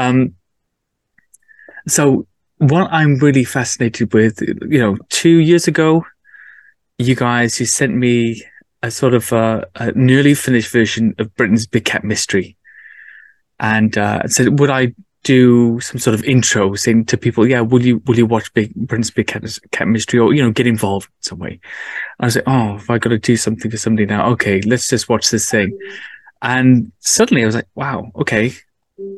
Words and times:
Um, 0.00 0.34
so 1.86 2.26
what 2.58 2.88
I'm 2.90 3.18
really 3.18 3.44
fascinated 3.44 4.12
with, 4.14 4.40
you 4.40 4.78
know, 4.78 4.96
two 5.10 5.38
years 5.38 5.68
ago, 5.68 6.04
you 6.98 7.14
guys, 7.14 7.60
you 7.60 7.66
sent 7.66 7.94
me 7.94 8.42
a 8.82 8.90
sort 8.90 9.12
of 9.12 9.32
uh, 9.32 9.64
a 9.74 9.92
nearly 9.92 10.34
finished 10.34 10.72
version 10.72 11.14
of 11.18 11.34
Britain's 11.36 11.66
Big 11.66 11.84
Cat 11.84 12.02
Mystery, 12.02 12.56
and 13.58 13.96
uh, 13.98 14.26
said, 14.26 14.58
would 14.58 14.70
I 14.70 14.94
do 15.22 15.78
some 15.80 15.98
sort 15.98 16.14
of 16.14 16.24
intro 16.24 16.74
saying 16.74 17.04
to 17.06 17.18
people, 17.18 17.46
yeah, 17.46 17.60
will 17.60 17.82
you 17.82 18.02
will 18.06 18.16
you 18.16 18.24
watch 18.24 18.52
Big 18.54 18.74
Britain's 18.74 19.10
Big 19.10 19.26
Cat, 19.26 19.44
Cat 19.70 19.88
Mystery 19.88 20.18
or 20.18 20.32
you 20.32 20.42
know 20.42 20.50
get 20.50 20.66
involved 20.66 21.08
in 21.08 21.22
some 21.22 21.38
way? 21.38 21.60
I 22.20 22.24
was 22.24 22.36
like, 22.36 22.44
oh, 22.46 22.76
if 22.76 22.88
I 22.88 22.98
got 22.98 23.10
to 23.10 23.18
do 23.18 23.36
something 23.36 23.70
for 23.70 23.76
somebody 23.76 24.06
now, 24.06 24.30
okay, 24.32 24.62
let's 24.62 24.88
just 24.88 25.10
watch 25.10 25.28
this 25.30 25.50
thing. 25.50 25.78
And 26.40 26.90
suddenly 27.00 27.42
I 27.42 27.46
was 27.46 27.54
like, 27.54 27.68
wow, 27.74 28.10
okay, 28.16 28.52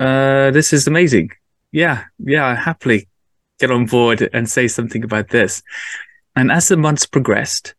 uh, 0.01 0.51
this 0.51 0.73
is 0.73 0.87
amazing. 0.87 1.31
Yeah, 1.71 2.05
yeah, 2.19 2.47
I 2.47 2.55
happily 2.55 3.09
get 3.59 3.71
on 3.71 3.87
board 3.87 4.29
and 4.33 4.49
say 4.49 4.69
something 4.69 5.05
about 5.05 5.29
this. 5.29 5.63
And 6.37 6.51
as 6.51 6.69
the 6.69 6.77
months 6.77 7.07
progressed, 7.07 7.75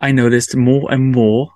I 0.00 0.12
noticed 0.12 0.56
more 0.56 0.92
and 0.92 1.12
more 1.12 1.50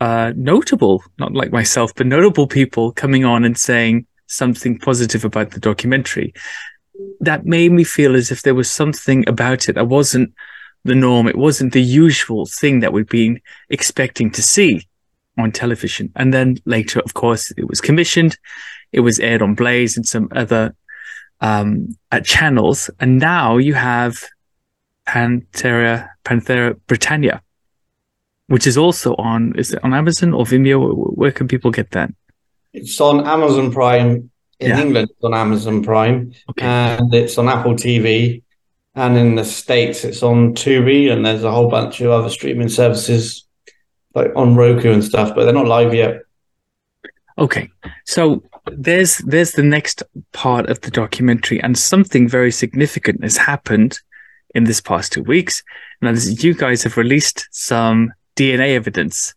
uh, 0.00 0.32
notable, 0.36 1.02
not 1.18 1.34
like 1.34 1.52
myself, 1.52 1.92
but 1.94 2.06
notable 2.06 2.46
people 2.46 2.92
coming 2.92 3.24
on 3.24 3.44
and 3.44 3.56
saying 3.58 4.06
something 4.26 4.78
positive 4.78 5.24
about 5.24 5.50
the 5.50 5.60
documentary. 5.60 6.32
That 7.20 7.46
made 7.46 7.72
me 7.72 7.84
feel 7.84 8.14
as 8.14 8.30
if 8.30 8.42
there 8.42 8.54
was 8.54 8.70
something 8.70 9.28
about 9.28 9.68
it 9.68 9.74
that 9.74 9.88
wasn't 9.88 10.32
the 10.84 10.94
norm. 10.94 11.26
It 11.26 11.36
wasn't 11.36 11.72
the 11.72 11.82
usual 11.82 12.46
thing 12.46 12.80
that 12.80 12.92
we'd 12.92 13.08
been 13.08 13.40
expecting 13.70 14.30
to 14.32 14.42
see 14.42 14.86
on 15.36 15.52
television. 15.52 16.12
And 16.16 16.34
then 16.34 16.58
later, 16.64 17.00
of 17.00 17.14
course, 17.14 17.52
it 17.56 17.68
was 17.68 17.80
commissioned. 17.80 18.38
It 18.92 19.00
was 19.00 19.18
aired 19.20 19.42
on 19.42 19.54
Blaze 19.54 19.96
and 19.96 20.06
some 20.06 20.28
other 20.32 20.74
um, 21.40 21.96
at 22.10 22.24
channels. 22.24 22.90
And 23.00 23.18
now 23.18 23.56
you 23.56 23.74
have 23.74 24.24
Panthera, 25.06 26.08
Panthera 26.24 26.78
Britannia, 26.86 27.42
which 28.46 28.66
is 28.66 28.76
also 28.76 29.14
on, 29.16 29.54
is 29.56 29.72
it 29.72 29.84
on 29.84 29.94
Amazon 29.94 30.34
or 30.34 30.44
Vimeo? 30.44 31.16
Where 31.16 31.32
can 31.32 31.48
people 31.48 31.70
get 31.70 31.90
that? 31.92 32.10
It's 32.72 33.00
on 33.00 33.26
Amazon 33.26 33.72
Prime 33.72 34.30
in 34.60 34.70
yeah. 34.70 34.80
England. 34.80 35.10
It's 35.10 35.24
on 35.24 35.34
Amazon 35.34 35.82
Prime, 35.82 36.32
okay. 36.50 36.66
and 36.66 37.12
it's 37.14 37.38
on 37.38 37.48
Apple 37.48 37.74
TV. 37.74 38.42
And 38.94 39.16
in 39.16 39.36
the 39.36 39.44
states, 39.44 40.04
it's 40.04 40.22
on 40.22 40.54
Tubi, 40.54 41.10
and 41.10 41.24
there's 41.24 41.44
a 41.44 41.52
whole 41.52 41.70
bunch 41.70 42.00
of 42.00 42.10
other 42.10 42.28
streaming 42.28 42.68
services 42.68 43.46
like 44.14 44.32
on 44.34 44.56
Roku 44.56 44.92
and 44.92 45.04
stuff, 45.04 45.34
but 45.34 45.44
they're 45.44 45.52
not 45.52 45.66
live 45.66 45.94
yet. 45.94 46.22
Okay, 47.38 47.70
so 48.04 48.42
there's 48.76 49.18
there's 49.18 49.52
the 49.52 49.62
next 49.62 50.02
part 50.32 50.68
of 50.68 50.80
the 50.80 50.90
documentary, 50.90 51.60
and 51.62 51.76
something 51.76 52.28
very 52.28 52.50
significant 52.50 53.22
has 53.22 53.36
happened 53.36 54.00
in 54.54 54.64
this 54.64 54.80
past 54.80 55.12
two 55.12 55.22
weeks. 55.22 55.62
Now, 56.00 56.12
you 56.12 56.54
guys 56.54 56.82
have 56.82 56.96
released 56.96 57.48
some 57.50 58.12
DNA 58.36 58.74
evidence 58.74 59.34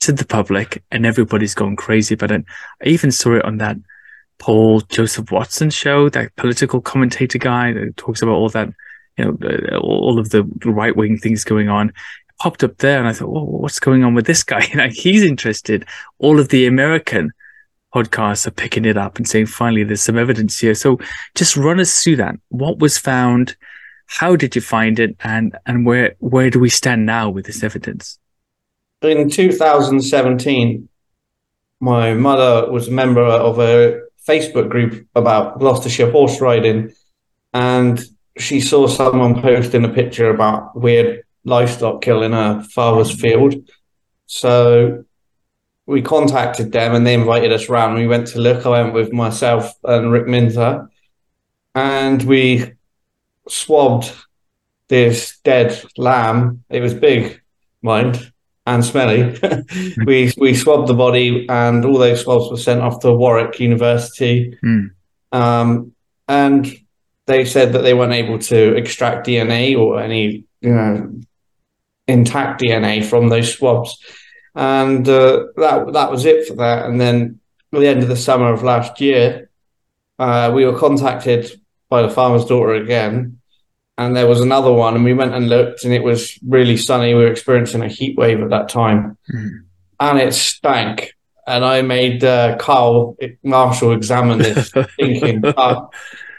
to 0.00 0.12
the 0.12 0.24
public, 0.24 0.82
and 0.90 1.04
everybody's 1.04 1.54
gone 1.54 1.76
crazy 1.76 2.14
about 2.14 2.30
it. 2.30 2.44
I 2.84 2.88
even 2.88 3.12
saw 3.12 3.34
it 3.34 3.44
on 3.44 3.58
that 3.58 3.76
Paul 4.38 4.80
Joseph 4.80 5.30
Watson 5.30 5.70
show, 5.70 6.08
that 6.08 6.34
political 6.36 6.80
commentator 6.80 7.38
guy 7.38 7.72
that 7.72 7.96
talks 7.96 8.22
about 8.22 8.32
all 8.32 8.48
that, 8.50 8.68
you 9.18 9.24
know, 9.24 9.38
uh, 9.42 9.76
all 9.78 10.18
of 10.18 10.30
the 10.30 10.44
right 10.64 10.96
wing 10.96 11.18
things 11.18 11.44
going 11.44 11.68
on. 11.68 11.90
It 11.90 11.94
popped 12.40 12.64
up 12.64 12.78
there, 12.78 12.98
and 12.98 13.08
I 13.08 13.12
thought, 13.12 13.30
well, 13.30 13.46
what's 13.46 13.80
going 13.80 14.02
on 14.02 14.14
with 14.14 14.26
this 14.26 14.42
guy? 14.42 14.62
he's 14.92 15.22
interested. 15.22 15.84
All 16.18 16.40
of 16.40 16.48
the 16.48 16.66
American 16.66 17.32
podcasts 17.94 18.46
are 18.46 18.52
picking 18.52 18.84
it 18.84 18.96
up 18.96 19.16
and 19.16 19.28
saying, 19.28 19.46
finally, 19.46 19.84
there's 19.84 20.02
some 20.02 20.18
evidence 20.18 20.58
here. 20.58 20.74
So 20.74 20.98
just 21.34 21.56
run 21.56 21.80
us 21.80 22.02
through 22.02 22.16
that. 22.16 22.36
What 22.48 22.78
was 22.78 22.98
found? 22.98 23.56
How 24.06 24.36
did 24.36 24.54
you 24.54 24.62
find 24.62 24.98
it? 24.98 25.16
And, 25.20 25.56
and 25.66 25.86
where, 25.86 26.14
where 26.18 26.50
do 26.50 26.60
we 26.60 26.68
stand 26.70 27.06
now 27.06 27.30
with 27.30 27.46
this 27.46 27.62
evidence? 27.62 28.18
In 29.02 29.30
2017, 29.30 30.88
my 31.80 32.14
mother 32.14 32.70
was 32.70 32.88
a 32.88 32.92
member 32.92 33.24
of 33.24 33.58
a 33.58 34.00
Facebook 34.28 34.68
group 34.68 35.06
about 35.14 35.58
Gloucestershire 35.58 36.10
horse 36.10 36.40
riding. 36.40 36.92
And 37.54 38.00
she 38.38 38.60
saw 38.60 38.86
someone 38.86 39.40
posting 39.40 39.84
a 39.84 39.88
picture 39.88 40.30
about 40.30 40.78
weird 40.78 41.22
livestock 41.44 42.02
killing 42.02 42.34
a 42.34 42.62
father's 42.74 43.10
field. 43.18 43.54
So 44.26 45.04
we 45.90 46.02
contacted 46.02 46.70
them 46.70 46.94
and 46.94 47.04
they 47.04 47.14
invited 47.14 47.52
us 47.52 47.68
around. 47.68 47.96
We 47.96 48.06
went 48.06 48.28
to 48.28 48.38
look. 48.38 48.64
I 48.64 48.68
went 48.68 48.94
with 48.94 49.12
myself 49.12 49.74
and 49.82 50.12
Rick 50.12 50.28
Minter, 50.28 50.88
and 51.74 52.22
we 52.22 52.72
swabbed 53.48 54.12
this 54.86 55.38
dead 55.42 55.82
lamb. 55.96 56.62
It 56.70 56.80
was 56.80 56.94
big, 56.94 57.42
mind, 57.82 58.32
and 58.66 58.84
smelly. 58.84 59.36
we 60.06 60.32
we 60.36 60.54
swabbed 60.54 60.86
the 60.86 60.94
body, 60.94 61.48
and 61.48 61.84
all 61.84 61.98
those 61.98 62.22
swabs 62.22 62.52
were 62.52 62.56
sent 62.56 62.82
off 62.82 63.00
to 63.00 63.12
Warwick 63.12 63.58
University. 63.58 64.56
Mm. 64.64 64.90
Um, 65.32 65.92
and 66.28 66.72
they 67.26 67.44
said 67.44 67.72
that 67.72 67.82
they 67.82 67.94
weren't 67.94 68.12
able 68.12 68.38
to 68.38 68.76
extract 68.76 69.26
DNA 69.26 69.76
or 69.76 70.00
any, 70.00 70.44
you 70.60 70.72
know, 70.72 71.20
intact 72.06 72.60
DNA 72.60 73.04
from 73.04 73.28
those 73.28 73.52
swabs 73.52 73.98
and 74.54 75.08
uh, 75.08 75.46
that 75.56 75.92
that 75.92 76.10
was 76.10 76.24
it 76.24 76.46
for 76.46 76.54
that. 76.54 76.86
And 76.86 77.00
then 77.00 77.40
at 77.72 77.80
the 77.80 77.86
end 77.86 78.02
of 78.02 78.08
the 78.08 78.16
summer 78.16 78.52
of 78.52 78.62
last 78.62 79.00
year, 79.00 79.50
uh, 80.18 80.50
we 80.54 80.64
were 80.64 80.78
contacted 80.78 81.60
by 81.88 82.02
the 82.02 82.10
farmer's 82.10 82.44
daughter 82.44 82.74
again, 82.74 83.40
and 83.98 84.16
there 84.16 84.26
was 84.26 84.40
another 84.40 84.72
one, 84.72 84.94
and 84.94 85.04
we 85.04 85.14
went 85.14 85.34
and 85.34 85.48
looked, 85.48 85.84
and 85.84 85.92
it 85.92 86.02
was 86.02 86.38
really 86.46 86.76
sunny. 86.76 87.14
We 87.14 87.24
were 87.24 87.30
experiencing 87.30 87.82
a 87.82 87.88
heat 87.88 88.16
wave 88.16 88.40
at 88.40 88.50
that 88.50 88.68
time, 88.68 89.16
mm. 89.32 89.64
and 89.98 90.18
it 90.18 90.34
stank. 90.34 91.14
And 91.46 91.64
I 91.64 91.82
made 91.82 92.22
uh, 92.22 92.56
Carl 92.58 93.16
Marshall 93.42 93.92
examine 93.92 94.38
this, 94.38 94.70
thinking. 94.96 95.44
Uh, 95.44 95.86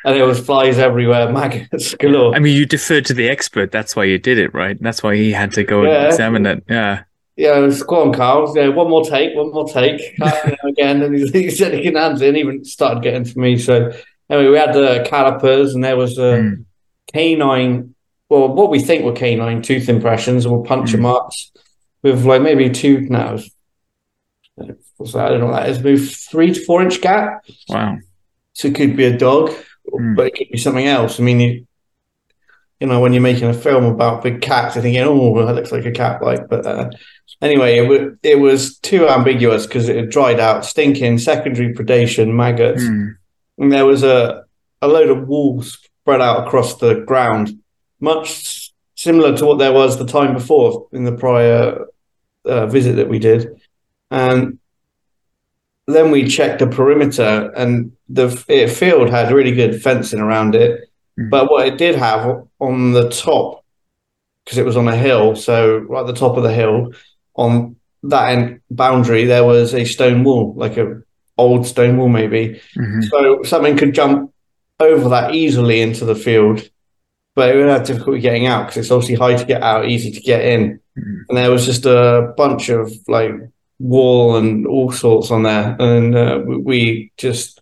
and 0.06 0.16
there 0.16 0.26
was 0.26 0.40
flies 0.40 0.78
everywhere, 0.78 1.32
maggots 1.34 1.94
galore. 1.96 2.34
I 2.34 2.40
mean, 2.40 2.56
you 2.56 2.66
deferred 2.66 3.06
to 3.08 3.14
the 3.14 3.28
expert. 3.28 3.72
That's 3.72 3.96
why 3.96 4.06
you 4.06 4.18
did 4.20 4.38
it, 4.38 4.54
right? 4.54 4.82
That's 4.82 5.04
why 5.04 5.16
he 5.16 5.32
had 5.32 5.52
to 5.54 5.64
go 5.64 5.84
yeah. 5.84 5.90
and 5.90 6.08
examine 6.08 6.46
it. 6.46 6.64
Yeah 6.70 7.04
yeah, 7.42 7.72
go 7.88 8.04
on, 8.04 8.14
Carl. 8.14 8.56
Yeah, 8.56 8.68
one 8.68 8.88
more 8.88 9.04
take, 9.04 9.36
one 9.36 9.52
more 9.52 9.68
take. 9.68 10.00
again, 10.64 11.02
and 11.02 11.16
he, 11.16 11.26
he 11.28 11.50
said 11.50 11.74
he 11.74 11.82
can 11.82 11.96
handle 11.96 12.22
it. 12.22 12.28
And 12.28 12.38
even 12.38 12.64
started 12.64 13.02
getting 13.02 13.24
to 13.24 13.40
me. 13.40 13.58
So 13.58 13.92
anyway, 14.30 14.52
we 14.52 14.58
had 14.58 14.74
the 14.74 15.04
calipers, 15.10 15.74
and 15.74 15.84
there 15.84 15.98
was 15.98 16.20
a 16.20 16.22
mm. 16.22 16.66
canine. 17.12 17.96
Well, 18.30 18.50
what 18.50 18.70
we 18.70 18.80
think 18.80 19.04
were 19.04 19.14
canine 19.14 19.64
tooth 19.64 19.90
impressions 19.90 20.46
or 20.46 20.64
puncture 20.64 21.00
mm. 21.00 21.02
marks 21.02 21.52
with 22.04 22.24
like 22.26 22.44
maybe 22.44 22.70
two 22.70 23.02
now. 23.02 23.40
I 24.60 24.66
don't 24.68 25.40
know 25.40 25.48
what 25.48 25.64
that 25.64 25.70
is. 25.70 25.84
Move 25.84 26.12
three 26.12 26.54
to 26.54 26.64
four 26.64 26.84
inch 26.84 27.02
gap. 27.02 27.44
Wow. 27.70 27.98
So 28.54 28.68
it 28.68 28.76
could 28.76 28.96
be 28.96 29.06
a 29.06 29.18
dog, 29.18 29.50
mm. 29.92 30.16
but 30.16 30.28
it 30.28 30.36
could 30.36 30.50
be 30.52 30.60
something 30.60 30.86
else. 30.86 31.20
I 31.20 31.24
mean, 31.24 31.40
you, 31.40 31.68
you 32.82 32.88
know, 32.88 33.00
when 33.00 33.14
you're 33.14 33.22
making 33.22 33.48
a 33.48 33.54
film 33.54 33.86
about 33.86 34.24
big 34.24 34.42
cats, 34.42 34.76
you're 34.76 34.82
thinking, 34.82 35.04
oh, 35.04 35.46
that 35.46 35.54
looks 35.54 35.72
like 35.72 35.86
a 35.86 35.92
cat, 35.92 36.22
like, 36.24 36.50
but 36.50 36.66
uh, 36.66 36.90
Anyway, 37.42 37.78
it, 37.80 37.84
w- 37.84 38.18
it 38.24 38.40
was 38.40 38.78
too 38.80 39.08
ambiguous 39.08 39.66
because 39.66 39.90
it 39.90 39.96
had 39.96 40.10
dried 40.10 40.40
out, 40.40 40.66
stinking, 40.66 41.18
secondary 41.18 41.74
predation, 41.74 42.34
maggots. 42.34 42.84
Mm. 42.84 43.16
And 43.58 43.72
there 43.72 43.86
was 43.86 44.04
a, 44.04 44.44
a 44.82 44.88
load 44.88 45.10
of 45.10 45.28
wool 45.28 45.64
spread 45.64 46.22
out 46.22 46.48
across 46.48 46.78
the 46.78 46.96
ground, 47.02 47.60
much 48.00 48.74
similar 48.96 49.36
to 49.38 49.46
what 49.46 49.58
there 49.58 49.74
was 49.74 49.98
the 49.98 50.06
time 50.06 50.34
before 50.34 50.88
in 50.92 51.04
the 51.04 51.12
prior 51.12 51.86
uh, 52.46 52.68
visit 52.68 52.98
that 52.98 53.10
we 53.10 53.20
did. 53.20 53.60
And 54.12 54.60
then 55.88 56.12
we 56.12 56.28
checked 56.28 56.60
the 56.60 56.68
perimeter, 56.68 57.52
and 57.56 57.94
the 58.08 58.30
field 58.30 59.10
had 59.10 59.32
really 59.32 59.54
good 59.54 59.82
fencing 59.82 60.20
around 60.20 60.54
it. 60.54 60.90
Mm. 61.20 61.30
But 61.30 61.50
what 61.50 61.68
it 61.68 61.78
did 61.78 61.96
have 61.96 62.48
on 62.60 62.92
the 62.94 63.10
top, 63.10 63.66
because 64.46 64.58
it 64.58 64.66
was 64.66 64.78
on 64.78 64.88
a 64.88 64.96
hill, 64.96 65.36
so 65.36 65.78
right 65.78 66.02
at 66.02 66.08
the 66.08 66.14
top 66.14 66.38
of 66.38 66.44
the 66.44 66.54
hill, 66.54 66.92
on 67.42 67.76
that 68.04 68.30
end 68.30 68.62
boundary 68.70 69.26
there 69.26 69.44
was 69.44 69.74
a 69.74 69.86
stone 69.86 70.24
wall, 70.24 70.54
like 70.56 70.78
a 70.78 71.02
old 71.38 71.66
stone 71.66 71.98
wall 71.98 72.10
maybe. 72.10 72.62
Mm-hmm. 72.78 73.02
So 73.04 73.44
something 73.44 73.78
could 73.78 73.94
jump 73.94 74.34
over 74.80 75.10
that 75.10 75.36
easily 75.36 75.82
into 75.82 76.06
the 76.06 76.16
field, 76.16 76.68
but 77.36 77.50
it 77.50 77.58
would 77.58 77.70
have 77.70 77.86
difficulty 77.86 78.20
getting 78.20 78.48
out 78.48 78.68
because 78.68 78.78
it's 78.78 78.92
obviously 78.92 79.16
high 79.16 79.36
to 79.36 79.46
get 79.46 79.62
out, 79.62 79.88
easy 79.88 80.12
to 80.12 80.20
get 80.20 80.44
in. 80.46 80.80
Mm-hmm. 80.98 81.22
And 81.30 81.38
there 81.38 81.52
was 81.52 81.66
just 81.66 81.86
a 81.86 82.34
bunch 82.38 82.70
of 82.70 82.92
like 83.08 83.32
wall 83.80 84.38
and 84.38 84.68
all 84.68 84.92
sorts 84.92 85.32
on 85.32 85.44
there, 85.44 85.76
and 85.80 86.16
uh, 86.16 86.42
we 86.46 87.12
just 87.18 87.60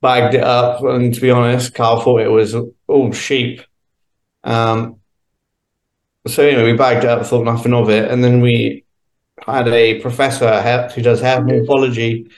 bagged 0.00 0.34
it 0.34 0.44
up. 0.44 0.82
And 0.82 1.14
to 1.14 1.20
be 1.20 1.30
honest, 1.30 1.74
Carl 1.74 2.00
thought 2.00 2.20
it 2.20 2.28
was 2.28 2.54
all 2.86 3.12
sheep. 3.12 3.62
Um, 4.44 5.00
so 6.26 6.42
anyway, 6.42 6.72
we 6.72 6.76
bagged 6.76 7.04
it 7.04 7.10
up, 7.10 7.24
thought 7.24 7.44
nothing 7.44 7.72
of 7.72 7.88
it, 7.90 8.10
and 8.10 8.22
then 8.22 8.40
we 8.40 8.85
had 9.44 9.68
a 9.68 10.00
professor 10.00 10.88
who 10.94 11.02
does 11.02 11.20
hair 11.20 11.42
morphology 11.42 12.30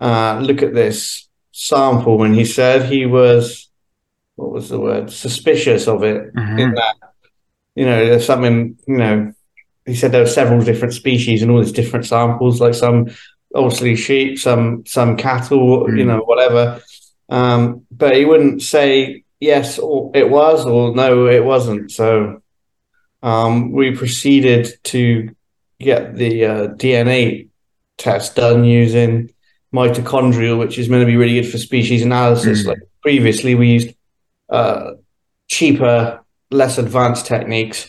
uh, 0.00 0.38
look 0.42 0.62
at 0.62 0.74
this 0.74 1.28
sample 1.52 2.16
when 2.18 2.32
he 2.32 2.44
said 2.44 2.90
he 2.90 3.04
was 3.06 3.68
what 4.36 4.50
was 4.52 4.68
the 4.70 4.80
word 4.80 5.10
suspicious 5.10 5.86
of 5.86 6.02
it 6.02 6.34
Mhm. 6.34 6.58
in 6.60 6.74
that 6.74 6.94
you 7.74 7.84
know 7.84 8.06
there's 8.06 8.24
something 8.24 8.76
you 8.86 8.96
know 8.96 9.32
he 9.84 9.94
said 9.94 10.12
there 10.12 10.22
were 10.22 10.26
several 10.40 10.62
different 10.62 10.94
species 10.94 11.42
and 11.42 11.50
all 11.50 11.60
these 11.60 11.72
different 11.72 12.06
samples 12.06 12.60
like 12.60 12.74
some 12.74 13.08
obviously 13.54 13.94
sheep 13.96 14.38
some 14.38 14.82
some 14.86 15.16
cattle 15.16 15.86
you 15.94 16.04
Mm. 16.04 16.06
know 16.06 16.18
whatever 16.20 16.80
um 17.28 17.84
but 17.90 18.16
he 18.16 18.24
wouldn't 18.24 18.62
say 18.62 19.24
yes 19.40 19.78
or 19.78 20.10
it 20.14 20.30
was 20.30 20.64
or 20.64 20.94
no 20.94 21.26
it 21.26 21.44
wasn't 21.44 21.90
so 21.90 22.40
um 23.22 23.72
we 23.72 23.90
proceeded 23.94 24.68
to 24.84 25.28
get 25.80 26.14
the 26.16 26.44
uh, 26.44 26.68
dna 26.80 27.48
test 27.98 28.36
done 28.36 28.64
using 28.64 29.30
mitochondrial 29.74 30.58
which 30.58 30.78
is 30.78 30.88
meant 30.88 31.02
to 31.02 31.06
be 31.06 31.16
really 31.16 31.40
good 31.40 31.50
for 31.50 31.58
species 31.58 32.02
analysis 32.02 32.62
Mm. 32.64 32.66
like 32.68 32.78
previously 33.02 33.54
we 33.54 33.68
used 33.78 33.90
uh 34.50 34.92
cheaper 35.48 36.20
less 36.50 36.78
advanced 36.78 37.26
techniques 37.26 37.88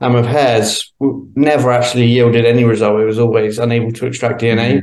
and 0.00 0.12
with 0.14 0.26
hairs, 0.26 0.92
never 1.34 1.70
actually 1.72 2.06
yielded 2.06 2.44
any 2.44 2.64
result 2.64 3.00
it 3.00 3.04
was 3.06 3.18
always 3.18 3.58
unable 3.58 3.92
to 3.92 4.06
extract 4.06 4.40
dna 4.42 4.68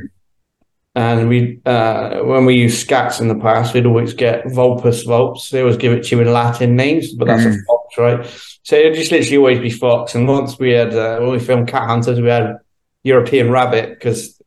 And 0.96 1.28
we 1.28 1.60
uh, 1.66 2.20
when 2.20 2.44
we 2.44 2.54
used 2.54 2.86
scats 2.86 3.20
in 3.20 3.26
the 3.28 3.34
past 3.34 3.74
we'd 3.74 3.84
always 3.86 4.14
get 4.14 4.44
vulpes 4.46 5.02
vulpes 5.04 5.50
they 5.50 5.60
always 5.60 5.76
give 5.76 5.92
it 5.92 6.04
to 6.04 6.16
you 6.16 6.22
in 6.22 6.32
latin 6.32 6.76
names 6.76 7.12
but 7.12 7.26
that's 7.26 7.44
a 7.44 7.48
Mm. 7.48 7.66
fox 7.66 7.98
right 7.98 8.20
so 8.62 8.76
it'd 8.76 8.94
just 8.94 9.10
literally 9.10 9.36
always 9.38 9.58
be 9.58 9.70
fox 9.70 10.14
and 10.14 10.28
once 10.28 10.56
we 10.58 10.70
had 10.70 10.94
uh, 10.94 11.18
when 11.18 11.30
we 11.30 11.40
filmed 11.40 11.66
cat 11.66 11.88
hunters 11.88 12.20
we 12.20 12.28
had 12.28 12.58
european 13.02 13.50
rabbit 13.50 13.88
because 13.90 14.40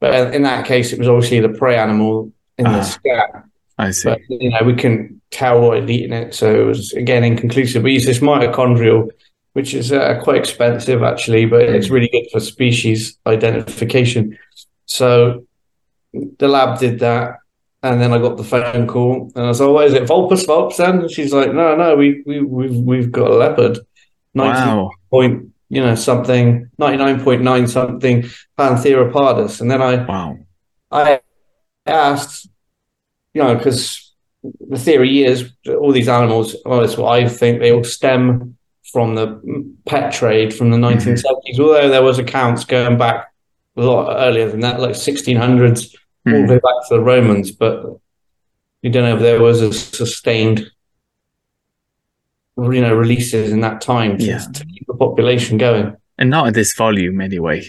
but 0.00 0.34
in 0.34 0.42
that 0.42 0.66
case 0.66 0.92
it 0.92 0.98
was 0.98 1.06
obviously 1.06 1.38
the 1.38 1.48
prey 1.60 1.76
animal 1.76 2.32
in 2.58 2.64
the 2.64 2.70
Ah. 2.80 2.82
scat 2.82 3.30
I 3.78 3.90
see. 3.92 4.08
but 4.08 4.18
you 4.28 4.50
know 4.50 4.62
we 4.64 4.74
couldn't 4.74 5.20
tell 5.30 5.60
what 5.60 5.78
had 5.78 5.88
eaten 5.88 6.12
it, 6.12 6.34
so 6.34 6.46
it 6.62 6.64
was 6.66 6.92
again 6.94 7.22
inconclusive. 7.24 7.82
We 7.84 7.92
use 7.94 8.04
this 8.06 8.18
mitochondrial, 8.18 9.08
which 9.54 9.72
is 9.72 9.92
uh, 9.92 10.18
quite 10.22 10.36
expensive 10.36 11.02
actually, 11.02 11.46
but 11.46 11.62
it's 11.62 11.88
really 11.90 12.08
good 12.12 12.26
for 12.32 12.40
species 12.40 13.16
identification. 13.26 14.36
So 14.86 15.46
the 16.12 16.48
lab 16.48 16.78
did 16.78 16.98
that, 17.00 17.38
and 17.82 18.00
then 18.00 18.12
I 18.12 18.18
got 18.18 18.36
the 18.36 18.44
phone 18.44 18.86
call, 18.86 19.32
and 19.34 19.44
I 19.44 19.48
was 19.48 19.60
like, 19.60 19.68
oh, 19.68 19.72
"What 19.72 19.86
is 19.86 19.94
it, 19.94 20.06
Vulpus 20.06 20.44
vulpes?" 20.46 20.76
Then 20.76 21.00
and 21.00 21.10
she's 21.10 21.32
like, 21.32 21.52
"No, 21.52 21.74
no, 21.76 21.96
we 21.96 22.22
we 22.26 22.40
we've 22.40 22.76
we've 22.76 23.12
got 23.12 23.30
a 23.30 23.34
leopard, 23.34 23.78
ninety 24.34 24.60
Wow. 24.60 24.90
point, 25.10 25.48
you 25.68 25.82
know, 25.82 25.94
something, 25.94 26.68
ninety 26.78 26.98
nine 26.98 27.22
point 27.22 27.42
nine 27.42 27.66
something, 27.66 28.22
Panthera 28.58 29.10
pardus." 29.12 29.60
And 29.60 29.70
then 29.70 29.82
I 29.82 30.04
Wow. 30.04 30.38
I 30.90 31.20
asked, 31.86 32.48
you 33.34 33.42
know, 33.42 33.54
because 33.56 34.14
the 34.42 34.78
theory 34.78 35.24
is 35.24 35.50
all 35.68 35.92
these 35.92 36.08
animals, 36.08 36.56
well, 36.64 36.80
that's 36.80 36.96
what 36.96 37.12
I 37.18 37.28
think, 37.28 37.60
they 37.60 37.72
all 37.72 37.84
stem 37.84 38.56
from 38.92 39.14
the 39.14 39.40
pet 39.86 40.12
trade 40.12 40.52
from 40.52 40.70
the 40.70 40.76
1970s, 40.76 41.22
mm-hmm. 41.22 41.62
although 41.62 41.88
there 41.88 42.02
was 42.02 42.18
accounts 42.18 42.64
going 42.64 42.98
back 42.98 43.32
a 43.76 43.80
lot 43.80 44.14
earlier 44.20 44.50
than 44.50 44.60
that, 44.60 44.80
like 44.80 44.90
1600s, 44.94 45.94
all 46.26 46.32
the 46.32 46.38
Mm. 46.38 46.48
way 46.48 46.54
back 46.56 46.88
to 46.88 46.94
the 46.96 47.00
Romans, 47.00 47.50
but 47.50 47.84
you 48.82 48.90
don't 48.90 49.04
know 49.04 49.16
if 49.16 49.20
there 49.22 49.40
was 49.40 49.60
a 49.60 49.72
sustained, 49.72 50.70
you 52.56 52.80
know, 52.80 52.94
releases 52.94 53.50
in 53.52 53.60
that 53.60 53.80
time 53.80 54.18
to, 54.18 54.24
Yeah. 54.24 54.38
to 54.38 54.66
keep 54.66 54.86
the 54.86 54.94
population 54.94 55.58
going. 55.58 55.96
And 56.18 56.30
not 56.30 56.48
at 56.48 56.54
this 56.54 56.74
volume, 56.76 57.20
anyway. 57.20 57.64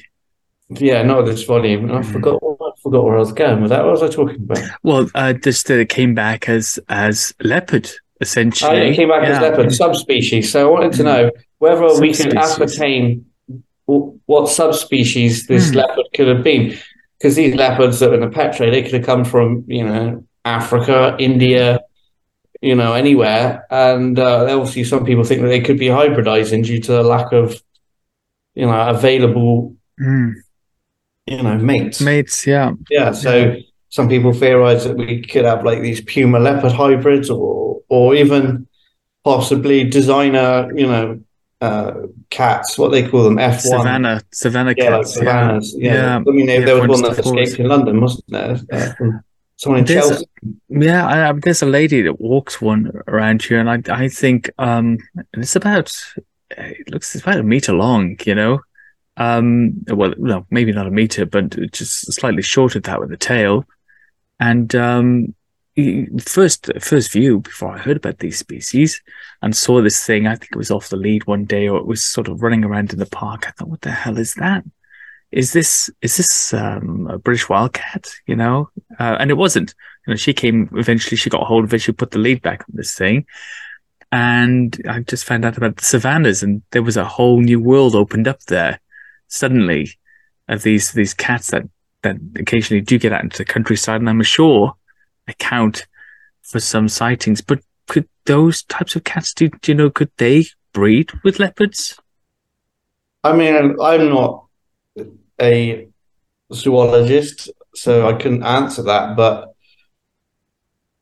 Yeah, 0.70 1.02
not 1.04 1.20
at 1.20 1.26
this 1.26 1.44
volume. 1.44 1.86
And 1.86 1.94
I 1.94 2.02
Mhm. 2.02 2.12
forgot, 2.12 2.40
I 2.44 2.70
forgot 2.82 3.04
where 3.04 3.16
I 3.16 3.20
was 3.20 3.32
going 3.34 3.62
with 3.62 3.70
that. 3.70 3.84
What 3.84 3.92
was 3.92 4.04
I 4.04 4.08
talking 4.10 4.36
about? 4.38 4.60
Well, 4.84 5.08
uh, 5.16 5.34
just 5.34 5.68
that 5.68 5.80
it 5.80 5.90
came 5.90 6.14
back 6.14 6.50
as 6.50 6.80
as 6.90 7.34
leopard, 7.44 7.90
essentially. 8.22 8.72
Oh, 8.72 8.74
yeah, 8.74 8.84
it 8.90 8.96
came 8.96 9.10
back 9.10 9.24
as 9.28 9.40
leopard 9.42 9.72
subspecies. 9.74 10.52
So 10.52 10.68
I 10.68 10.72
wanted 10.72 10.94
to 10.94 11.04
Mm. 11.04 11.06
know 11.06 11.32
whether 11.60 12.00
we 12.00 12.14
can 12.14 12.38
ascertain 12.38 13.26
what 13.86 14.50
subspecies 14.50 15.48
this 15.48 15.72
Mm. 15.72 15.76
leopard 15.76 16.06
could 16.16 16.28
have 16.28 16.44
been. 16.44 16.76
Because 17.24 17.38
these 17.38 17.56
leopards 17.56 18.02
that 18.02 18.10
are 18.10 18.16
in 18.16 18.20
the 18.20 18.28
pet 18.28 18.54
trade, 18.54 18.74
they 18.74 18.82
could 18.84 18.96
have 18.96 19.06
come 19.06 19.24
from, 19.24 19.64
you 19.68 19.86
know, 19.86 20.26
Africa, 20.44 21.16
India, 21.18 21.80
you 22.62 22.76
know, 22.76 22.92
anywhere. 22.92 23.66
And 23.70 24.20
uh, 24.20 24.46
obviously, 24.50 24.84
some 24.84 25.06
people 25.06 25.24
think 25.24 25.42
that 25.42 25.48
they 25.48 25.62
could 25.62 25.80
be 25.80 25.86
hybridizing 25.88 26.66
due 26.66 26.82
to 26.82 26.92
the 26.92 27.02
lack 27.04 27.32
of, 27.32 27.64
you 28.56 28.66
know, 28.66 28.90
available, 28.90 29.74
Mm. 30.02 30.34
you 31.28 31.42
know, 31.42 31.58
mates. 31.60 32.02
Mates, 32.02 32.46
yeah. 32.46 32.74
Yeah, 32.90 33.14
so 33.14 33.56
some 33.88 34.10
people 34.10 34.34
theorize 34.34 34.84
that 34.84 34.98
we 34.98 35.22
could 35.22 35.46
have 35.46 35.64
like 35.64 35.82
these 35.82 36.02
puma 36.02 36.40
leopard 36.40 36.74
hybrids, 36.74 37.30
or 37.30 37.80
or 37.88 38.16
even 38.16 38.68
possibly 39.24 39.86
designer, 39.86 40.70
you 40.76 40.88
know, 40.88 41.22
uh, 41.68 41.92
cats. 42.30 42.78
What 42.80 42.92
they 42.92 43.04
call 43.10 43.24
them, 43.24 43.40
F 43.40 43.58
one. 43.66 43.80
Savannah, 43.80 44.22
Savannah 44.32 44.74
Yeah, 44.78 44.90
like 44.90 45.02
cats. 45.02 45.14
savannahs. 45.16 45.68
Yeah, 45.78 45.94
Yeah. 45.94 46.16
I 46.28 46.32
mean, 46.38 46.46
there, 46.48 46.66
there 46.66 46.80
was 46.88 47.02
one 47.02 47.02
that 47.08 47.20
escaped 47.26 47.60
in 47.60 47.68
London, 47.74 47.96
wasn't 48.02 48.28
there? 48.36 48.56
Uh, 48.72 48.94
someone 49.58 49.80
in 49.80 49.86
There's 49.86 50.06
a- 50.06 50.10
Chelsea. 50.10 50.26
Yeah, 50.70 51.02
I, 51.14 51.30
I, 51.30 51.32
there's 51.34 51.62
a 51.62 51.66
lady 51.80 52.02
that 52.04 52.20
walks 52.20 52.62
one 52.62 52.92
around 53.08 53.44
here, 53.44 53.60
and 53.64 53.70
I 53.76 53.78
I 54.04 54.10
think 54.10 54.50
um 54.58 54.98
it's 55.42 55.56
about 55.56 55.88
it 56.52 56.90
looks 56.92 57.16
it's 57.16 57.24
about 57.26 57.40
a 57.40 57.44
meter 57.44 57.74
long, 57.74 58.18
you 58.26 58.36
know. 58.36 58.60
Um, 59.16 59.74
well, 60.00 60.14
no, 60.18 60.46
maybe 60.50 60.72
not 60.72 60.88
a 60.88 60.92
meter, 60.92 61.26
but 61.26 61.46
just 61.72 62.12
slightly 62.14 62.42
shorter 62.42 62.80
of 62.80 62.84
that 62.86 63.00
with 63.00 63.10
the 63.10 63.18
tail. 63.18 63.64
And 64.40 64.74
um, 64.76 65.36
first 66.20 66.70
first 66.80 67.12
view 67.12 67.40
before 67.40 67.74
I 67.74 67.80
heard 67.80 67.98
about 67.98 68.20
these 68.20 68.38
species 68.38 69.02
and 69.42 69.56
saw 69.56 69.82
this 69.82 70.06
thing, 70.06 70.28
I 70.28 70.36
think 70.36 70.52
it 70.52 70.58
was 70.58 70.72
off 70.72 70.90
the 70.90 70.98
lead 70.98 71.26
one 71.26 71.46
day, 71.46 71.68
or 71.68 71.80
it 71.80 71.88
was 71.88 72.04
sort 72.04 72.28
of 72.28 72.42
running 72.44 72.64
around 72.64 72.94
in 72.94 73.00
the 73.00 73.06
park. 73.06 73.46
I 73.48 73.52
thought, 73.52 73.70
what 73.70 73.82
the 73.82 73.92
hell 73.92 74.18
is 74.18 74.36
that? 74.36 74.64
Is 75.32 75.52
this 75.52 75.90
is 76.02 76.18
this 76.18 76.54
um, 76.54 77.08
a 77.10 77.18
British 77.18 77.50
wildcat? 77.50 78.08
You 78.28 78.36
know, 78.36 78.70
uh, 79.00 79.18
and 79.20 79.32
it 79.32 79.38
wasn't 79.38 79.74
you 80.06 80.12
know, 80.12 80.18
she 80.18 80.34
came 80.34 80.70
eventually, 80.74 81.18
she 81.18 81.30
got 81.30 81.48
hold 81.48 81.64
of 81.64 81.74
it, 81.74 81.80
she 81.80 81.92
put 81.92 82.12
the 82.12 82.20
lead 82.20 82.42
back 82.42 82.62
on 82.62 82.76
this 82.76 82.94
thing. 82.96 83.26
And 84.12 84.80
I 84.88 85.00
just 85.00 85.26
found 85.26 85.44
out 85.44 85.58
about 85.58 85.78
the 85.78 85.86
savannas, 85.86 86.44
and 86.44 86.62
there 86.70 86.84
was 86.84 86.98
a 86.98 87.06
whole 87.06 87.42
new 87.42 87.60
world 87.60 87.96
opened 87.96 88.28
up 88.28 88.42
there 88.44 88.80
suddenly 89.28 89.90
of 90.48 90.62
these 90.62 90.92
these 90.92 91.16
cats 91.16 91.50
that, 91.50 91.64
that 92.04 92.18
occasionally 92.36 92.82
do 92.82 93.00
get 93.00 93.12
out 93.12 93.24
into 93.24 93.40
the 93.40 93.46
countryside, 93.46 94.02
and 94.02 94.10
I'm 94.10 94.22
sure 94.22 94.76
account 95.28 95.86
for 96.42 96.60
some 96.60 96.88
sightings. 96.88 97.42
But 97.42 97.60
could 97.88 98.08
those 98.26 98.64
types 98.64 98.96
of 98.96 99.04
cats 99.04 99.34
do, 99.34 99.50
do 99.50 99.72
you 99.72 99.76
know, 99.76 99.90
could 99.90 100.12
they 100.18 100.46
breed 100.74 101.12
with 101.24 101.40
leopards? 101.40 102.00
I 103.24 103.34
mean, 103.36 103.76
I'm 103.82 104.10
not 104.10 104.46
a 105.42 105.88
zoologist, 106.54 107.50
so 107.74 108.08
I 108.08 108.14
couldn't 108.14 108.44
answer 108.44 108.84
that. 108.84 109.16
But 109.16 109.54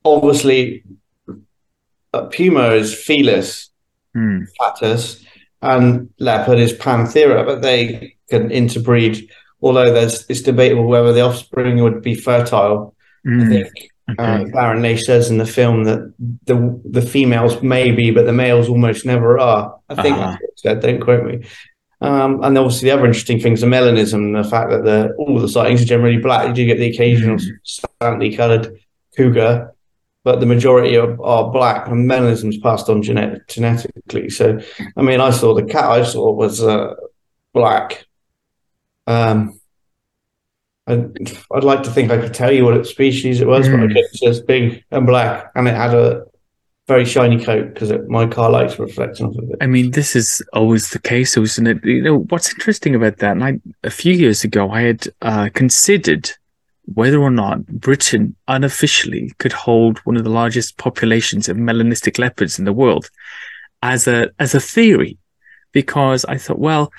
obviously, 0.06 0.84
uh, 2.14 2.26
puma 2.26 2.72
is 2.72 2.94
felis, 2.94 3.70
Hmm. 4.14 4.44
platus, 4.58 5.24
and 5.62 6.10
leopard 6.20 6.60
is 6.60 6.74
panthera, 6.74 7.46
but 7.46 7.62
they 7.62 8.18
can 8.30 8.52
interbreed. 8.52 9.30
Although 9.62 9.94
there's 9.94 10.26
it's 10.30 10.42
debatable 10.42 10.86
whether 10.86 11.14
the 11.14 11.22
offspring 11.22 11.82
would 11.82 12.02
be 12.02 12.16
fertile. 12.16 12.96
I 13.26 13.30
Hmm. 13.30 13.64
Think 14.08 14.20
uh, 14.20 14.40
Darren 14.46 14.82
Naish 14.82 15.02
says 15.02 15.30
in 15.30 15.38
the 15.38 15.46
film 15.46 15.84
that 15.86 16.14
the 16.46 16.82
the 16.90 17.02
females 17.02 17.62
maybe, 17.62 18.12
but 18.12 18.26
the 18.26 18.34
males 18.34 18.68
almost 18.68 19.06
never 19.06 19.40
are. 19.40 19.80
I 19.90 20.02
think 20.02 20.18
that's 20.18 20.42
what 20.42 20.60
said. 20.60 20.82
Don't 20.82 21.00
quote 21.02 21.26
me. 21.26 21.46
Um, 22.02 22.44
and 22.44 22.58
obviously, 22.58 22.90
the 22.90 22.96
other 22.96 23.06
interesting 23.06 23.40
thing 23.40 23.54
is 23.54 23.62
the 23.62 23.68
melanism, 23.68 24.42
the 24.42 24.50
fact 24.50 24.72
that 24.72 24.84
the 24.84 25.14
all 25.20 25.40
the 25.40 25.48
sightings 25.48 25.82
are 25.84 25.86
generally 25.86 26.18
black. 26.18 26.48
You 26.48 26.54
do 26.54 26.66
get 26.66 26.80
the 26.80 26.90
occasional 26.90 27.38
Mm. 27.38 27.52
slightly 27.64 28.36
coloured 28.36 28.80
cougar, 29.16 29.72
but 30.24 30.40
the 30.40 30.48
majority 30.48 30.98
are, 30.98 31.16
are 31.24 31.52
black, 31.52 31.88
and 31.88 32.10
melanism 32.10 32.50
is 32.50 32.58
passed 32.58 32.90
on 32.90 33.04
genet- 33.04 33.48
genetically. 33.48 34.30
So, 34.32 34.60
I 34.98 35.02
mean, 35.04 35.22
I 35.22 35.30
saw 35.30 35.54
the 35.54 35.64
cat 35.64 35.86
I 35.86 36.04
saw 36.04 36.32
was 36.34 36.62
uh, 36.64 36.96
black. 37.54 38.06
Um, 39.06 39.60
I'd, 40.92 41.38
I'd 41.56 41.64
like 41.64 41.84
to 41.84 41.92
think 41.92 42.12
I 42.12 42.18
could 42.18 42.34
tell 42.34 42.52
you 42.52 42.66
what 42.66 42.86
species 42.86 43.42
it 43.42 43.48
was, 43.48 43.68
but 43.68 43.76
I 43.76 43.84
Mm. 43.84 43.88
couldn't. 43.88 43.98
It's 43.98 44.20
just 44.20 44.48
big 44.48 44.84
and 44.92 45.06
black, 45.06 45.52
and 45.56 45.68
it 45.68 45.76
had 45.76 45.94
a 45.94 46.26
very 46.88 47.06
shiny 47.06 47.42
coat 47.44 47.74
because 47.74 47.92
my 48.08 48.28
car 48.28 48.50
lights 48.50 48.78
were 48.78 48.86
reflecting 48.86 49.28
off 49.28 49.38
of 49.38 49.50
it. 49.50 49.58
I 49.62 49.68
mean, 49.68 49.92
this 49.92 50.16
is 50.16 50.42
always 50.54 50.90
the 50.90 51.00
case, 51.00 51.38
isn't 51.38 51.68
it? 51.68 51.86
You 51.86 52.02
know, 52.02 52.18
what's 52.30 52.52
interesting 52.52 52.96
about 52.96 53.18
that, 53.18 53.32
and 53.32 53.44
I, 53.44 53.60
a 53.84 53.90
few 53.92 54.14
years 54.14 54.44
ago, 54.44 54.70
I 54.70 54.82
had 54.82 55.08
uh, 55.22 55.50
considered 55.54 56.32
whether 56.94 57.20
or 57.20 57.30
not 57.32 57.66
Britain 57.68 58.36
unofficially 58.48 59.32
could 59.38 59.54
hold 59.54 60.00
one 60.00 60.18
of 60.18 60.24
the 60.24 60.30
largest 60.32 60.78
populations 60.78 61.48
of 61.48 61.56
melanistic 61.56 62.18
leopards 62.18 62.60
in 62.60 62.66
the 62.66 62.74
world 62.74 63.10
as 63.84 64.08
a 64.08 64.30
as 64.40 64.54
a 64.56 64.60
theory, 64.60 65.18
because 65.72 66.26
I 66.26 66.38
thought, 66.38 66.60
well, 66.60 66.92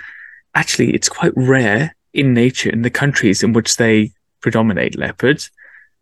actually, 0.54 0.94
it's 0.94 1.08
quite 1.08 1.32
rare 1.36 1.94
in 2.12 2.34
nature 2.34 2.70
in 2.70 2.82
the 2.82 2.90
countries 2.90 3.42
in 3.42 3.52
which 3.52 3.76
they 3.76 4.10
predominate 4.40 4.98
leopards. 4.98 5.50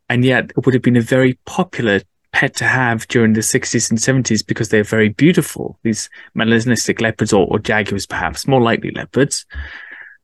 and 0.08 0.24
yet 0.24 0.50
it 0.56 0.66
would 0.66 0.74
have 0.74 0.82
been 0.82 0.96
a 0.96 1.00
very 1.00 1.34
popular 1.44 2.00
pet 2.32 2.54
to 2.56 2.64
have 2.64 3.06
during 3.08 3.32
the 3.32 3.40
60s 3.40 3.90
and 3.90 3.98
70s 3.98 4.44
because 4.46 4.68
they're 4.68 4.84
very 4.84 5.08
beautiful. 5.08 5.78
These 5.82 6.10
melanistic 6.36 7.00
leopards 7.00 7.32
or, 7.32 7.46
or 7.46 7.58
jaguars, 7.58 8.06
perhaps 8.06 8.46
more 8.46 8.60
likely 8.60 8.90
leopards, 8.90 9.46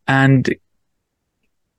and 0.09 0.55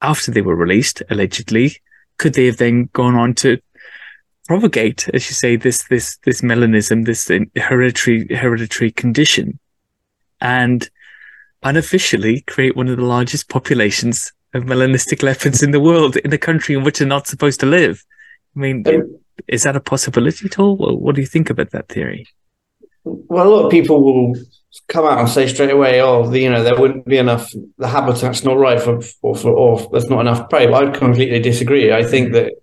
after 0.01 0.31
they 0.31 0.41
were 0.41 0.55
released, 0.55 1.01
allegedly, 1.09 1.77
could 2.17 2.33
they 2.33 2.45
have 2.45 2.57
then 2.57 2.89
gone 2.93 3.15
on 3.15 3.33
to 3.35 3.59
propagate, 4.47 5.09
as 5.13 5.29
you 5.29 5.33
say, 5.33 5.55
this 5.55 5.83
this 5.89 6.17
this 6.23 6.41
melanism, 6.41 7.05
this 7.05 7.29
hereditary 7.55 8.27
hereditary 8.33 8.91
condition, 8.91 9.59
and 10.39 10.89
unofficially 11.63 12.41
create 12.41 12.75
one 12.75 12.87
of 12.87 12.97
the 12.97 13.03
largest 13.03 13.49
populations 13.49 14.31
of 14.53 14.63
melanistic 14.63 15.23
leopards 15.23 15.61
in 15.61 15.71
the 15.71 15.79
world 15.79 16.15
in 16.17 16.31
a 16.33 16.37
country 16.37 16.75
in 16.75 16.83
which 16.83 16.99
they're 16.99 17.07
not 17.07 17.27
supposed 17.27 17.59
to 17.59 17.65
live. 17.65 18.03
I 18.55 18.59
mean, 18.59 18.87
um, 18.87 19.19
is 19.47 19.63
that 19.63 19.75
a 19.75 19.79
possibility 19.81 20.45
at 20.45 20.59
all? 20.59 20.77
What 20.77 21.15
do 21.15 21.21
you 21.21 21.27
think 21.27 21.49
about 21.49 21.71
that 21.71 21.89
theory? 21.89 22.27
Well, 23.03 23.47
a 23.47 23.49
lot 23.49 23.65
of 23.65 23.71
people 23.71 24.03
will 24.03 24.35
come 24.87 25.05
out 25.05 25.19
and 25.19 25.29
say 25.29 25.47
straight 25.47 25.71
away, 25.71 26.01
"Oh, 26.01 26.27
the, 26.29 26.39
you 26.39 26.49
know, 26.49 26.63
there 26.63 26.79
wouldn't 26.79 27.05
be 27.05 27.17
enough. 27.17 27.51
The 27.77 27.87
habitat's 27.87 28.43
not 28.43 28.57
right 28.57 28.81
for, 28.81 29.01
or 29.21 29.35
for, 29.35 29.51
or 29.51 29.89
there's 29.91 30.09
not 30.09 30.21
enough 30.21 30.49
prey." 30.49 30.67
But 30.67 30.87
I 30.87 30.97
completely 30.97 31.39
disagree. 31.39 31.93
I 31.93 32.03
think 32.03 32.33
that 32.33 32.53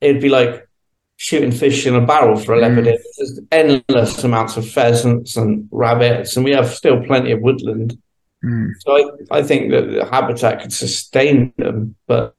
it'd 0.00 0.20
be 0.20 0.28
like 0.28 0.68
shooting 1.16 1.52
fish 1.52 1.86
in 1.86 1.94
a 1.94 2.04
barrel 2.04 2.36
for 2.36 2.54
a 2.54 2.58
mm. 2.58 2.62
leopard. 2.62 2.84
There's 3.16 3.40
endless 3.50 4.22
amounts 4.24 4.56
of 4.56 4.68
pheasants 4.68 5.36
and 5.36 5.68
rabbits, 5.70 6.36
and 6.36 6.44
we 6.44 6.52
have 6.52 6.68
still 6.68 7.02
plenty 7.04 7.32
of 7.32 7.40
woodland. 7.40 7.96
Mm. 8.44 8.72
So 8.80 8.96
I, 8.96 9.38
I 9.38 9.42
think 9.42 9.70
that 9.70 9.82
the 9.82 10.04
habitat 10.04 10.62
could 10.62 10.72
sustain 10.72 11.52
them, 11.56 11.94
but 12.06 12.34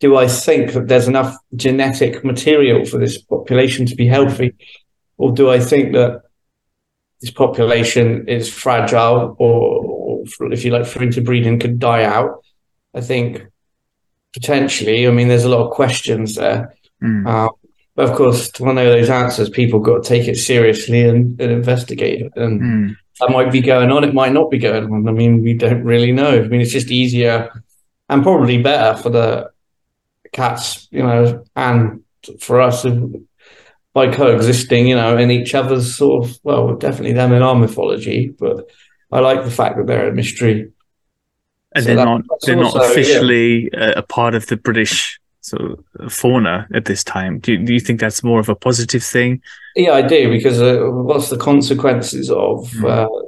do 0.00 0.16
I 0.16 0.26
think 0.26 0.72
that 0.72 0.88
there's 0.88 1.08
enough 1.08 1.36
genetic 1.54 2.24
material 2.24 2.84
for 2.84 2.98
this 2.98 3.20
population 3.20 3.86
to 3.86 3.94
be 3.94 4.06
healthy, 4.06 4.54
or 5.18 5.32
do 5.32 5.50
I 5.50 5.60
think 5.60 5.92
that 5.92 6.22
this 7.20 7.30
population 7.30 8.28
is 8.28 8.52
fragile, 8.52 9.36
or, 9.38 10.24
or 10.40 10.52
if 10.52 10.64
you 10.64 10.72
like, 10.72 10.86
for 10.86 11.02
interbreeding 11.02 11.60
could 11.60 11.78
die 11.78 12.04
out? 12.04 12.42
I 12.92 13.00
think 13.00 13.46
potentially. 14.32 15.06
I 15.06 15.10
mean, 15.10 15.28
there's 15.28 15.44
a 15.44 15.48
lot 15.48 15.64
of 15.64 15.70
questions 15.70 16.34
there. 16.34 16.74
Mm. 17.02 17.26
Uh, 17.26 17.50
but 17.94 18.10
of 18.10 18.16
course, 18.16 18.50
to 18.50 18.72
know 18.72 18.84
those 18.84 19.08
answers, 19.08 19.48
people 19.48 19.80
got 19.80 20.02
to 20.02 20.08
take 20.08 20.28
it 20.28 20.36
seriously 20.36 21.02
and, 21.02 21.40
and 21.40 21.52
investigate 21.52 22.22
it. 22.22 22.32
And 22.36 22.60
mm 22.60 22.96
that 23.20 23.30
might 23.30 23.50
be 23.50 23.60
going 23.60 23.90
on. 23.90 24.04
It 24.04 24.14
might 24.14 24.32
not 24.32 24.50
be 24.50 24.58
going 24.58 24.84
on. 24.92 25.08
I 25.08 25.12
mean, 25.12 25.42
we 25.42 25.54
don't 25.54 25.84
really 25.84 26.12
know. 26.12 26.42
I 26.42 26.48
mean, 26.48 26.60
it's 26.60 26.72
just 26.72 26.90
easier 26.90 27.50
and 28.08 28.22
probably 28.22 28.62
better 28.62 29.00
for 29.00 29.10
the 29.10 29.50
cats, 30.32 30.88
you 30.90 31.02
know, 31.02 31.44
and 31.54 32.02
for 32.40 32.60
us 32.60 32.84
by 33.94 34.12
coexisting, 34.12 34.86
you 34.86 34.96
know, 34.96 35.16
in 35.16 35.30
each 35.30 35.54
other's 35.54 35.96
sort 35.96 36.24
of, 36.24 36.38
well, 36.42 36.74
definitely 36.76 37.14
them 37.14 37.32
in 37.32 37.42
our 37.42 37.54
mythology, 37.54 38.28
but 38.28 38.68
I 39.10 39.20
like 39.20 39.44
the 39.44 39.50
fact 39.50 39.78
that 39.78 39.86
they're 39.86 40.08
a 40.08 40.14
mystery. 40.14 40.72
And 41.74 41.84
so 41.84 41.88
they're 41.88 41.96
that, 41.96 42.04
not 42.04 42.22
they're 42.42 42.62
also, 42.62 42.78
not 42.78 42.90
officially 42.90 43.70
yeah. 43.72 43.94
a 43.96 44.02
part 44.02 44.34
of 44.34 44.46
the 44.46 44.56
British 44.56 45.18
sort 45.46 45.78
of 46.00 46.12
fauna 46.12 46.66
at 46.74 46.86
this 46.86 47.04
time. 47.04 47.38
Do 47.38 47.52
you, 47.52 47.64
do 47.64 47.72
you 47.72 47.80
think 47.80 48.00
that's 48.00 48.24
more 48.24 48.40
of 48.40 48.48
a 48.48 48.56
positive 48.56 49.02
thing? 49.02 49.42
Yeah, 49.76 49.92
I 49.92 50.02
do 50.02 50.30
because 50.30 50.60
uh, 50.60 50.80
what's 50.90 51.30
the 51.30 51.38
consequences 51.38 52.30
of 52.30 52.68
mm. 52.72 52.88
uh, 52.88 53.26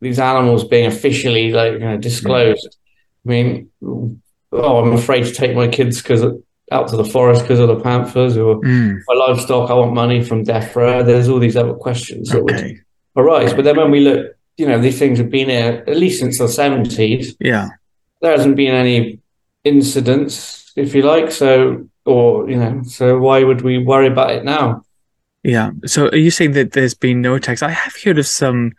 these 0.00 0.20
animals 0.20 0.64
being 0.64 0.86
officially 0.86 1.50
like 1.50 1.72
you 1.72 1.78
know, 1.80 1.96
disclosed? 1.96 2.64
Mm. 2.64 2.78
I 3.24 3.28
mean, 3.28 3.70
oh, 4.52 4.78
I'm 4.78 4.92
afraid 4.92 5.24
to 5.24 5.32
take 5.32 5.56
my 5.56 5.66
kids 5.66 6.00
because 6.00 6.22
out 6.70 6.88
to 6.88 6.96
the 6.96 7.04
forest 7.04 7.42
because 7.42 7.58
of 7.58 7.68
the 7.68 7.80
panthers 7.80 8.36
or 8.36 8.60
mm. 8.60 8.98
my 9.06 9.14
livestock. 9.14 9.68
I 9.70 9.74
want 9.74 9.94
money 9.94 10.22
from 10.22 10.44
row. 10.44 11.02
There's 11.02 11.28
all 11.28 11.40
these 11.40 11.56
other 11.56 11.74
questions 11.74 12.30
that 12.30 12.40
okay. 12.42 12.80
would 13.14 13.24
arise. 13.24 13.52
But 13.52 13.64
then 13.64 13.76
when 13.76 13.90
we 13.90 14.00
look, 14.00 14.36
you 14.56 14.66
know, 14.66 14.80
these 14.80 14.98
things 14.98 15.18
have 15.18 15.30
been 15.30 15.48
here 15.48 15.84
at 15.86 15.96
least 15.96 16.20
since 16.20 16.38
the 16.38 16.44
70s. 16.44 17.34
Yeah, 17.40 17.68
there 18.20 18.30
hasn't 18.30 18.56
been 18.56 18.74
any 18.74 19.18
incidents 19.64 20.61
if 20.76 20.94
you 20.94 21.02
like. 21.02 21.30
So, 21.30 21.88
or 22.04 22.48
you 22.48 22.56
know, 22.56 22.82
so 22.84 23.18
why 23.18 23.42
would 23.42 23.62
we 23.62 23.78
worry 23.78 24.06
about 24.06 24.30
it 24.30 24.44
now? 24.44 24.82
Yeah. 25.42 25.70
So, 25.86 26.08
are 26.08 26.16
you 26.16 26.30
saying 26.30 26.52
that 26.52 26.72
there's 26.72 26.94
been 26.94 27.20
no 27.20 27.34
attacks? 27.34 27.62
I 27.62 27.70
have 27.70 27.94
heard 28.02 28.18
of 28.18 28.26
some 28.26 28.72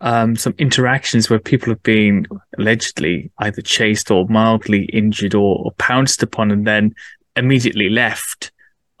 um, 0.00 0.36
some 0.36 0.54
interactions 0.58 1.28
where 1.28 1.38
people 1.38 1.70
have 1.70 1.82
been 1.82 2.26
allegedly 2.58 3.30
either 3.38 3.62
chased 3.62 4.10
or 4.10 4.26
mildly 4.28 4.84
injured 4.92 5.34
or, 5.34 5.64
or 5.64 5.72
pounced 5.72 6.22
upon 6.22 6.50
and 6.50 6.66
then 6.66 6.94
immediately 7.36 7.90
left 7.90 8.50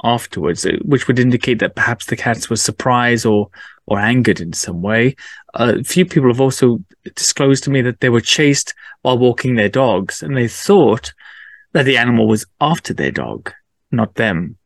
afterwards, 0.02 0.66
which 0.82 1.06
would 1.08 1.18
indicate 1.18 1.58
that 1.58 1.74
perhaps 1.74 2.06
the 2.06 2.16
cats 2.16 2.48
were 2.48 2.56
surprised 2.56 3.26
or 3.26 3.48
or 3.86 3.98
angered 3.98 4.40
in 4.40 4.52
some 4.52 4.82
way. 4.82 5.16
A 5.54 5.82
few 5.82 6.06
people 6.06 6.28
have 6.28 6.40
also 6.40 6.78
disclosed 7.16 7.64
to 7.64 7.70
me 7.70 7.82
that 7.82 8.00
they 8.00 8.08
were 8.08 8.20
chased 8.20 8.72
while 9.02 9.18
walking 9.18 9.56
their 9.56 9.68
dogs, 9.68 10.22
and 10.22 10.36
they 10.36 10.48
thought 10.48 11.12
that 11.72 11.84
the 11.84 11.96
animal 11.96 12.26
was 12.26 12.46
after 12.60 12.92
their 12.92 13.10
dog, 13.10 13.52
not 13.90 14.14
them. 14.14 14.56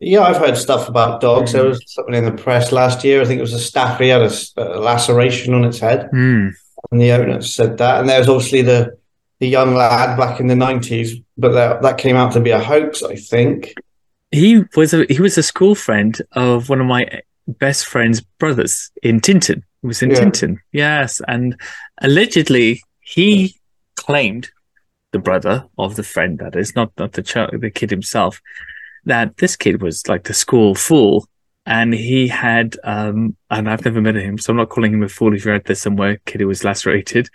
Yeah, 0.00 0.20
I've 0.20 0.36
heard 0.36 0.56
stuff 0.56 0.88
about 0.88 1.20
dogs. 1.20 1.50
Mm. 1.50 1.54
There 1.54 1.64
was 1.64 1.82
something 1.86 2.14
in 2.14 2.24
the 2.24 2.32
press 2.32 2.72
last 2.72 3.04
year. 3.04 3.22
I 3.22 3.24
think 3.24 3.38
it 3.38 3.42
was 3.42 3.54
a 3.54 3.58
staffy 3.58 4.08
had 4.08 4.22
a, 4.22 4.32
a 4.56 4.80
laceration 4.80 5.54
on 5.54 5.64
its 5.64 5.78
head, 5.78 6.10
mm. 6.12 6.52
and 6.90 7.00
the 7.00 7.12
owner 7.12 7.40
said 7.40 7.78
that. 7.78 8.00
And 8.00 8.08
there 8.08 8.18
was 8.18 8.28
obviously 8.28 8.62
the 8.62 8.98
the 9.40 9.48
young 9.48 9.74
lad 9.74 10.16
back 10.18 10.40
in 10.40 10.46
the 10.46 10.56
nineties, 10.56 11.16
but 11.38 11.52
that 11.52 11.82
that 11.82 11.98
came 11.98 12.16
out 12.16 12.32
to 12.32 12.40
be 12.40 12.50
a 12.50 12.58
hoax. 12.58 13.02
I 13.02 13.16
think 13.16 13.74
he 14.30 14.64
was 14.76 14.92
a 14.92 15.06
he 15.08 15.20
was 15.20 15.38
a 15.38 15.42
school 15.42 15.74
friend 15.74 16.20
of 16.32 16.68
one 16.68 16.80
of 16.80 16.86
my 16.86 17.06
best 17.46 17.86
friend's 17.86 18.20
brothers 18.20 18.90
in 19.02 19.20
Tintin. 19.20 19.62
He 19.80 19.86
was 19.86 20.02
in 20.02 20.10
yeah. 20.10 20.20
Tintin, 20.20 20.58
yes, 20.72 21.20
and 21.28 21.58
allegedly 22.02 22.82
he 23.00 23.54
claimed 23.96 24.50
the 25.14 25.20
brother 25.20 25.64
of 25.78 25.94
the 25.94 26.02
friend 26.02 26.40
that 26.40 26.56
is 26.56 26.74
not 26.74 26.90
not 26.98 27.12
the 27.12 27.22
child, 27.22 27.52
the 27.60 27.70
kid 27.70 27.88
himself 27.88 28.42
that 29.04 29.36
this 29.36 29.54
kid 29.54 29.80
was 29.80 30.08
like 30.08 30.24
the 30.24 30.34
school 30.34 30.74
fool. 30.74 31.26
And 31.66 31.94
he 31.94 32.26
had 32.28 32.76
um 32.82 33.36
and 33.48 33.70
I've 33.70 33.84
never 33.84 34.00
met 34.00 34.16
him 34.16 34.38
so 34.38 34.52
I'm 34.52 34.56
not 34.56 34.70
calling 34.70 34.92
him 34.92 35.04
a 35.04 35.08
fool. 35.08 35.32
If 35.32 35.44
you're 35.44 35.54
out 35.54 35.66
there 35.66 35.76
somewhere 35.76 36.20
kid 36.26 36.40
who 36.40 36.48
was 36.48 36.64
lacerated 36.64 37.28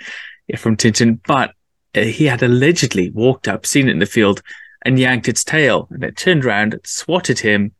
from 0.57 0.75
Tintin 0.75 1.19
but 1.25 1.51
uh, 1.95 2.01
he 2.01 2.25
had 2.25 2.43
allegedly 2.43 3.11
walked 3.11 3.47
up 3.47 3.65
seen 3.65 3.87
it 3.87 3.93
in 3.93 3.99
the 3.99 4.05
field 4.05 4.41
and 4.83 4.99
yanked 4.99 5.29
its 5.29 5.45
tail. 5.45 5.87
And 5.89 6.03
it 6.03 6.17
turned 6.17 6.43
around 6.43 6.77
swatted 6.83 7.39
him 7.39 7.71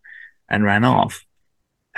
and 0.48 0.64
ran 0.64 0.86
off 0.86 1.26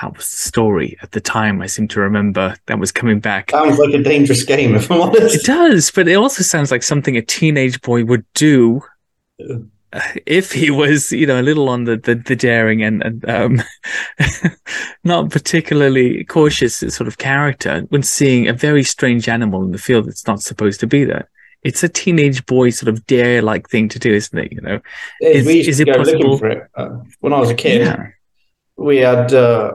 that 0.01 0.17
was 0.17 0.29
the 0.31 0.37
story 0.37 0.97
at 1.01 1.11
the 1.11 1.21
time. 1.21 1.61
I 1.61 1.67
seem 1.67 1.87
to 1.89 1.99
remember 1.99 2.55
that 2.65 2.79
was 2.79 2.91
coming 2.91 3.19
back. 3.19 3.51
Sounds 3.51 3.77
like 3.77 3.93
a 3.93 4.01
dangerous 4.01 4.43
game, 4.43 4.75
if 4.75 4.89
I'm 4.91 5.01
honest. 5.01 5.35
It 5.35 5.45
does, 5.45 5.91
but 5.91 6.07
it 6.07 6.15
also 6.15 6.43
sounds 6.43 6.71
like 6.71 6.83
something 6.83 7.15
a 7.15 7.21
teenage 7.21 7.81
boy 7.81 8.03
would 8.05 8.25
do 8.33 8.81
yeah. 9.37 9.57
if 10.25 10.51
he 10.51 10.71
was, 10.71 11.11
you 11.11 11.27
know, 11.27 11.39
a 11.39 11.43
little 11.43 11.69
on 11.69 11.83
the 11.83 11.97
the, 11.97 12.15
the 12.15 12.35
daring 12.35 12.83
and, 12.83 13.03
and 13.03 13.29
um, 13.29 13.61
not 15.03 15.29
particularly 15.29 16.23
cautious 16.23 16.77
sort 16.77 17.07
of 17.07 17.19
character 17.19 17.81
when 17.89 18.01
seeing 18.01 18.47
a 18.47 18.53
very 18.53 18.83
strange 18.83 19.29
animal 19.29 19.63
in 19.63 19.71
the 19.71 19.77
field 19.77 20.07
that's 20.07 20.25
not 20.25 20.41
supposed 20.41 20.79
to 20.79 20.87
be 20.87 21.03
there. 21.03 21.29
It's 21.63 21.83
a 21.83 21.89
teenage 21.89 22.43
boy 22.47 22.71
sort 22.71 22.89
of 22.89 23.05
dare 23.05 23.43
like 23.43 23.69
thing 23.69 23.87
to 23.89 23.99
do, 23.99 24.11
isn't 24.11 24.37
it? 24.37 24.51
You 24.51 24.61
know, 24.61 24.81
is, 25.21 25.47
is 25.47 25.79
it 25.79 25.87
possible? 25.89 26.43
It. 26.43 26.67
Uh, 26.73 26.89
when 27.19 27.33
I 27.33 27.39
was 27.39 27.51
a 27.51 27.55
kid, 27.55 27.81
yeah. 27.81 28.07
we 28.77 28.97
had. 28.97 29.31
Uh, 29.31 29.73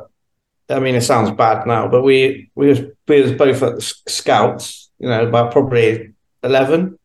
I 0.68 0.80
mean, 0.80 0.94
it 0.94 1.02
sounds 1.02 1.30
bad 1.30 1.66
now, 1.66 1.88
but 1.88 2.02
we 2.02 2.50
we 2.54 2.68
was 2.68 2.80
we 3.06 3.22
was 3.22 3.32
both 3.32 3.62
at 3.62 3.82
Scouts, 3.82 4.90
you 4.98 5.08
know, 5.08 5.26
about 5.26 5.52
probably 5.52 6.12
eleven, 6.42 6.98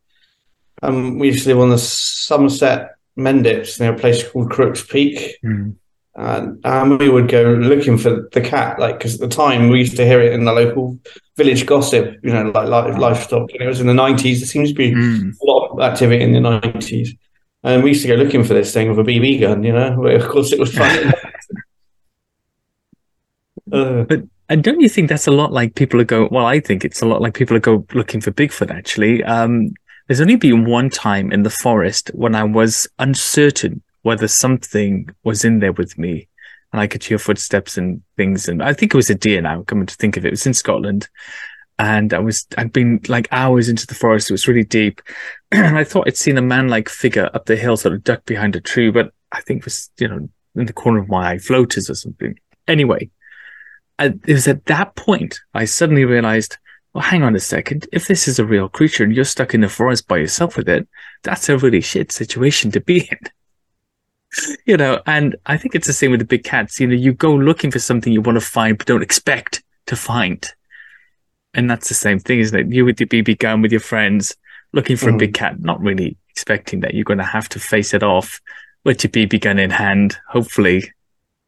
and 0.82 1.20
we 1.20 1.28
used 1.28 1.44
to 1.44 1.50
live 1.50 1.60
on 1.60 1.70
the 1.70 1.78
Somerset 1.78 2.96
Mendips 3.18 3.80
near 3.80 3.94
a 3.94 3.98
place 3.98 4.28
called 4.28 4.50
Crooks 4.50 4.84
Peak, 4.84 5.38
mm. 5.44 5.76
and 6.16 6.66
um, 6.66 6.98
we 6.98 7.10
would 7.10 7.28
go 7.28 7.44
looking 7.44 8.00
for 8.00 8.28
the 8.32 8.42
cat, 8.42 8.80
like 8.80 8.98
because 8.98 9.16
at 9.16 9.30
the 9.30 9.36
time 9.36 9.70
we 9.70 9.80
used 9.80 9.98
to 9.98 10.06
hear 10.06 10.22
it 10.22 10.34
in 10.34 10.46
the 10.46 10.54
local 10.54 10.98
village 11.38 11.66
gossip, 11.68 12.18
you 12.24 12.34
know, 12.34 12.52
like, 12.56 12.68
like 12.68 12.98
livestock, 12.98 13.52
and 13.52 13.62
it 13.62 13.68
was 13.68 13.80
in 13.80 13.88
the 13.88 13.94
nineties. 13.94 14.40
There 14.40 14.48
seems 14.48 14.70
to 14.70 14.76
be 14.76 14.92
mm. 14.92 15.34
a 15.40 15.46
lot 15.46 15.70
of 15.70 15.80
activity 15.82 16.24
in 16.24 16.34
the 16.34 16.40
nineties. 16.40 17.16
And 17.64 17.84
we 17.84 17.90
used 17.90 18.02
to 18.02 18.08
go 18.08 18.16
looking 18.16 18.44
for 18.44 18.56
this 18.56 18.74
thing 18.74 18.90
with 18.90 18.98
a 18.98 19.04
BB 19.04 19.42
gun, 19.42 19.64
you 19.64 19.72
know. 19.72 20.04
Of 20.08 20.28
course, 20.30 20.52
it 20.52 20.60
was 20.60 20.74
fun. 20.74 21.14
Uh, 23.72 24.04
but 24.04 24.24
and 24.50 24.64
don't 24.64 24.82
you 24.82 24.90
think 24.90 25.08
that's 25.08 25.28
a 25.28 25.32
lot 25.32 25.54
like 25.54 25.76
people 25.76 26.02
are 26.02 26.06
going? 26.06 26.30
Well, 26.32 26.46
I 26.46 26.60
think 26.60 26.84
it's 26.84 27.02
a 27.02 27.06
lot 27.06 27.22
like 27.22 27.34
people 27.34 27.56
are 27.56 27.62
go 27.62 27.86
looking 27.94 28.20
for 28.20 28.32
Bigfoot. 28.32 28.70
Actually, 28.70 29.24
um, 29.24 29.72
there's 30.08 30.20
only 30.20 30.36
been 30.36 30.66
one 30.66 30.90
time 30.90 31.32
in 31.32 31.44
the 31.44 31.50
forest 31.50 32.12
when 32.14 32.36
I 32.36 32.44
was 32.44 32.88
uncertain 33.00 33.82
whether 34.02 34.28
something 34.28 35.10
was 35.24 35.46
in 35.46 35.60
there 35.60 35.72
with 35.72 35.98
me, 35.98 36.28
and 36.74 36.82
I 36.82 36.88
could 36.88 37.04
hear 37.04 37.18
footsteps 37.18 37.78
and 37.78 38.02
things. 38.18 38.50
And 38.50 38.62
I 38.62 38.74
think 38.74 38.94
it 38.94 38.98
was 38.98 39.10
a 39.10 39.16
deer. 39.16 39.42
Now 39.42 39.64
coming 39.64 39.86
to 39.86 39.96
think 39.96 40.18
of 40.18 40.26
it, 40.26 40.30
it 40.30 40.32
was 40.32 40.46
in 40.46 40.54
Scotland, 40.54 41.08
and 41.80 42.14
I 42.14 42.20
was 42.20 42.46
I'd 42.58 42.74
been 42.74 43.00
like 43.08 43.30
hours 43.32 43.70
into 43.70 43.88
the 43.88 43.96
forest. 43.96 44.30
It 44.30 44.34
was 44.34 44.48
really 44.48 44.66
deep, 44.66 45.02
and 45.52 45.78
I 45.78 45.86
thought 45.86 46.08
I'd 46.08 46.18
seen 46.18 46.38
a 46.38 46.42
man-like 46.42 46.90
figure 46.90 47.30
up 47.34 47.46
the 47.46 47.56
hill, 47.56 47.78
sort 47.78 47.94
of 47.94 48.04
ducked 48.04 48.26
behind 48.26 48.56
a 48.56 48.62
tree, 48.62 48.92
but 48.92 49.14
I 49.32 49.40
think 49.40 49.60
it 49.60 49.66
was, 49.66 49.90
you 49.98 50.10
know, 50.10 50.30
in 50.56 50.66
the 50.66 50.74
corner 50.74 51.00
of 51.00 51.08
my 51.08 51.32
eye, 51.32 51.38
floaters 51.38 51.90
or 51.90 51.96
something. 51.96 52.38
Anyway, 52.68 53.10
I, 54.02 54.06
it 54.26 54.34
was 54.34 54.48
at 54.48 54.66
that 54.66 54.96
point 54.96 55.40
I 55.54 55.66
suddenly 55.66 56.06
realized, 56.06 56.58
well, 56.94 57.04
hang 57.04 57.22
on 57.22 57.36
a 57.36 57.40
second. 57.40 57.88
If 57.92 58.08
this 58.08 58.28
is 58.28 58.40
a 58.40 58.46
real 58.46 58.68
creature 58.68 59.04
and 59.04 59.16
you're 59.16 59.26
stuck 59.26 59.54
in 59.54 59.62
the 59.62 59.70
forest 59.70 60.08
by 60.08 60.18
yourself 60.18 60.58
with 60.58 60.68
it, 60.68 60.88
that's 61.22 61.50
a 61.50 61.58
really 61.58 61.82
shit 61.82 62.12
situation 62.12 62.72
to 62.72 62.82
be 62.82 63.08
in. 63.12 63.20
you 64.66 64.76
know, 64.76 65.02
and 65.06 65.36
I 65.46 65.56
think 65.56 65.76
it's 65.76 65.86
the 65.86 65.94
same 65.94 66.10
with 66.10 66.20
the 66.20 66.26
big 66.26 66.44
cats. 66.44 66.80
You 66.80 66.88
know, 66.88 66.96
you 66.96 67.14
go 67.14 67.32
looking 67.32 67.70
for 67.70 67.78
something 67.78 68.12
you 68.12 68.22
want 68.22 68.38
to 68.38 68.46
find, 68.46 68.76
but 68.76 68.88
don't 68.88 69.04
expect 69.04 69.64
to 69.86 69.96
find. 69.96 70.44
And 71.54 71.70
that's 71.70 71.88
the 71.88 71.94
same 71.94 72.18
thing, 72.18 72.40
isn't 72.40 72.60
it? 72.60 72.74
You 72.74 72.86
with 72.86 73.00
your 73.00 73.08
BB 73.08 73.38
gun 73.38 73.62
with 73.62 73.72
your 73.72 73.82
friends 73.82 74.36
looking 74.74 74.98
for 74.98 75.12
mm. 75.12 75.16
a 75.16 75.18
big 75.18 75.36
cat, 75.36 75.62
not 75.62 75.80
really 75.80 76.18
expecting 76.32 76.80
that 76.80 76.96
you're 76.96 77.04
going 77.04 77.20
to 77.20 77.24
have 77.24 77.50
to 77.50 77.60
face 77.60 77.94
it 77.94 78.02
off 78.02 78.42
with 78.84 79.04
your 79.04 79.12
BB 79.12 79.42
gun 79.42 79.60
in 79.60 79.70
hand, 79.70 80.18
hopefully, 80.28 80.92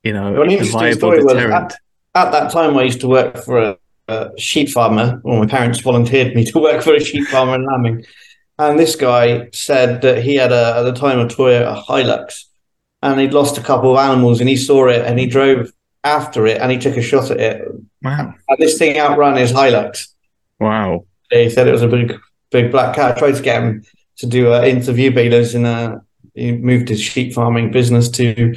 you 0.04 0.14
know, 0.14 0.34
well, 0.34 0.64
viable 0.66 1.12
deterrent. 1.12 1.74
At, 1.74 1.80
at, 2.16 2.32
that 2.32 2.52
time, 2.52 2.78
I 2.78 2.84
used 2.84 3.02
to 3.02 3.08
work 3.08 3.38
for 3.38 3.58
a, 3.58 3.78
a 4.08 4.32
sheep 4.38 4.70
farmer, 4.70 5.22
Well, 5.24 5.40
my 5.40 5.48
parents 5.48 5.80
volunteered 5.80 6.36
me 6.36 6.46
to 6.52 6.60
work 6.60 6.84
for 6.84 6.94
a 6.94 7.04
sheep 7.04 7.28
farmer 7.28 7.56
in 7.56 7.66
Lambing. 7.66 8.06
And 8.60 8.78
this 8.78 8.96
guy 8.96 9.50
said 9.52 10.02
that 10.02 10.24
he 10.24 10.36
had 10.36 10.52
a, 10.52 10.78
at 10.78 10.84
the 10.84 10.94
time 10.94 11.20
a 11.20 11.26
Toyota 11.26 11.84
Hilux 11.86 12.46
and 13.02 13.20
he'd 13.20 13.34
lost 13.34 13.58
a 13.58 13.62
couple 13.62 13.92
of 13.92 13.98
animals 13.98 14.40
and 14.40 14.48
he 14.48 14.56
saw 14.56 14.88
it 14.88 15.06
and 15.06 15.20
he 15.20 15.26
drove 15.26 15.72
after 16.04 16.46
it 16.46 16.62
and 16.62 16.72
he 16.72 16.78
took 16.78 16.96
a 16.96 17.02
shot 17.02 17.32
at 17.32 17.40
it. 17.40 17.68
Wow. 18.04 18.34
And 18.48 18.58
this 18.60 18.78
thing 18.78 18.98
outran 18.98 19.38
his 19.38 19.52
Hilux. 19.52 20.10
Wow. 20.60 21.06
He 21.32 21.50
said 21.50 21.68
it 21.68 21.72
was 21.72 21.82
a 21.82 21.88
big, 21.88 22.14
big 22.52 22.72
black 22.72 22.96
cat. 22.96 23.16
I 23.16 23.20
tried 23.20 23.36
to 23.36 23.42
get 23.42 23.62
him 23.62 23.84
to 24.18 24.28
do 24.28 24.54
an 24.54 24.66
interview, 24.66 25.12
but 25.12 25.24
he 25.24 25.30
lives 25.30 25.56
in 25.56 25.66
a, 25.66 26.02
he 26.36 26.52
moved 26.52 26.90
his 26.90 27.02
sheep 27.02 27.34
farming 27.34 27.72
business 27.72 28.10
to 28.12 28.56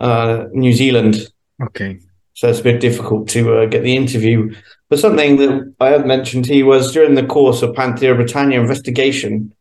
uh, 0.00 0.46
New 0.52 0.72
Zealand. 0.72 1.28
Okay. 1.62 2.00
So 2.36 2.50
it's 2.50 2.60
a 2.60 2.64
bit 2.64 2.82
difficult 2.82 3.30
to 3.30 3.56
uh, 3.56 3.66
get 3.66 3.82
the 3.82 3.96
interview. 3.96 4.54
But 4.90 4.98
something 4.98 5.36
that 5.38 5.74
I 5.80 5.88
had 5.88 6.06
mentioned 6.06 6.44
to 6.44 6.54
you 6.54 6.66
was 6.66 6.92
during 6.92 7.14
the 7.14 7.26
course 7.26 7.62
of 7.62 7.74
Panthera 7.74 8.14
Britannia 8.14 8.60
investigation, 8.60 9.54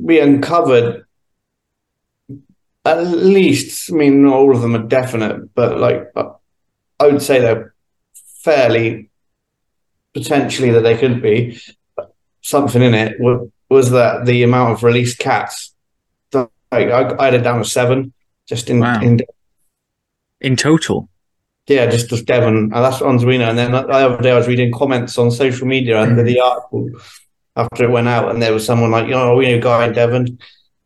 we 0.00 0.18
uncovered 0.18 1.04
at 2.86 3.06
least, 3.06 3.92
I 3.92 3.96
mean, 3.96 4.22
not 4.22 4.32
all 4.32 4.56
of 4.56 4.62
them 4.62 4.74
are 4.74 4.86
definite, 4.86 5.54
but 5.54 5.78
like 5.78 6.10
I 6.16 7.06
would 7.06 7.20
say 7.20 7.38
they're 7.38 7.74
fairly 8.42 9.10
potentially 10.14 10.70
that 10.70 10.80
they 10.80 10.96
could 10.96 11.20
be 11.20 11.60
something 12.40 12.80
in 12.80 12.94
it. 12.94 13.20
Was 13.68 13.90
that 13.90 14.24
the 14.24 14.42
amount 14.42 14.72
of 14.72 14.82
released 14.82 15.18
cats? 15.18 15.74
Like 16.32 16.48
I, 16.72 17.14
I 17.18 17.24
had 17.26 17.34
it 17.34 17.42
down 17.42 17.58
to 17.58 17.64
seven, 17.68 18.14
just 18.48 18.70
in 18.70 18.80
wow. 18.80 19.02
in 19.02 19.20
in 20.40 20.56
total. 20.56 21.10
Yeah, 21.66 21.86
just 21.86 22.08
just 22.10 22.26
Devon. 22.26 22.56
And 22.56 22.72
That's 22.72 23.02
on 23.02 23.18
Zarina. 23.18 23.48
And 23.48 23.58
then 23.58 23.72
the 23.72 23.88
other 23.88 24.22
day 24.22 24.30
I 24.30 24.38
was 24.38 24.46
reading 24.46 24.72
comments 24.72 25.18
on 25.18 25.30
social 25.30 25.66
media 25.66 26.00
under 26.00 26.22
mm. 26.22 26.26
the 26.26 26.40
article 26.40 26.90
after 27.56 27.84
it 27.84 27.90
went 27.90 28.08
out, 28.08 28.30
and 28.30 28.40
there 28.40 28.52
was 28.52 28.64
someone 28.64 28.90
like, 28.90 29.06
you 29.06 29.12
know, 29.12 29.34
we 29.34 29.48
know 29.48 29.56
a 29.56 29.60
guy 29.60 29.86
in 29.86 29.92
Devon 29.92 30.38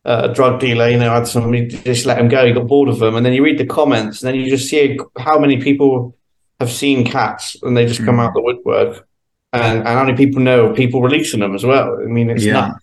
uh, 0.05 0.29
a 0.31 0.35
drug 0.35 0.61
dealer, 0.61 0.89
you 0.89 0.99
know, 0.99 1.11
had 1.11 1.27
somebody 1.27 1.67
just 1.67 2.07
let 2.07 2.19
him 2.19 2.29
go. 2.29 2.47
He 2.47 2.53
got 2.53 2.67
bored 2.67 2.89
of 2.89 2.99
them, 2.99 3.17
and 3.17 3.25
then 3.25 3.33
you 3.33 3.45
read 3.45 3.59
the 3.59 3.67
comments, 3.67 4.23
and 4.23 4.29
then 4.29 4.35
you 4.41 4.49
just 4.49 4.69
see 4.69 4.99
how 5.19 5.39
many 5.39 5.61
people 5.61 6.17
have 6.59 6.71
seen 6.71 7.05
cats, 7.05 7.57
and 7.63 7.77
they 7.77 7.87
just 7.87 8.05
come 8.05 8.17
mm. 8.17 8.21
out 8.21 8.35
the 8.35 8.41
woodwork, 8.41 9.07
and 9.53 9.79
and 9.79 9.87
how 9.87 10.05
many 10.05 10.17
people 10.17 10.41
know 10.41 10.73
people 10.73 11.03
releasing 11.03 11.41
them 11.41 11.55
as 11.55 11.65
well. 11.65 11.99
I 12.01 12.07
mean, 12.07 12.31
it's 12.31 12.45
yeah. 12.45 12.53
not. 12.53 12.83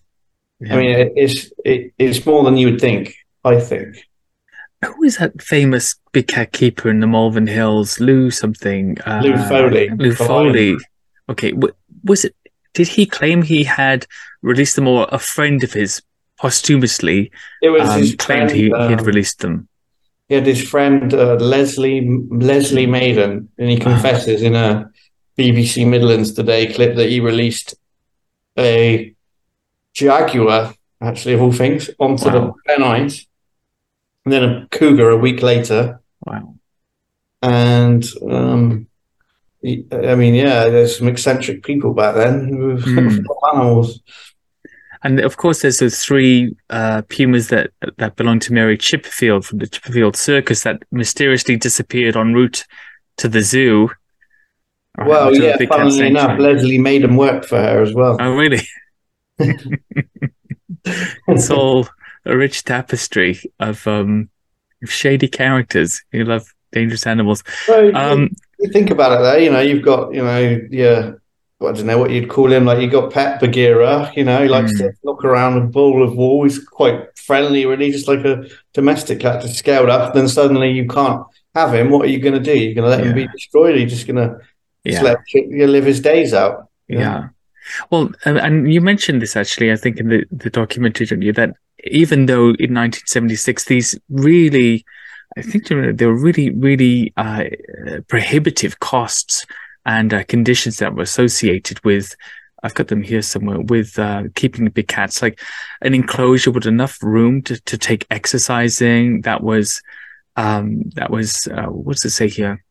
Yeah. 0.60 0.74
I 0.74 0.76
mean, 0.76 0.90
it, 0.90 1.12
it's 1.16 1.52
it, 1.64 1.92
it's 1.98 2.24
more 2.24 2.44
than 2.44 2.56
you 2.56 2.70
would 2.70 2.80
think. 2.80 3.14
I 3.44 3.60
think. 3.60 3.96
Who 4.84 5.04
is 5.04 5.16
that 5.16 5.42
famous 5.42 5.96
big 6.12 6.28
cat 6.28 6.52
keeper 6.52 6.88
in 6.88 7.00
the 7.00 7.06
Malvern 7.06 7.48
Hills? 7.48 7.98
Lou 7.98 8.30
something. 8.30 8.98
Uh, 9.00 9.20
Lou 9.24 9.36
Foley. 9.48 9.90
Lou 9.90 10.14
Foley. 10.14 10.76
Okay, 11.28 11.52
was 12.04 12.24
it? 12.24 12.34
Did 12.74 12.88
he 12.88 13.06
claim 13.06 13.42
he 13.42 13.64
had 13.64 14.06
released 14.42 14.76
them, 14.76 14.86
or 14.86 15.08
a 15.10 15.18
friend 15.18 15.64
of 15.64 15.72
his 15.72 16.02
posthumously 16.38 17.32
it 17.60 17.70
was 17.70 17.88
um, 17.88 18.16
claimed 18.16 18.20
friend, 18.22 18.50
he, 18.50 18.64
he 18.64 18.70
had 18.70 19.00
um, 19.00 19.06
released 19.06 19.40
them. 19.40 19.68
He 20.28 20.36
had 20.36 20.46
his 20.46 20.62
friend 20.68 21.12
uh, 21.12 21.34
Leslie 21.34 22.08
Leslie 22.30 22.86
Maiden, 22.86 23.48
and 23.58 23.68
he 23.68 23.80
ah. 23.80 23.82
confesses 23.82 24.42
in 24.42 24.54
a 24.54 24.90
BBC 25.38 25.86
Midlands 25.86 26.32
Today 26.32 26.72
clip 26.72 26.96
that 26.96 27.08
he 27.08 27.20
released 27.20 27.74
a 28.58 29.14
jaguar, 29.94 30.74
actually 31.00 31.34
of 31.34 31.42
all 31.42 31.52
things, 31.52 31.90
onto 31.98 32.26
wow. 32.26 32.32
the 32.32 32.52
Pennines, 32.66 33.26
and 34.28 34.32
then 34.32 34.44
a 34.44 34.68
cougar 34.70 35.08
a 35.08 35.16
week 35.16 35.42
later. 35.42 36.00
Wow! 36.26 36.54
And 37.40 38.06
um, 38.30 38.86
I 39.64 40.14
mean, 40.14 40.34
yeah, 40.34 40.68
there's 40.68 40.98
some 40.98 41.08
eccentric 41.08 41.62
people 41.62 41.94
back 41.94 42.14
then 42.14 42.58
with 42.58 42.84
mm. 42.84 43.24
animals. 43.52 44.00
And 45.02 45.20
of 45.20 45.38
course, 45.38 45.62
there's 45.62 45.78
those 45.78 46.04
three 46.04 46.54
uh, 46.68 47.02
pumas 47.08 47.48
that 47.48 47.70
that 47.96 48.16
belong 48.16 48.40
to 48.40 48.52
Mary 48.52 48.76
Chipperfield 48.76 49.46
from 49.46 49.58
the 49.58 49.66
Chipperfield 49.66 50.16
Circus 50.16 50.62
that 50.64 50.82
mysteriously 50.90 51.56
disappeared 51.56 52.16
en 52.16 52.34
route 52.34 52.66
to 53.16 53.28
the 53.28 53.40
zoo. 53.40 53.90
Well, 54.98 55.34
yeah, 55.34 55.56
funnily 55.68 56.08
enough, 56.08 56.38
Leslie 56.38 56.78
made 56.78 57.02
them 57.02 57.16
work 57.16 57.44
for 57.46 57.56
her 57.56 57.80
as 57.80 57.94
well. 57.94 58.18
Oh, 58.20 58.34
really? 58.34 58.60
it's 60.84 61.50
all 61.50 61.88
a 62.28 62.36
rich 62.36 62.64
tapestry 62.64 63.40
of 63.58 63.86
um, 63.86 64.28
shady 64.84 65.28
characters 65.28 66.02
who 66.12 66.24
love 66.24 66.52
dangerous 66.72 67.06
animals. 67.06 67.42
Well, 67.66 67.96
um, 67.96 68.30
you 68.60 68.70
think 68.70 68.90
about 68.90 69.12
it, 69.12 69.22
though. 69.22 69.36
You 69.36 69.50
know, 69.50 69.60
you've 69.60 69.84
got 69.84 70.14
you 70.14 70.22
know, 70.22 70.60
yeah, 70.70 71.12
I 71.60 71.72
don't 71.72 71.86
know 71.86 71.98
what 71.98 72.10
you'd 72.10 72.28
call 72.30 72.52
him. 72.52 72.64
Like 72.64 72.80
you 72.80 72.88
got 72.88 73.12
Pet 73.12 73.40
Bagheera, 73.40 74.12
you 74.14 74.24
know, 74.24 74.42
he 74.42 74.48
likes 74.48 74.74
mm. 74.74 74.78
to 74.78 74.92
look 75.02 75.24
around 75.24 75.58
a 75.58 75.66
ball 75.66 76.02
of 76.02 76.16
wool. 76.16 76.44
He's 76.44 76.58
quite 76.64 77.16
friendly, 77.18 77.66
really, 77.66 77.90
just 77.90 78.08
like 78.08 78.24
a 78.24 78.48
domestic 78.74 79.20
cat, 79.20 79.42
just 79.42 79.58
scaled 79.58 79.90
up. 79.90 80.14
Then 80.14 80.28
suddenly 80.28 80.70
you 80.70 80.86
can't 80.86 81.24
have 81.54 81.74
him. 81.74 81.90
What 81.90 82.06
are 82.06 82.10
you 82.10 82.20
going 82.20 82.34
to 82.34 82.40
do? 82.40 82.56
You're 82.56 82.74
going 82.74 82.84
to 82.84 82.90
let 82.90 83.00
yeah. 83.00 83.10
him 83.10 83.14
be 83.14 83.28
destroyed? 83.28 83.74
Or 83.74 83.78
you're 83.78 83.88
just 83.88 84.06
going 84.06 84.16
to 84.16 84.40
yeah. 84.84 85.02
let 85.02 85.18
him 85.26 85.50
live 85.50 85.84
his 85.84 86.00
days 86.00 86.32
out? 86.32 86.68
Yeah. 86.86 86.98
yeah. 86.98 87.28
Well, 87.90 88.12
and 88.24 88.72
you 88.72 88.80
mentioned 88.80 89.20
this 89.20 89.36
actually, 89.36 89.72
I 89.72 89.76
think, 89.76 89.98
in 89.98 90.08
the, 90.08 90.24
the 90.30 90.50
documentary, 90.50 91.06
didn't 91.06 91.22
you, 91.22 91.32
that 91.34 91.54
even 91.84 92.26
though 92.26 92.48
in 92.48 92.74
1976, 92.74 93.64
these 93.64 93.98
really, 94.08 94.84
I 95.36 95.42
think 95.42 95.68
there 95.68 96.08
were 96.08 96.20
really, 96.20 96.50
really 96.50 97.12
uh, 97.16 97.44
prohibitive 98.08 98.80
costs 98.80 99.44
and 99.86 100.12
uh, 100.12 100.24
conditions 100.24 100.78
that 100.78 100.94
were 100.94 101.02
associated 101.02 101.82
with 101.84 102.14
I've 102.62 102.74
got 102.74 102.88
them 102.88 103.02
here 103.02 103.22
somewhere 103.22 103.60
with 103.60 103.98
uh, 103.98 104.24
keeping 104.34 104.64
the 104.64 104.70
big 104.70 104.88
cats, 104.88 105.22
like 105.22 105.40
an 105.82 105.94
enclosure 105.94 106.50
with 106.50 106.66
enough 106.66 107.02
room 107.02 107.42
to, 107.42 107.60
to 107.60 107.78
take 107.78 108.06
exercising. 108.10 109.20
That 109.22 109.42
was, 109.42 109.80
um, 110.36 110.82
that 110.94 111.10
was, 111.10 111.46
uh, 111.48 111.66
what's 111.66 112.04
it 112.04 112.10
say 112.10 112.28
here? 112.28 112.64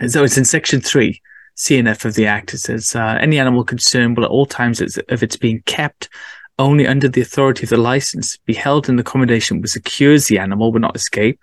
And 0.00 0.10
so 0.10 0.24
it's 0.24 0.38
in 0.38 0.44
section 0.44 0.80
three, 0.80 1.22
CNF 1.56 2.04
of 2.04 2.14
the 2.14 2.26
Act. 2.26 2.54
It 2.54 2.58
says, 2.58 2.94
uh, 2.94 3.18
any 3.20 3.38
animal 3.38 3.64
concerned 3.64 4.16
will 4.16 4.24
at 4.24 4.30
all 4.30 4.46
times 4.46 4.80
of 4.80 5.22
its 5.22 5.36
being 5.36 5.62
kept 5.66 6.08
only 6.58 6.86
under 6.86 7.08
the 7.08 7.20
authority 7.20 7.64
of 7.64 7.70
the 7.70 7.76
license 7.76 8.36
be 8.38 8.54
held 8.54 8.88
in 8.88 8.98
accommodation 8.98 9.60
which 9.60 9.70
secures 9.70 10.26
the 10.26 10.38
animal 10.38 10.72
will 10.72 10.80
not 10.80 10.96
escape 10.96 11.40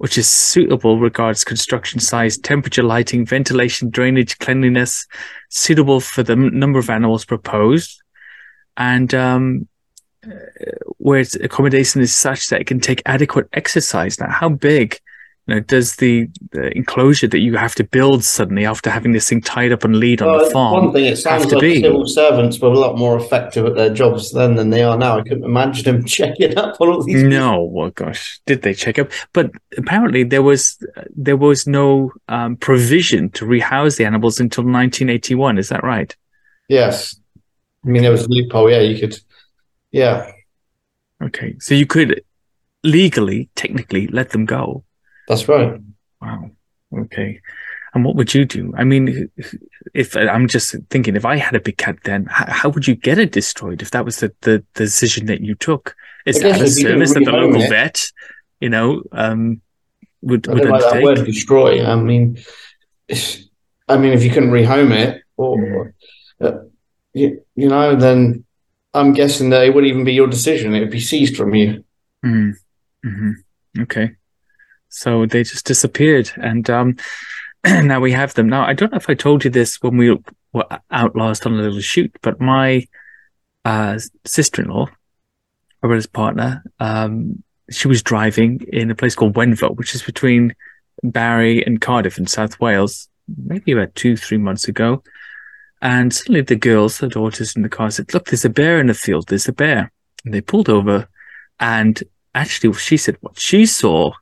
which 0.00 0.16
is 0.16 0.30
suitable 0.30 0.98
regards 0.98 1.44
construction 1.44 2.00
size, 2.00 2.38
temperature, 2.38 2.82
lighting, 2.82 3.26
ventilation, 3.26 3.90
drainage, 3.90 4.38
cleanliness, 4.38 5.06
suitable 5.50 6.00
for 6.00 6.22
the 6.22 6.34
number 6.34 6.78
of 6.78 6.88
animals 6.88 7.26
proposed, 7.26 8.02
and 8.78 9.12
um, 9.12 9.68
uh, 10.26 10.30
where 10.96 11.20
its 11.20 11.34
accommodation 11.34 12.00
is 12.00 12.14
such 12.14 12.46
that 12.46 12.62
it 12.62 12.66
can 12.66 12.80
take 12.80 13.02
adequate 13.04 13.46
exercise. 13.52 14.18
Now, 14.18 14.30
how 14.30 14.48
big 14.48 14.98
you 15.46 15.54
know, 15.54 15.60
does 15.60 15.96
the, 15.96 16.28
the, 16.52 16.76
enclosure 16.76 17.26
that 17.26 17.38
you 17.38 17.56
have 17.56 17.74
to 17.76 17.84
build 17.84 18.24
suddenly 18.24 18.66
after 18.66 18.90
having 18.90 19.12
this 19.12 19.28
thing 19.28 19.40
tied 19.40 19.72
up 19.72 19.84
and 19.84 19.96
lead 19.96 20.22
on 20.22 20.38
the 20.38 20.50
farm? 20.50 20.84
One 20.84 20.92
thing, 20.92 21.06
it 21.06 21.16
sounds 21.16 21.50
like 21.50 21.60
be? 21.60 21.80
civil 21.80 22.06
servants 22.06 22.60
were 22.60 22.68
a 22.68 22.78
lot 22.78 22.98
more 22.98 23.16
effective 23.16 23.66
at 23.66 23.74
their 23.74 23.92
jobs 23.92 24.32
then 24.32 24.54
than 24.54 24.70
they 24.70 24.82
are 24.82 24.96
now. 24.96 25.18
I 25.18 25.22
couldn't 25.22 25.44
imagine 25.44 25.84
them 25.84 26.04
checking 26.06 26.56
up 26.56 26.80
on 26.80 26.88
all 26.88 27.02
these. 27.02 27.22
No, 27.22 27.64
well, 27.64 27.90
gosh, 27.90 28.40
did 28.46 28.62
they 28.62 28.74
check 28.74 28.98
up? 28.98 29.10
But 29.32 29.50
apparently 29.76 30.24
there 30.24 30.42
was 30.42 30.78
there 31.16 31.36
was 31.36 31.66
no 31.66 32.12
um, 32.28 32.56
provision 32.56 33.30
to 33.30 33.46
rehouse 33.46 33.96
the 33.96 34.04
animals 34.04 34.40
until 34.40 34.62
1981. 34.62 35.58
Is 35.58 35.70
that 35.70 35.82
right? 35.82 36.14
Yes, 36.68 37.18
I 37.84 37.88
mean 37.88 38.02
there 38.02 38.12
was 38.12 38.26
a 38.26 38.28
loophole. 38.28 38.70
Yeah, 38.70 38.80
you 38.80 39.00
could. 39.00 39.18
Yeah. 39.90 40.30
Okay, 41.22 41.56
so 41.58 41.74
you 41.74 41.86
could 41.86 42.22
legally, 42.84 43.50
technically, 43.56 44.06
let 44.06 44.30
them 44.30 44.46
go 44.46 44.84
that's 45.30 45.48
right. 45.48 45.80
Wow. 46.20 46.50
Okay. 46.92 47.40
And 47.94 48.04
what 48.04 48.14
would 48.16 48.34
you 48.34 48.44
do? 48.44 48.72
I 48.76 48.84
mean, 48.84 49.30
if 49.94 50.16
I'm 50.16 50.46
just 50.46 50.76
thinking, 50.90 51.16
if 51.16 51.24
I 51.24 51.36
had 51.36 51.56
a 51.56 51.60
big 51.60 51.76
cat, 51.76 51.98
then 52.04 52.26
how, 52.26 52.46
how 52.48 52.68
would 52.68 52.86
you 52.86 52.94
get 52.94 53.18
it 53.18 53.32
destroyed 53.32 53.82
if 53.82 53.90
that 53.92 54.04
was 54.04 54.18
the, 54.18 54.32
the, 54.42 54.64
the 54.74 54.84
decision 54.84 55.26
that 55.26 55.40
you 55.40 55.54
took? 55.54 55.96
Is 56.26 56.40
that 56.40 56.60
a 56.60 56.68
service 56.68 57.16
at 57.16 57.24
the 57.24 57.32
local 57.32 57.60
vet? 57.68 58.10
you 58.60 58.68
know, 58.68 59.02
um, 59.12 59.60
would, 60.22 60.48
I 60.48 60.54
would 60.54 60.64
like 60.66 60.82
that 60.82 61.02
word 61.02 61.24
destroy. 61.24 61.84
I 61.84 61.96
mean, 61.96 62.38
I 63.88 63.96
mean, 63.96 64.12
if 64.12 64.22
you 64.22 64.30
couldn't 64.30 64.50
rehome 64.50 64.92
it, 64.92 65.22
or 65.36 65.94
uh, 66.40 66.58
you, 67.14 67.42
you 67.56 67.68
know, 67.68 67.96
then 67.96 68.44
I'm 68.92 69.14
guessing 69.14 69.50
that 69.50 69.64
it 69.64 69.74
wouldn't 69.74 69.90
even 69.90 70.04
be 70.04 70.12
your 70.12 70.28
decision; 70.28 70.74
it 70.74 70.80
would 70.80 70.90
be 70.90 71.00
seized 71.00 71.36
from 71.36 71.54
you. 71.54 71.84
Mm. 72.24 72.52
hmm 73.02 73.30
Okay. 73.80 74.10
So 74.90 75.26
they 75.26 75.42
just 75.42 75.66
disappeared, 75.66 76.30
and 76.36 76.68
um, 76.68 76.96
now 77.66 78.00
we 78.00 78.12
have 78.12 78.34
them. 78.34 78.48
Now 78.48 78.64
I 78.64 78.74
don't 78.74 78.92
know 78.92 78.98
if 78.98 79.08
I 79.08 79.14
told 79.14 79.44
you 79.44 79.50
this 79.50 79.80
when 79.82 79.96
we 79.96 80.16
were 80.52 80.66
out 80.90 81.16
last 81.16 81.46
on 81.46 81.54
a 81.54 81.62
little 81.62 81.80
shoot, 81.80 82.14
but 82.22 82.40
my 82.40 82.86
uh, 83.64 83.98
sister-in-law, 84.26 84.86
my 85.82 85.86
brother's 85.86 86.06
partner, 86.06 86.62
um, 86.80 87.42
she 87.70 87.88
was 87.88 88.02
driving 88.02 88.60
in 88.72 88.90
a 88.90 88.94
place 88.94 89.14
called 89.14 89.34
Wenvoe, 89.34 89.76
which 89.76 89.94
is 89.94 90.02
between 90.02 90.54
Barry 91.02 91.64
and 91.64 91.80
Cardiff 91.80 92.18
in 92.18 92.26
South 92.26 92.58
Wales, 92.60 93.08
maybe 93.44 93.72
about 93.72 93.94
two, 93.94 94.16
three 94.16 94.38
months 94.38 94.68
ago. 94.68 95.02
And 95.82 96.12
suddenly 96.12 96.42
the 96.42 96.56
girls, 96.56 96.98
the 96.98 97.08
daughters 97.08 97.56
in 97.56 97.62
the 97.62 97.68
car 97.68 97.90
said, 97.90 98.12
look, 98.12 98.26
there's 98.26 98.44
a 98.44 98.50
bear 98.50 98.80
in 98.80 98.88
the 98.88 98.94
field. 98.94 99.28
There's 99.28 99.48
a 99.48 99.52
bear. 99.52 99.90
And 100.24 100.34
they 100.34 100.40
pulled 100.40 100.68
over 100.68 101.08
and 101.58 102.02
actually 102.34 102.72
she 102.74 102.96
said 102.96 103.16
what 103.20 103.38
she 103.38 103.64
saw, 103.66 104.12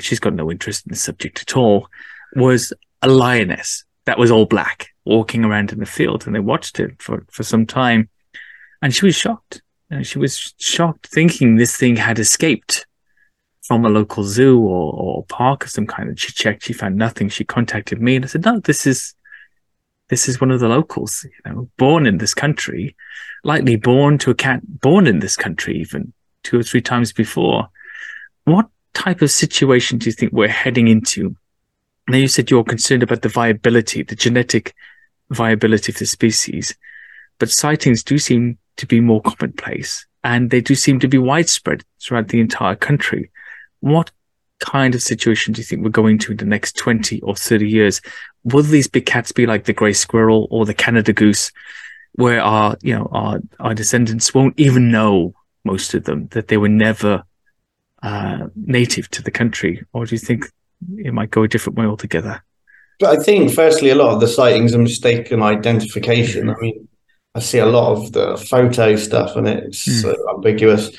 she's 0.00 0.20
got 0.20 0.34
no 0.34 0.50
interest 0.50 0.86
in 0.86 0.90
the 0.90 0.98
subject 0.98 1.42
at 1.42 1.56
all, 1.56 1.88
was 2.36 2.72
a 3.02 3.08
lioness 3.08 3.84
that 4.06 4.18
was 4.18 4.30
all 4.30 4.46
black 4.46 4.88
walking 5.04 5.44
around 5.44 5.72
in 5.72 5.78
the 5.78 5.86
field. 5.86 6.26
And 6.26 6.34
they 6.34 6.40
watched 6.40 6.78
it 6.80 7.00
for, 7.02 7.24
for 7.30 7.42
some 7.42 7.66
time 7.66 8.08
and 8.80 8.94
she 8.94 9.04
was 9.04 9.14
shocked. 9.14 9.62
And 9.90 10.06
she 10.06 10.18
was 10.18 10.54
shocked 10.58 11.06
thinking 11.08 11.56
this 11.56 11.76
thing 11.76 11.96
had 11.96 12.18
escaped 12.18 12.86
from 13.62 13.84
a 13.84 13.90
local 13.90 14.24
zoo 14.24 14.58
or, 14.60 14.92
or 14.94 15.24
park 15.26 15.64
of 15.64 15.70
some 15.70 15.86
kind. 15.86 16.08
And 16.08 16.18
she 16.18 16.32
checked, 16.32 16.64
she 16.64 16.72
found 16.72 16.96
nothing. 16.96 17.28
She 17.28 17.44
contacted 17.44 18.00
me 18.00 18.16
and 18.16 18.24
I 18.24 18.28
said, 18.28 18.44
no, 18.44 18.60
this 18.60 18.86
is, 18.86 19.14
this 20.08 20.28
is 20.28 20.40
one 20.40 20.50
of 20.50 20.60
the 20.60 20.68
locals, 20.68 21.24
you 21.24 21.52
know, 21.52 21.68
born 21.78 22.06
in 22.06 22.18
this 22.18 22.34
country, 22.34 22.96
likely 23.44 23.76
born 23.76 24.18
to 24.18 24.30
a 24.30 24.34
cat, 24.34 24.60
born 24.64 25.06
in 25.06 25.20
this 25.20 25.36
country 25.36 25.78
even 25.78 26.12
two 26.42 26.58
or 26.58 26.62
three 26.62 26.82
times 26.82 27.12
before. 27.12 27.68
What 28.44 28.68
type 28.94 29.22
of 29.22 29.30
situation 29.30 29.98
do 29.98 30.06
you 30.06 30.12
think 30.12 30.32
we're 30.32 30.48
heading 30.48 30.88
into? 30.88 31.36
Now 32.08 32.18
you 32.18 32.28
said 32.28 32.50
you're 32.50 32.64
concerned 32.64 33.02
about 33.02 33.22
the 33.22 33.28
viability, 33.28 34.02
the 34.02 34.16
genetic 34.16 34.74
viability 35.30 35.92
of 35.92 35.98
the 35.98 36.06
species, 36.06 36.74
but 37.38 37.50
sightings 37.50 38.02
do 38.02 38.18
seem 38.18 38.58
to 38.76 38.86
be 38.86 39.00
more 39.00 39.20
commonplace 39.22 40.06
and 40.24 40.50
they 40.50 40.60
do 40.60 40.74
seem 40.74 41.00
to 41.00 41.08
be 41.08 41.18
widespread 41.18 41.84
throughout 42.00 42.28
the 42.28 42.40
entire 42.40 42.76
country. 42.76 43.30
What 43.80 44.10
kind 44.60 44.94
of 44.94 45.02
situation 45.02 45.52
do 45.52 45.60
you 45.60 45.64
think 45.64 45.82
we're 45.82 45.90
going 45.90 46.18
to 46.18 46.32
in 46.32 46.38
the 46.38 46.44
next 46.44 46.76
20 46.76 47.20
or 47.22 47.34
30 47.34 47.68
years? 47.68 48.00
Will 48.44 48.62
these 48.62 48.88
big 48.88 49.06
cats 49.06 49.32
be 49.32 49.46
like 49.46 49.64
the 49.64 49.72
grey 49.72 49.92
squirrel 49.92 50.46
or 50.50 50.64
the 50.64 50.74
Canada 50.74 51.12
goose, 51.12 51.50
where 52.12 52.40
our, 52.40 52.76
you 52.82 52.94
know, 52.94 53.08
our, 53.12 53.40
our 53.58 53.74
descendants 53.74 54.32
won't 54.32 54.58
even 54.58 54.90
know, 54.90 55.34
most 55.64 55.94
of 55.94 56.04
them, 56.04 56.28
that 56.28 56.48
they 56.48 56.56
were 56.56 56.68
never 56.68 57.24
uh, 58.02 58.48
native 58.56 59.08
to 59.10 59.22
the 59.22 59.30
country? 59.30 59.84
Or 59.92 60.04
do 60.06 60.14
you 60.14 60.18
think 60.18 60.46
it 60.98 61.12
might 61.14 61.30
go 61.30 61.42
a 61.42 61.48
different 61.48 61.78
way 61.78 61.86
altogether? 61.86 62.42
But 63.00 63.18
I 63.18 63.22
think, 63.22 63.52
firstly, 63.52 63.90
a 63.90 63.94
lot 63.94 64.14
of 64.14 64.20
the 64.20 64.28
sightings 64.28 64.74
are 64.74 64.78
mistaken 64.78 65.42
identification. 65.42 66.50
I 66.50 66.54
mean, 66.60 66.88
I 67.34 67.40
see 67.40 67.58
a 67.58 67.66
lot 67.66 67.92
of 67.92 68.12
the 68.12 68.36
photo 68.36 68.96
stuff 68.96 69.36
and 69.36 69.48
it's 69.48 69.88
Mm. 70.04 70.14
ambiguous. 70.34 70.90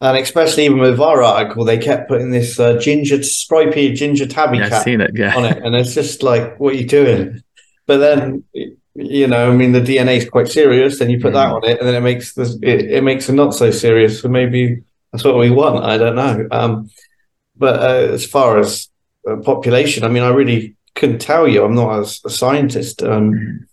And 0.00 0.18
especially 0.18 0.66
even 0.66 0.78
with 0.80 1.00
our 1.00 1.22
article, 1.22 1.64
they 1.64 1.78
kept 1.78 2.08
putting 2.08 2.30
this 2.30 2.60
uh, 2.60 2.76
ginger, 2.78 3.22
stripy 3.22 3.94
ginger 3.94 4.26
tabby 4.26 4.58
Yeah, 4.58 4.68
cat 4.68 4.86
it. 4.86 5.10
Yeah. 5.14 5.34
on 5.34 5.44
it. 5.46 5.58
And 5.64 5.74
it's 5.74 5.94
just 5.94 6.22
like, 6.22 6.60
what 6.60 6.74
are 6.74 6.76
you 6.76 6.86
doing? 6.86 7.40
But 7.86 7.98
then, 7.98 8.44
you 8.94 9.26
know, 9.26 9.50
I 9.50 9.54
mean, 9.54 9.72
the 9.72 9.80
DNA 9.80 10.16
is 10.18 10.28
quite 10.28 10.48
serious. 10.48 10.98
Then 10.98 11.08
you 11.08 11.18
put 11.20 11.32
that 11.32 11.48
Mm. 11.48 11.54
on 11.54 11.64
it, 11.64 11.78
and 11.78 11.88
then 11.88 11.94
it 11.94 12.00
makes 12.02 12.34
this, 12.34 12.58
it, 12.62 12.82
it 12.90 13.02
makes 13.04 13.28
it 13.30 13.32
not 13.34 13.54
so 13.54 13.70
serious. 13.70 14.20
So 14.20 14.28
maybe 14.28 14.82
that's 15.16 15.24
what 15.24 15.38
we 15.38 15.50
want. 15.50 15.84
I 15.84 15.96
don't 15.98 16.16
know. 16.16 16.46
Um, 16.50 16.90
but 17.56 17.80
uh, 17.80 18.12
as 18.12 18.26
far 18.26 18.58
as 18.58 18.88
uh, 19.28 19.36
population, 19.36 20.04
I 20.04 20.08
mean, 20.08 20.22
I 20.22 20.28
really 20.28 20.76
couldn't 20.94 21.18
tell 21.20 21.48
you. 21.48 21.64
I'm 21.64 21.74
not 21.74 21.98
as 22.00 22.20
a 22.24 22.30
scientist. 22.30 23.02
Um. 23.02 23.66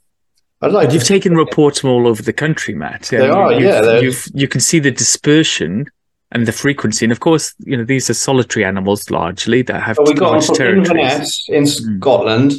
I'd 0.61 0.71
like 0.71 0.93
you've 0.93 1.03
to 1.03 1.07
taken 1.07 1.35
reports 1.35 1.81
from 1.81 1.89
all 1.89 2.07
over 2.07 2.23
the 2.23 2.31
country, 2.31 2.73
Matt. 2.73 3.03
They 3.11 3.27
are, 3.29 3.51
yeah, 3.51 3.99
You've, 3.99 4.25
you 4.33 4.47
can 4.47 4.61
see 4.61 4.79
the 4.79 4.91
dispersion 4.91 5.87
and 6.31 6.47
the 6.47 6.53
frequency. 6.53 7.03
And 7.03 7.11
of 7.11 7.19
course, 7.19 7.53
you 7.59 7.75
know, 7.75 7.83
these 7.83 8.09
are 8.09 8.13
solitary 8.13 8.63
animals 8.63 9.09
largely 9.09 9.61
that 9.63 9.83
have 9.83 9.97
we 10.05 10.13
got 10.13 10.31
large 10.31 10.47
territories. 10.47 10.89
Inverness 10.89 11.45
in 11.49 11.63
Mm. 11.65 11.99
Scotland, 11.99 12.53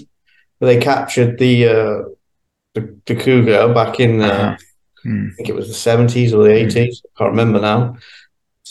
where 0.59 0.75
they 0.75 0.79
captured 0.81 1.39
the 1.39 1.67
uh, 1.67 2.03
the, 2.75 2.95
the 3.07 3.15
cougar 3.15 3.73
back 3.73 4.01
in 4.01 4.21
uh, 4.21 4.27
Uh-huh. 4.27 4.57
Hmm. 5.03 5.29
I 5.33 5.35
think 5.37 5.49
it 5.49 5.55
was 5.55 5.69
the 5.69 5.75
seventies 5.75 6.35
or 6.35 6.43
the 6.45 6.51
Mm. 6.51 6.65
eighties. 6.67 7.03
I 7.05 7.09
can't 7.19 7.31
remember 7.31 7.61
now. 7.61 7.97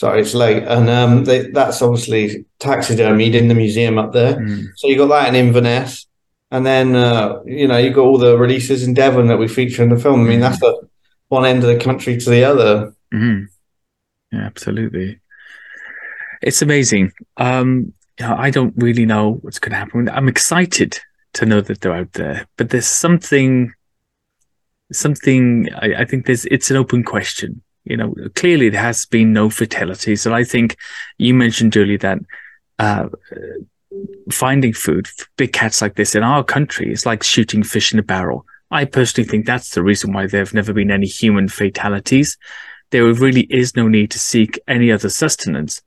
Sorry, 0.03 0.19
it's 0.19 0.33
late. 0.33 0.63
And 0.63 0.89
um, 0.89 1.23
they, 1.23 1.49
that's 1.51 1.81
obviously 1.81 2.43
taxidermied 2.59 3.35
in 3.35 3.47
the 3.47 3.55
museum 3.55 3.97
up 3.97 4.11
there. 4.11 4.35
Hmm. 4.35 4.65
So 4.75 4.87
you 4.89 4.97
got 4.97 5.07
that 5.07 5.29
in 5.29 5.35
Inverness, 5.35 6.07
and 6.51 6.65
then 6.65 6.93
uh, 6.93 7.39
you 7.45 7.69
know 7.69 7.77
you 7.77 7.91
got 7.93 8.01
all 8.03 8.17
the 8.17 8.37
releases 8.37 8.83
in 8.85 8.93
Devon 8.93 9.27
that 9.27 9.37
we 9.37 9.47
feature 9.47 9.81
in 9.81 9.87
the 9.87 9.97
film. 9.97 10.25
I 10.25 10.27
mean, 10.27 10.39
Mm. 10.39 10.41
that's 10.41 10.59
the 10.59 10.75
one 11.29 11.45
end 11.45 11.63
of 11.63 11.69
the 11.69 11.79
country 11.81 12.17
to 12.17 12.29
the 12.29 12.43
other. 12.43 12.93
Mhm. 13.13 13.47
Yeah, 14.33 14.41
absolutely. 14.45 15.21
It's 16.41 16.61
amazing. 16.61 17.13
Um, 17.37 17.93
you 18.19 18.27
know, 18.27 18.35
I 18.37 18.49
don't 18.49 18.73
really 18.75 19.05
know 19.05 19.35
what's 19.41 19.59
going 19.59 19.71
to 19.71 19.77
happen. 19.77 20.09
I'm 20.09 20.27
excited 20.27 20.99
to 21.35 21.45
know 21.45 21.61
that 21.61 21.79
they're 21.79 21.95
out 21.95 22.11
there, 22.13 22.45
but 22.57 22.71
there's 22.71 22.87
something, 22.87 23.71
something. 24.91 25.69
I, 25.73 26.01
I 26.01 26.05
think 26.05 26.25
there's. 26.25 26.45
It's 26.47 26.69
an 26.71 26.77
open 26.77 27.03
question. 27.03 27.61
You 27.85 27.97
know, 27.97 28.15
clearly 28.35 28.69
there 28.69 28.81
has 28.81 29.05
been 29.05 29.33
no 29.33 29.49
fatalities, 29.49 30.25
and 30.25 30.33
I 30.33 30.43
think 30.43 30.77
you 31.17 31.33
mentioned 31.33 31.75
earlier 31.75 31.97
that 31.99 32.19
uh, 32.79 33.09
finding 34.31 34.73
food 34.73 35.07
for 35.07 35.25
big 35.37 35.53
cats 35.53 35.81
like 35.81 35.95
this 35.95 36.15
in 36.15 36.23
our 36.23 36.43
country 36.43 36.91
is 36.91 37.05
like 37.05 37.23
shooting 37.23 37.63
fish 37.63 37.93
in 37.93 37.99
a 37.99 38.03
barrel. 38.03 38.45
I 38.71 38.85
personally 38.85 39.29
think 39.29 39.45
that's 39.45 39.71
the 39.71 39.83
reason 39.83 40.13
why 40.13 40.27
there 40.27 40.41
have 40.41 40.53
never 40.53 40.73
been 40.73 40.91
any 40.91 41.05
human 41.05 41.47
fatalities. 41.47 42.37
There 42.89 43.05
really 43.05 43.41
is 43.49 43.75
no 43.75 43.87
need 43.87 44.11
to 44.11 44.19
seek 44.19 44.59
any 44.67 44.91
other 44.91 45.09
sustenance 45.09 45.81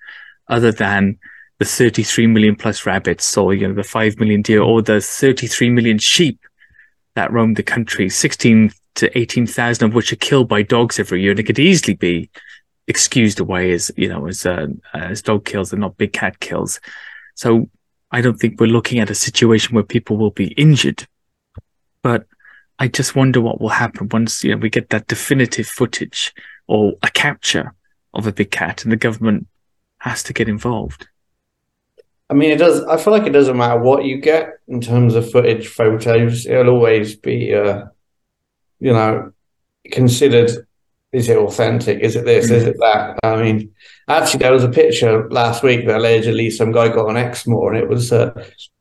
other 0.49 0.71
than 0.71 1.19
the 1.59 1.65
33 1.65 2.27
million 2.29 2.55
plus 2.55 2.87
rabbits 2.87 3.37
or, 3.37 3.55
you 3.55 3.67
know, 3.67 3.75
the 3.75 3.83
5 3.83 4.21
million 4.21 4.43
deer 4.43 4.63
or 4.63 4.83
the 4.83 5.01
33 5.01 5.71
million 5.71 5.99
sheep 5.99 6.39
that 7.15 7.33
roam 7.33 7.55
the 7.55 7.63
country, 7.63 8.09
16 8.09 8.71
to 8.97 9.17
18,000 9.19 9.89
of 9.89 9.95
which 9.95 10.13
are 10.13 10.17
killed 10.17 10.49
by 10.49 10.63
dogs 10.63 10.99
every 10.99 11.23
year. 11.23 11.31
And 11.31 11.41
it 11.41 11.45
could 11.45 11.59
easily 11.59 11.95
be 11.95 12.31
excused 12.89 13.41
away 13.41 13.73
as, 13.73 13.91
you 13.97 14.09
know, 14.09 14.27
as, 14.27 14.45
uh, 14.45 14.67
as 14.95 15.23
dog 15.23 15.45
kills 15.45 15.73
and 15.73 15.81
not 15.81 15.97
big 15.97 16.13
cat 16.13 16.41
kills. 16.41 16.81
So 17.35 17.69
I 18.11 18.21
don't 18.21 18.39
think 18.39 18.61
we're 18.61 18.67
looking 18.67 18.99
at 18.99 19.11
a 19.11 19.15
situation 19.15 19.75
where 19.75 19.85
people 19.85 20.17
will 20.17 20.31
be 20.31 20.49
injured, 20.53 21.07
but 22.03 22.27
I 22.79 22.89
just 22.89 23.17
wonder 23.17 23.41
what 23.41 23.61
will 23.61 23.71
happen 23.71 24.09
once, 24.11 24.45
you 24.45 24.53
know, 24.53 24.59
we 24.59 24.71
get 24.71 24.91
that 24.91 25.07
definitive 25.07 25.67
footage 25.67 26.33
or 26.67 26.95
a 27.03 27.11
capture 27.11 27.75
of 28.15 28.27
a 28.27 28.33
big 28.33 28.51
cat 28.51 28.85
and 28.85 28.93
the 28.93 28.97
government 28.97 29.47
has 29.99 30.23
to 30.25 30.33
get 30.33 30.49
involved. 30.49 31.09
I 32.29 32.35
mean, 32.35 32.51
it 32.51 32.59
does. 32.59 32.83
I 32.85 32.97
feel 32.97 33.13
like 33.13 33.27
it 33.27 33.33
doesn't 33.33 33.57
matter 33.57 33.81
what 33.81 34.05
you 34.05 34.21
get 34.21 34.59
in 34.67 34.81
terms 34.81 35.15
of 35.15 35.31
footage, 35.31 35.69
photos. 35.69 36.45
It'll 36.45 36.75
always 36.75 37.15
be, 37.15 37.55
uh, 37.55 37.87
you 38.81 38.93
know, 38.93 39.33
considered. 39.93 40.51
Is 41.12 41.29
it 41.31 41.39
authentic? 41.39 42.01
Is 42.01 42.15
it 42.17 42.25
this? 42.27 42.51
Is 42.51 42.65
it 42.65 42.77
that? 42.81 43.19
I 43.23 43.41
mean, 43.43 43.73
actually, 44.09 44.41
there 44.41 44.53
was 44.53 44.65
a 44.65 44.69
picture 44.69 45.27
last 45.31 45.62
week 45.62 45.87
that 45.87 45.97
allegedly 45.97 46.51
some 46.51 46.73
guy 46.73 46.89
got 46.89 47.09
on 47.09 47.17
Exmoor, 47.17 47.73
and 47.73 47.83
it 47.83 47.89
was 47.89 48.12
uh, 48.12 48.33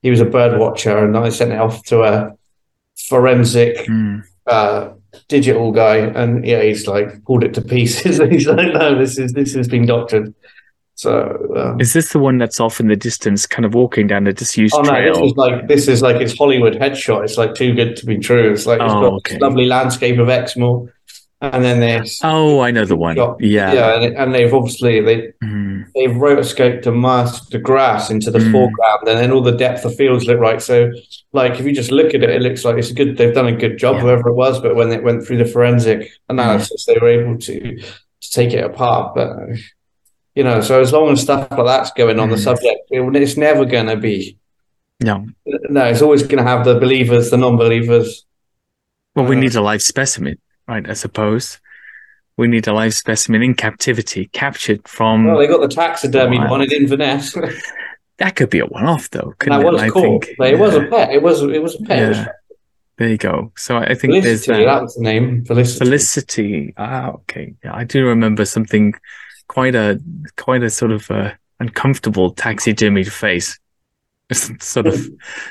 he 0.01 0.09
was 0.09 0.19
a 0.19 0.25
bird 0.25 0.59
watcher, 0.59 0.97
and 0.97 1.15
I 1.15 1.29
sent 1.29 1.53
it 1.53 1.59
off 1.59 1.83
to 1.85 2.01
a 2.03 2.35
forensic 3.07 3.77
Mm. 3.87 4.23
uh, 4.47 4.89
digital 5.29 5.71
guy, 5.71 5.97
and 5.97 6.45
yeah, 6.45 6.61
he's 6.61 6.87
like 6.87 7.23
pulled 7.25 7.43
it 7.43 7.53
to 7.53 7.61
pieces. 7.61 8.19
And 8.21 8.31
he's 8.31 8.47
like, 8.47 8.73
no, 8.73 8.97
this 8.97 9.17
is 9.17 9.31
this 9.33 9.53
has 9.53 9.67
been 9.67 9.85
doctored. 9.85 10.33
So. 10.95 11.37
Um, 11.57 11.79
Is 11.81 11.93
this 11.93 12.13
the 12.13 12.19
one 12.19 12.37
that's 12.37 12.59
off 12.59 12.79
in 12.79 12.87
the 12.87 12.95
distance, 12.95 13.45
kind 13.45 13.65
of 13.65 13.73
walking 13.73 14.07
down 14.07 14.27
a 14.27 14.33
disused 14.33 14.73
Oh 14.77 14.81
no, 14.81 14.89
trail? 14.91 15.13
this 15.13 15.23
is 15.31 15.35
like 15.37 15.67
this 15.67 15.87
is 15.87 16.01
like 16.01 16.21
it's 16.21 16.37
Hollywood 16.37 16.73
headshot. 16.75 17.23
It's 17.25 17.37
like 17.37 17.53
too 17.53 17.73
good 17.73 17.95
to 17.97 18.05
be 18.05 18.17
true. 18.17 18.51
It's 18.53 18.65
like 18.65 18.79
it's 18.81 18.93
Oh, 18.93 19.01
got 19.01 19.13
okay. 19.15 19.33
this 19.35 19.41
lovely 19.41 19.65
landscape 19.65 20.17
of 20.19 20.29
Exmoor, 20.29 20.87
and 21.41 21.63
then 21.65 21.81
this. 21.81 22.21
oh, 22.23 22.61
I 22.61 22.71
know 22.71 22.85
the 22.85 22.95
one. 22.95 23.17
shot. 23.17 23.35
Yeah. 23.41 23.73
yeah, 23.73 24.01
and, 24.01 24.15
and 24.15 24.33
they've 24.33 24.53
obviously 24.53 25.01
they 25.01 25.33
Mm. 25.43 25.83
they've 25.93 26.11
rotoscoped 26.15 26.87
and 26.87 27.01
masked 27.01 27.51
the 27.51 27.59
grass 27.59 28.09
into 28.09 28.31
the 28.31 28.39
Mm. 28.39 28.51
foreground, 28.53 29.07
and 29.07 29.19
then 29.19 29.31
all 29.31 29.41
the 29.41 29.51
depth 29.51 29.83
of 29.83 29.93
fields 29.95 30.25
look 30.27 30.39
right. 30.39 30.61
So, 30.61 30.91
like 31.33 31.59
if 31.59 31.65
you 31.65 31.73
just 31.73 31.91
look 31.91 32.13
at 32.13 32.23
it, 32.23 32.29
it 32.29 32.41
looks 32.41 32.63
like 32.63 32.77
it's 32.77 32.89
a 32.91 32.93
good. 32.93 33.17
They've 33.17 33.33
done 33.35 33.47
a 33.47 33.51
good 33.57 33.77
job, 33.77 33.95
Yeah. 33.95 34.01
whoever 34.03 34.29
it 34.29 34.35
was. 34.35 34.61
But 34.61 34.75
when 34.77 34.93
it 34.93 35.03
went 35.03 35.27
through 35.27 35.39
the 35.39 35.45
forensic 35.45 36.09
analysis, 36.29 36.85
they 36.85 36.97
were 37.01 37.09
able 37.09 37.37
to 37.39 37.77
to 37.77 38.31
take 38.31 38.53
it 38.53 38.63
apart. 38.63 39.13
But 39.13 39.27
You 40.35 40.43
know, 40.43 40.59
so 40.61 40.81
as 40.81 40.91
long 40.91 41.09
as 41.11 41.21
stuff 41.21 41.49
like 41.51 41.65
that's 41.65 41.91
going 41.91 42.19
on, 42.19 42.29
the 42.29 42.35
Mm. 42.35 42.43
subject, 42.43 42.79
it, 42.91 43.15
it's 43.15 43.37
never 43.37 43.63
going 43.65 43.87
to 43.87 43.95
be. 43.95 44.37
No. 45.01 45.25
No, 45.45 45.85
it's 45.85 46.01
always 46.01 46.23
going 46.23 46.43
to 46.43 46.49
have 46.49 46.65
the 46.65 46.79
believers, 46.79 47.29
the 47.29 47.37
non-believers. 47.37 48.25
Well, 49.15 49.25
we 49.25 49.35
Uh, 49.35 49.39
need 49.39 49.55
a 49.55 49.61
live 49.61 49.81
specimen, 49.81 50.37
right? 50.67 50.87
I 50.89 50.93
suppose 50.93 51.59
we 52.37 52.47
need 52.47 52.67
a 52.67 52.73
live 52.73 52.93
specimen 52.93 53.41
in 53.43 53.53
captivity, 53.53 54.29
captured 54.33 54.85
from. 54.87 55.25
Well, 55.25 55.37
they 55.37 55.47
got 55.47 55.61
the 55.61 55.69
taxidermy 55.73 56.37
one 56.39 56.61
in 56.61 56.71
Inverness. 56.71 57.33
that 58.17 58.35
could 58.35 58.49
be 58.49 58.59
a 58.59 58.65
one-off, 58.65 59.09
though. 59.11 59.33
Couldn't 59.39 59.59
that 59.59 59.65
it? 59.67 59.71
was 59.71 59.81
I 59.81 59.89
cool. 59.89 60.01
think. 60.01 60.29
But 60.37 60.53
it 60.53 60.59
was 60.59 60.75
a 60.75 60.83
pet. 60.83 61.11
It 61.13 61.21
was. 61.21 61.41
It 61.43 61.61
was 61.63 61.75
a 61.75 61.83
pet. 61.83 61.97
Yeah. 62.15 62.27
There 62.97 63.09
you 63.09 63.17
go. 63.17 63.51
So 63.57 63.77
I 63.77 63.93
think 63.93 64.23
there's 64.23 64.45
Felicity. 64.45 64.65
that. 64.65 64.73
That 64.73 64.81
was 64.83 64.95
the 64.95 65.01
name. 65.01 65.43
Felicity. 65.45 65.79
Felicity. 65.85 66.73
Ah, 66.77 67.09
okay. 67.11 67.53
Yeah, 67.63 67.75
I 67.75 67.83
do 67.83 68.05
remember 68.05 68.45
something 68.45 68.93
quite 69.47 69.75
a 69.75 69.99
quite 70.37 70.63
a 70.63 70.69
sort 70.69 70.91
of 70.91 71.09
uh, 71.11 71.31
uncomfortable 71.59 72.33
taxidermied 72.33 73.09
face. 73.09 73.59
sort 74.31 74.87
of 74.87 75.07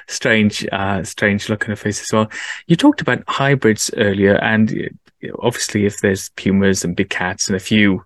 strange, 0.09 0.66
uh, 0.72 1.04
strange 1.04 1.48
look 1.48 1.62
on 1.62 1.70
her 1.70 1.76
face 1.76 2.02
as 2.02 2.12
well. 2.12 2.28
You 2.66 2.74
talked 2.74 3.00
about 3.00 3.22
hybrids 3.28 3.88
earlier, 3.96 4.35
and 4.42 4.90
obviously, 5.38 5.87
if 5.87 6.00
there's 6.00 6.30
pumas 6.30 6.83
and 6.85 6.96
big 6.96 7.09
cats 7.09 7.46
and 7.46 7.54
a 7.54 7.61
few 7.61 8.04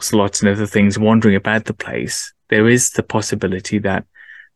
slots 0.00 0.40
and 0.40 0.50
other 0.50 0.66
things 0.66 0.98
wandering 0.98 1.36
about 1.36 1.66
the 1.66 1.74
place, 1.74 2.32
there 2.48 2.68
is 2.68 2.90
the 2.90 3.02
possibility 3.02 3.78
that 3.78 4.04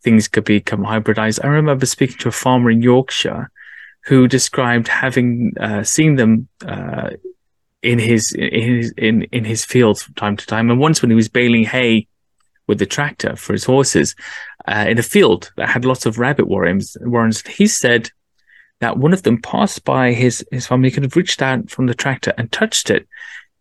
things 0.03 0.29
could 0.29 0.45
become 0.45 0.85
hybridized. 0.85 1.45
I 1.45 1.49
remember 1.49 1.87
speaking 1.87 2.19
to 2.19 2.29
a 2.29 2.33
farmer 2.33 2.71
in 2.71 2.83
Yorkshire 2.83 3.51
who 4.05 4.29
described 4.29 4.89
having 4.89 5.53
uh, 5.59 5.83
seen 5.83 6.17
them 6.17 6.49
uh, 6.67 7.11
in 7.85 7.99
his 7.99 8.33
in 8.33 8.77
his 8.77 8.93
in 8.97 9.23
in 9.25 9.45
his 9.45 9.65
fields 9.65 10.03
from 10.03 10.15
time 10.15 10.37
to 10.37 10.47
time. 10.47 10.71
And 10.71 10.81
once 10.81 11.03
when 11.03 11.11
he 11.11 11.15
was 11.15 11.29
baling 11.29 11.65
hay 11.65 12.09
with 12.67 12.79
the 12.79 12.87
tractor 12.87 13.37
for 13.37 13.53
his 13.53 13.65
horses 13.65 14.17
uh, 14.67 14.87
in 14.89 14.99
a 14.99 15.03
field 15.03 15.53
that 15.57 15.69
had 15.69 15.85
lots 15.85 16.07
of 16.07 16.19
rabbit 16.19 16.49
warrens, 16.49 16.97
warrens, 17.03 17.43
he 17.47 17.67
said 17.67 18.11
that 18.81 18.97
one 18.97 19.13
of 19.13 19.23
them 19.23 19.41
passed 19.41 19.85
by 19.85 20.13
his 20.13 20.45
his 20.51 20.67
farm. 20.67 20.83
He 20.83 20.91
could 20.91 21.03
have 21.05 21.17
reached 21.17 21.43
out 21.43 21.71
from 21.71 21.87
the 21.87 21.95
tractor 21.95 22.33
and 22.39 22.51
touched 22.51 22.89
it, 22.91 23.07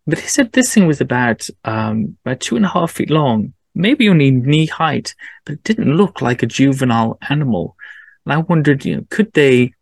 but 0.06 0.18
he 0.18 0.26
said 0.26 0.52
this 0.52 0.72
thing 0.72 0.86
was 0.86 1.00
about 1.00 1.46
um, 1.64 2.16
about 2.24 2.40
two 2.40 2.56
and 2.56 2.64
a 2.64 2.68
half 2.68 2.92
feet 2.92 3.10
long, 3.10 3.52
maybe 3.74 4.08
only 4.08 4.30
knee 4.30 4.66
height, 4.66 5.14
but 5.44 5.52
it 5.52 5.64
didn't 5.64 5.96
look 5.96 6.22
like 6.22 6.42
a 6.42 6.46
juvenile 6.46 7.18
animal. 7.28 7.76
And 8.24 8.32
I 8.32 8.38
wondered, 8.38 8.86
you 8.86 8.96
know, 8.96 9.06
could 9.10 9.32
they 9.34 9.74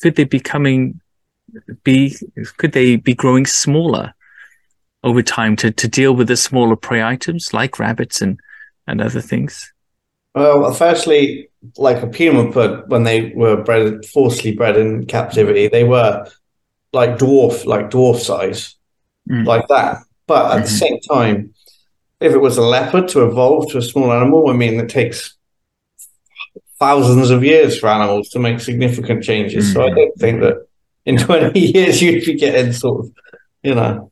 could 0.00 0.14
they 0.14 0.24
be 0.24 0.40
coming 0.40 1.00
be 1.82 2.16
could 2.56 2.72
they 2.72 2.96
be 2.96 3.14
growing 3.14 3.46
smaller 3.46 4.14
over 5.02 5.22
time 5.22 5.54
to, 5.56 5.70
to 5.70 5.86
deal 5.88 6.14
with 6.14 6.28
the 6.28 6.36
smaller 6.36 6.76
prey 6.76 7.02
items 7.02 7.52
like 7.52 7.78
rabbits 7.78 8.22
and, 8.22 8.40
and 8.86 9.00
other 9.00 9.20
things? 9.20 9.72
Well, 10.34 10.72
firstly, 10.72 11.48
like 11.76 12.02
a 12.02 12.06
puma 12.06 12.50
put 12.50 12.88
when 12.88 13.04
they 13.04 13.32
were 13.34 13.62
bred, 13.62 14.04
forcibly 14.06 14.52
bred 14.52 14.76
in 14.76 15.06
captivity, 15.06 15.68
they 15.68 15.84
were 15.84 16.26
like 16.92 17.18
dwarf, 17.18 17.64
like 17.64 17.90
dwarf 17.90 18.18
size, 18.20 18.76
Mm. 19.30 19.46
like 19.46 19.66
that. 19.68 19.98
But 20.26 20.52
at 20.56 20.64
the 20.64 20.70
Mhm. 20.70 20.78
same 20.78 21.00
time, 21.00 21.54
if 22.20 22.32
it 22.32 22.38
was 22.40 22.58
a 22.58 22.62
leopard 22.62 23.08
to 23.08 23.24
evolve 23.26 23.70
to 23.72 23.78
a 23.78 23.82
small 23.82 24.12
animal, 24.12 24.48
I 24.50 24.52
mean, 24.52 24.78
it 24.80 24.88
takes 24.88 25.34
thousands 26.78 27.30
of 27.30 27.44
years 27.44 27.78
for 27.78 27.88
animals 27.88 28.28
to 28.30 28.38
make 28.38 28.60
significant 28.60 29.22
changes. 29.22 29.72
So 29.72 29.82
I 29.86 29.90
Mhm. 29.90 29.94
don't 29.96 30.18
think 30.18 30.40
that 30.40 30.66
in 31.06 31.18
20 31.18 31.58
years 31.74 32.00
you'd 32.00 32.24
be 32.24 32.34
getting 32.34 32.72
sort 32.72 33.06
of, 33.06 33.12
you 33.62 33.74
know, 33.74 34.10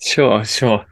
Sure, 0.00 0.44
sure, 0.44 0.84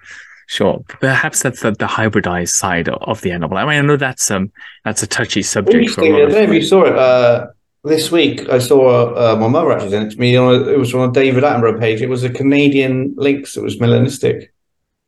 sure. 0.46 0.82
Perhaps 1.00 1.42
that's 1.42 1.62
the, 1.62 1.72
the 1.72 1.86
hybridized 1.86 2.50
side 2.50 2.88
of, 2.88 3.20
the 3.20 3.32
animal. 3.32 3.58
I 3.58 3.64
mean, 3.64 3.78
I 3.78 3.80
know 3.80 3.96
that's 3.96 4.30
um 4.30 4.52
that's 4.84 5.02
a 5.02 5.06
touchy 5.06 5.42
subject 5.42 5.90
for 5.90 6.02
a. 6.02 6.06
I 6.06 6.18
don't 6.18 6.32
know 6.32 6.38
if 6.38 6.52
you 6.52 6.62
saw 6.62 6.84
it 6.84 6.96
uh, 6.96 7.48
this 7.84 8.10
week. 8.10 8.48
I 8.48 8.58
saw 8.58 9.14
uh, 9.14 9.36
my 9.36 9.48
mother 9.48 9.72
actually 9.72 9.90
sent 9.90 10.12
it 10.12 10.14
to 10.14 10.20
me. 10.20 10.36
On 10.36 10.54
a, 10.54 10.68
it 10.68 10.78
was 10.78 10.94
on 10.94 11.10
a 11.10 11.12
David 11.12 11.44
Attenborough 11.44 11.80
page. 11.80 12.00
It 12.00 12.08
was 12.08 12.24
a 12.24 12.30
Canadian 12.30 13.14
lynx 13.16 13.54
that 13.54 13.62
was 13.62 13.78
melanistic. 13.78 14.48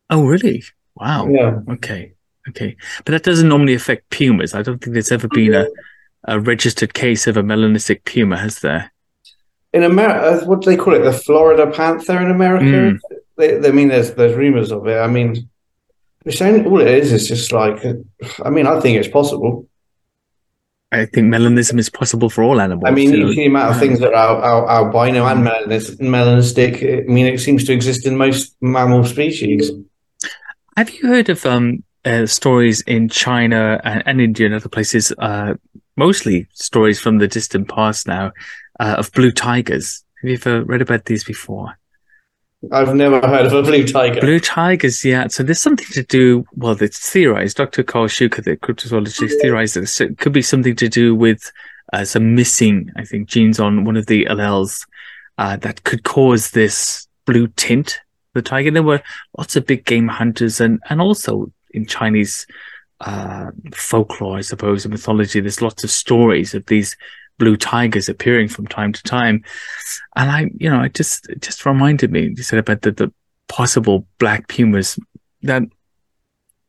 Oh, 0.09 0.25
really? 0.25 0.63
Wow. 0.95 1.27
Yeah. 1.27 1.59
Okay, 1.69 2.13
okay. 2.49 2.75
But 3.03 3.13
that 3.13 3.23
doesn't 3.23 3.49
normally 3.49 3.73
affect 3.73 4.09
pumas. 4.09 4.53
I 4.53 4.61
don't 4.61 4.79
think 4.79 4.93
there's 4.93 5.11
ever 5.11 5.27
been 5.27 5.55
a, 5.55 5.65
a 6.25 6.39
registered 6.39 6.93
case 6.93 7.25
of 7.25 7.37
a 7.37 7.41
melanistic 7.41 8.03
puma, 8.03 8.37
has 8.37 8.59
there? 8.59 8.91
In 9.73 9.83
America, 9.83 10.45
what 10.45 10.61
do 10.61 10.69
they 10.69 10.77
call 10.77 10.93
it? 10.93 10.99
The 11.03 11.13
Florida 11.13 11.65
panther 11.71 12.19
in 12.21 12.29
America. 12.29 12.65
Mm. 12.65 12.99
They, 13.37 13.57
they- 13.57 13.69
I 13.69 13.71
mean, 13.71 13.87
there's 13.87 14.13
there's 14.13 14.35
rumors 14.35 14.71
of 14.71 14.87
it. 14.87 14.97
I 14.97 15.07
mean, 15.07 15.49
it's 16.25 16.41
only, 16.41 16.63
all 16.65 16.79
it 16.79 16.87
is 16.87 17.11
is 17.11 17.27
just 17.27 17.51
like. 17.51 17.83
I 18.45 18.49
mean, 18.49 18.67
I 18.67 18.79
think 18.79 18.97
it's 18.97 19.07
possible. 19.07 19.67
I 20.91 21.05
think 21.07 21.33
melanism 21.33 21.79
is 21.79 21.89
possible 21.89 22.29
for 22.29 22.43
all 22.43 22.61
animals. 22.61 22.83
I 22.85 22.91
mean, 22.91 23.09
you 23.11 23.17
you 23.17 23.23
know. 23.25 23.29
see 23.31 23.35
the 23.37 23.45
amount 23.47 23.73
of 23.73 23.79
things 23.79 23.99
that 23.99 24.13
are 24.13 24.43
al- 24.45 24.69
albino 24.69 25.25
and 25.25 25.43
melanis- 25.47 25.97
melanistic. 25.99 26.83
I 27.09 27.11
mean, 27.11 27.25
it 27.25 27.39
seems 27.39 27.63
to 27.65 27.73
exist 27.73 28.05
in 28.05 28.15
most 28.15 28.55
mammal 28.61 29.03
species. 29.03 29.71
Have 30.77 30.91
you 30.91 31.07
heard 31.07 31.29
of 31.29 31.43
um 31.47 31.83
uh, 32.05 32.27
stories 32.27 32.81
in 32.81 33.09
China 33.09 33.81
and, 33.83 34.03
and 34.05 34.21
India 34.21 34.45
and 34.45 34.53
other 34.55 34.69
places? 34.69 35.11
Uh, 35.17 35.55
mostly 35.97 36.47
stories 36.53 36.99
from 36.99 37.17
the 37.17 37.27
distant 37.27 37.67
past 37.69 38.07
now 38.07 38.31
uh, 38.79 38.95
of 38.97 39.11
blue 39.11 39.31
tigers. 39.31 40.03
Have 40.21 40.29
you 40.29 40.35
ever 40.35 40.63
read 40.63 40.81
about 40.81 41.05
these 41.05 41.23
before? 41.23 41.77
I've 42.71 42.95
never 42.95 43.19
heard 43.19 43.45
of 43.45 43.53
a 43.53 43.61
blue 43.61 43.85
tiger. 43.85 44.21
Blue 44.21 44.39
tigers, 44.39 45.03
yeah. 45.03 45.27
So 45.27 45.43
there's 45.43 45.61
something 45.61 45.87
to 45.91 46.03
do. 46.03 46.45
Well, 46.55 46.81
it's 46.81 47.09
theorized. 47.09 47.57
Dr. 47.57 47.83
Karl 47.83 48.07
Shuker, 48.07 48.43
the 48.43 48.55
cryptozoologist, 48.55 49.41
theorized 49.41 49.75
that 49.75 50.01
it 50.01 50.17
could 50.17 50.31
be 50.31 50.41
something 50.41 50.75
to 50.77 50.87
do 50.87 51.13
with 51.13 51.51
uh, 51.91 52.05
some 52.05 52.35
missing, 52.35 52.89
I 52.95 53.03
think, 53.03 53.27
genes 53.27 53.59
on 53.59 53.83
one 53.83 53.97
of 53.97 54.05
the 54.05 54.25
alleles 54.25 54.87
uh, 55.37 55.57
that 55.57 55.83
could 55.83 56.03
cause 56.03 56.51
this 56.51 57.07
blue 57.25 57.47
tint. 57.47 57.99
The 58.33 58.41
tiger. 58.41 58.71
There 58.71 58.81
were 58.81 59.03
lots 59.37 59.55
of 59.55 59.67
big 59.67 59.85
game 59.85 60.07
hunters, 60.07 60.61
and 60.61 60.79
and 60.89 61.01
also 61.01 61.51
in 61.71 61.85
Chinese 61.85 62.47
uh, 63.01 63.51
folklore, 63.73 64.37
I 64.37 64.41
suppose, 64.41 64.85
and 64.85 64.93
mythology, 64.93 65.39
there's 65.39 65.61
lots 65.61 65.83
of 65.83 65.91
stories 65.91 66.53
of 66.53 66.65
these 66.67 66.95
blue 67.43 67.57
tigers 67.57 68.07
appearing 68.07 68.47
from 68.47 68.65
time 68.67 68.93
to 68.93 69.03
time. 69.03 69.43
And 70.15 70.31
I, 70.31 70.49
you 70.57 70.69
know, 70.69 70.81
it 70.81 70.93
just 70.93 71.27
it 71.29 71.41
just 71.41 71.65
reminded 71.65 72.09
me. 72.09 72.33
You 72.37 72.43
said 72.43 72.59
about 72.59 72.83
the, 72.83 72.91
the 72.91 73.13
possible 73.49 74.07
black 74.17 74.47
pumas 74.47 74.97
that 75.41 75.63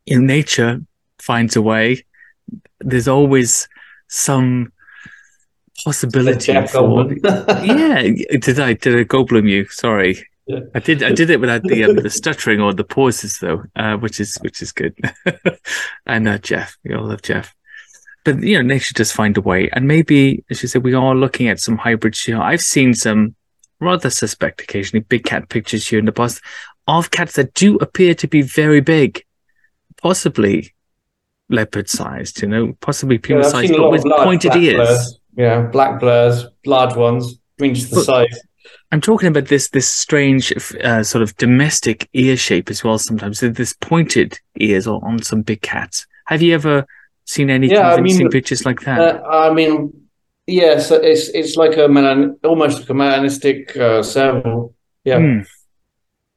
in 0.05 0.25
nature 0.25 0.81
finds 1.19 1.55
a 1.55 1.61
way. 1.61 2.03
There's 2.81 3.07
always 3.07 3.69
some 4.09 4.73
possibility 5.85 6.53
for. 6.67 7.09
Yeah, 7.63 8.01
did 8.41 8.59
I 8.59 8.73
did 8.73 8.99
I 8.99 9.03
Goldblum 9.05 9.49
you? 9.49 9.65
Sorry. 9.69 10.27
Yeah. 10.47 10.59
I 10.75 10.79
did. 10.79 11.03
I 11.03 11.13
did 11.13 11.29
it 11.29 11.39
without 11.39 11.63
the 11.63 11.85
um, 11.85 11.95
the 11.95 12.09
stuttering 12.09 12.59
or 12.59 12.73
the 12.73 12.83
pauses, 12.83 13.39
though, 13.39 13.63
uh, 13.77 13.95
which 13.95 14.19
is 14.19 14.35
which 14.41 14.61
is 14.61 14.73
good. 14.73 14.93
and 16.05 16.27
uh, 16.27 16.37
Jeff, 16.37 16.77
we 16.83 16.93
all 16.93 17.05
love 17.05 17.21
Jeff. 17.21 17.55
But 18.25 18.41
you 18.41 18.57
know, 18.57 18.63
nature 18.63 18.93
does 18.93 19.11
find 19.11 19.37
a 19.37 19.41
way, 19.41 19.69
and 19.71 19.87
maybe, 19.87 20.43
as 20.49 20.61
you 20.61 20.67
said, 20.67 20.83
we 20.83 20.93
are 20.95 21.15
looking 21.15 21.47
at 21.47 21.59
some 21.59 21.77
hybrids 21.77 22.21
here. 22.23 22.41
I've 22.41 22.61
seen 22.61 22.93
some 22.93 23.35
rather 23.79 24.09
suspect, 24.09 24.61
occasionally 24.61 25.05
big 25.07 25.23
cat 25.23 25.47
pictures 25.49 25.87
here 25.87 25.99
in 25.99 26.05
the 26.05 26.11
past 26.11 26.41
of 26.87 27.11
cats 27.11 27.33
that 27.35 27.53
do 27.53 27.77
appear 27.77 28.13
to 28.15 28.27
be 28.27 28.41
very 28.41 28.81
big, 28.81 29.23
possibly 30.01 30.73
leopard 31.49 31.87
sized. 31.89 32.41
You 32.41 32.47
know, 32.47 32.73
possibly 32.81 33.17
puma 33.19 33.43
yeah, 33.43 33.49
sized, 33.49 33.73
but 33.77 33.91
with 33.91 34.03
pointed 34.03 34.51
black 34.51 34.61
ears. 34.63 34.75
blurs. 34.75 35.19
Yeah, 35.37 35.61
black 35.61 35.99
blurs, 35.99 36.45
large 36.65 36.95
ones. 36.95 37.39
Mean, 37.59 37.73
the 37.73 37.87
But- 37.93 38.03
size. 38.05 38.39
I'm 38.91 39.01
talking 39.01 39.27
about 39.27 39.45
this 39.47 39.69
this 39.69 39.87
strange 39.87 40.51
uh, 40.83 41.03
sort 41.03 41.21
of 41.21 41.35
domestic 41.37 42.09
ear 42.13 42.37
shape 42.37 42.69
as 42.71 42.83
well. 42.83 42.97
Sometimes 42.97 43.39
this 43.39 43.73
pointed 43.73 44.39
ears 44.59 44.87
on 44.87 45.21
some 45.21 45.43
big 45.43 45.61
cats. 45.61 46.07
Have 46.25 46.41
you 46.41 46.53
ever 46.55 46.85
seen 47.25 47.49
any 47.49 47.67
Yeah, 47.67 47.91
I 47.91 47.95
convincing 47.95 48.25
mean, 48.25 48.31
pictures 48.31 48.65
like 48.65 48.81
that? 48.81 48.99
Uh, 48.99 49.27
I 49.27 49.53
mean, 49.53 49.91
yeah, 50.47 50.79
so 50.79 50.95
it's 50.95 51.29
it's 51.29 51.55
like 51.57 51.73
a 51.77 51.87
melan, 51.89 52.35
almost 52.43 52.79
like 52.79 52.89
a 52.89 52.93
melanistic 52.93 53.75
uh, 53.77 54.01
serval. 54.03 54.73
Yeah, 55.03 55.19
Hmm. 55.19 55.41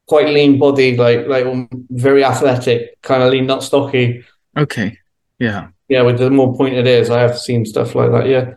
quite 0.06 0.28
lean 0.28 0.58
body, 0.58 0.96
like 0.96 1.26
like 1.26 1.46
um, 1.46 1.68
very 1.90 2.24
athletic, 2.24 3.00
kind 3.02 3.22
of 3.22 3.30
lean, 3.30 3.46
not 3.46 3.62
stocky. 3.62 4.24
Okay, 4.56 4.98
yeah, 5.38 5.68
Yeah, 5.88 6.02
with 6.02 6.18
the 6.18 6.30
more 6.30 6.54
pointed 6.56 6.86
ears, 6.86 7.10
I 7.10 7.20
have 7.20 7.38
seen 7.38 7.64
stuff 7.64 7.94
like 7.94 8.10
that. 8.12 8.26
Yeah. 8.28 8.54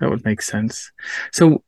that 0.00 0.10
would 0.10 0.24
make 0.24 0.42
sense. 0.42 0.90
So, 1.32 1.62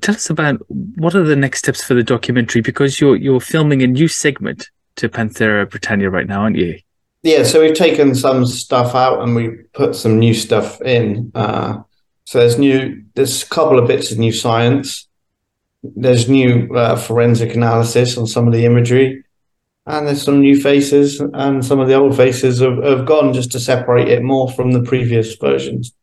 tell 0.00 0.14
us 0.14 0.30
about 0.30 0.60
what 0.96 1.14
are 1.14 1.24
the 1.24 1.36
next 1.36 1.60
steps 1.60 1.82
for 1.82 1.94
the 1.94 2.04
documentary 2.04 2.60
because 2.62 3.00
you're 3.00 3.16
you're 3.16 3.40
filming 3.40 3.82
a 3.82 3.86
new 3.86 4.08
segment 4.08 4.70
to 4.96 5.08
Panthera 5.08 5.68
Britannia 5.68 6.10
right 6.10 6.26
now, 6.26 6.42
aren't 6.42 6.56
you? 6.56 6.78
Yeah, 7.22 7.42
so 7.42 7.60
we've 7.60 7.74
taken 7.74 8.14
some 8.14 8.46
stuff 8.46 8.94
out 8.94 9.22
and 9.22 9.34
we 9.34 9.48
put 9.72 9.94
some 9.94 10.18
new 10.18 10.34
stuff 10.34 10.80
in. 10.82 11.32
Uh, 11.34 11.82
so 12.24 12.38
there's 12.38 12.58
new, 12.58 13.02
there's 13.14 13.42
a 13.42 13.48
couple 13.48 13.78
of 13.78 13.88
bits 13.88 14.12
of 14.12 14.18
new 14.18 14.32
science. 14.32 15.08
There's 15.82 16.28
new 16.28 16.74
uh, 16.74 16.96
forensic 16.96 17.54
analysis 17.54 18.16
on 18.18 18.26
some 18.26 18.46
of 18.46 18.52
the 18.52 18.64
imagery. 18.64 19.24
and 19.88 20.06
there's 20.06 20.22
some 20.22 20.40
new 20.40 20.60
faces, 20.60 21.18
and 21.18 21.64
some 21.64 21.80
of 21.80 21.88
the 21.88 21.94
old 21.94 22.14
faces 22.14 22.60
have, 22.60 22.82
have 22.84 23.06
gone 23.06 23.32
just 23.32 23.50
to 23.52 23.58
separate 23.58 24.08
it 24.08 24.22
more 24.22 24.50
from 24.52 24.72
the 24.72 24.82
previous 24.82 25.34
versions. 25.36 25.94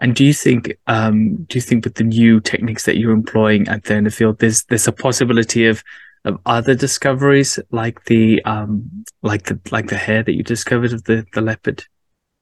And 0.00 0.16
do 0.16 0.24
you 0.24 0.32
think, 0.32 0.76
um, 0.86 1.44
do 1.44 1.58
you 1.58 1.60
think 1.60 1.84
with 1.84 1.96
the 1.96 2.04
new 2.04 2.40
techniques 2.40 2.84
that 2.84 2.96
you're 2.96 3.12
employing 3.12 3.68
at 3.68 3.84
the 3.84 4.10
field, 4.10 4.38
there's 4.38 4.64
there's 4.64 4.88
a 4.88 4.92
possibility 4.92 5.66
of 5.66 5.84
of 6.26 6.38
other 6.44 6.74
discoveries 6.74 7.58
like 7.70 8.04
the 8.04 8.42
um 8.44 9.04
like 9.22 9.44
the 9.44 9.58
like 9.70 9.88
the 9.88 9.96
hair 9.96 10.22
that 10.22 10.34
you 10.34 10.42
discovered 10.42 10.92
of 10.92 11.04
the 11.04 11.24
the 11.32 11.40
leopard 11.40 11.84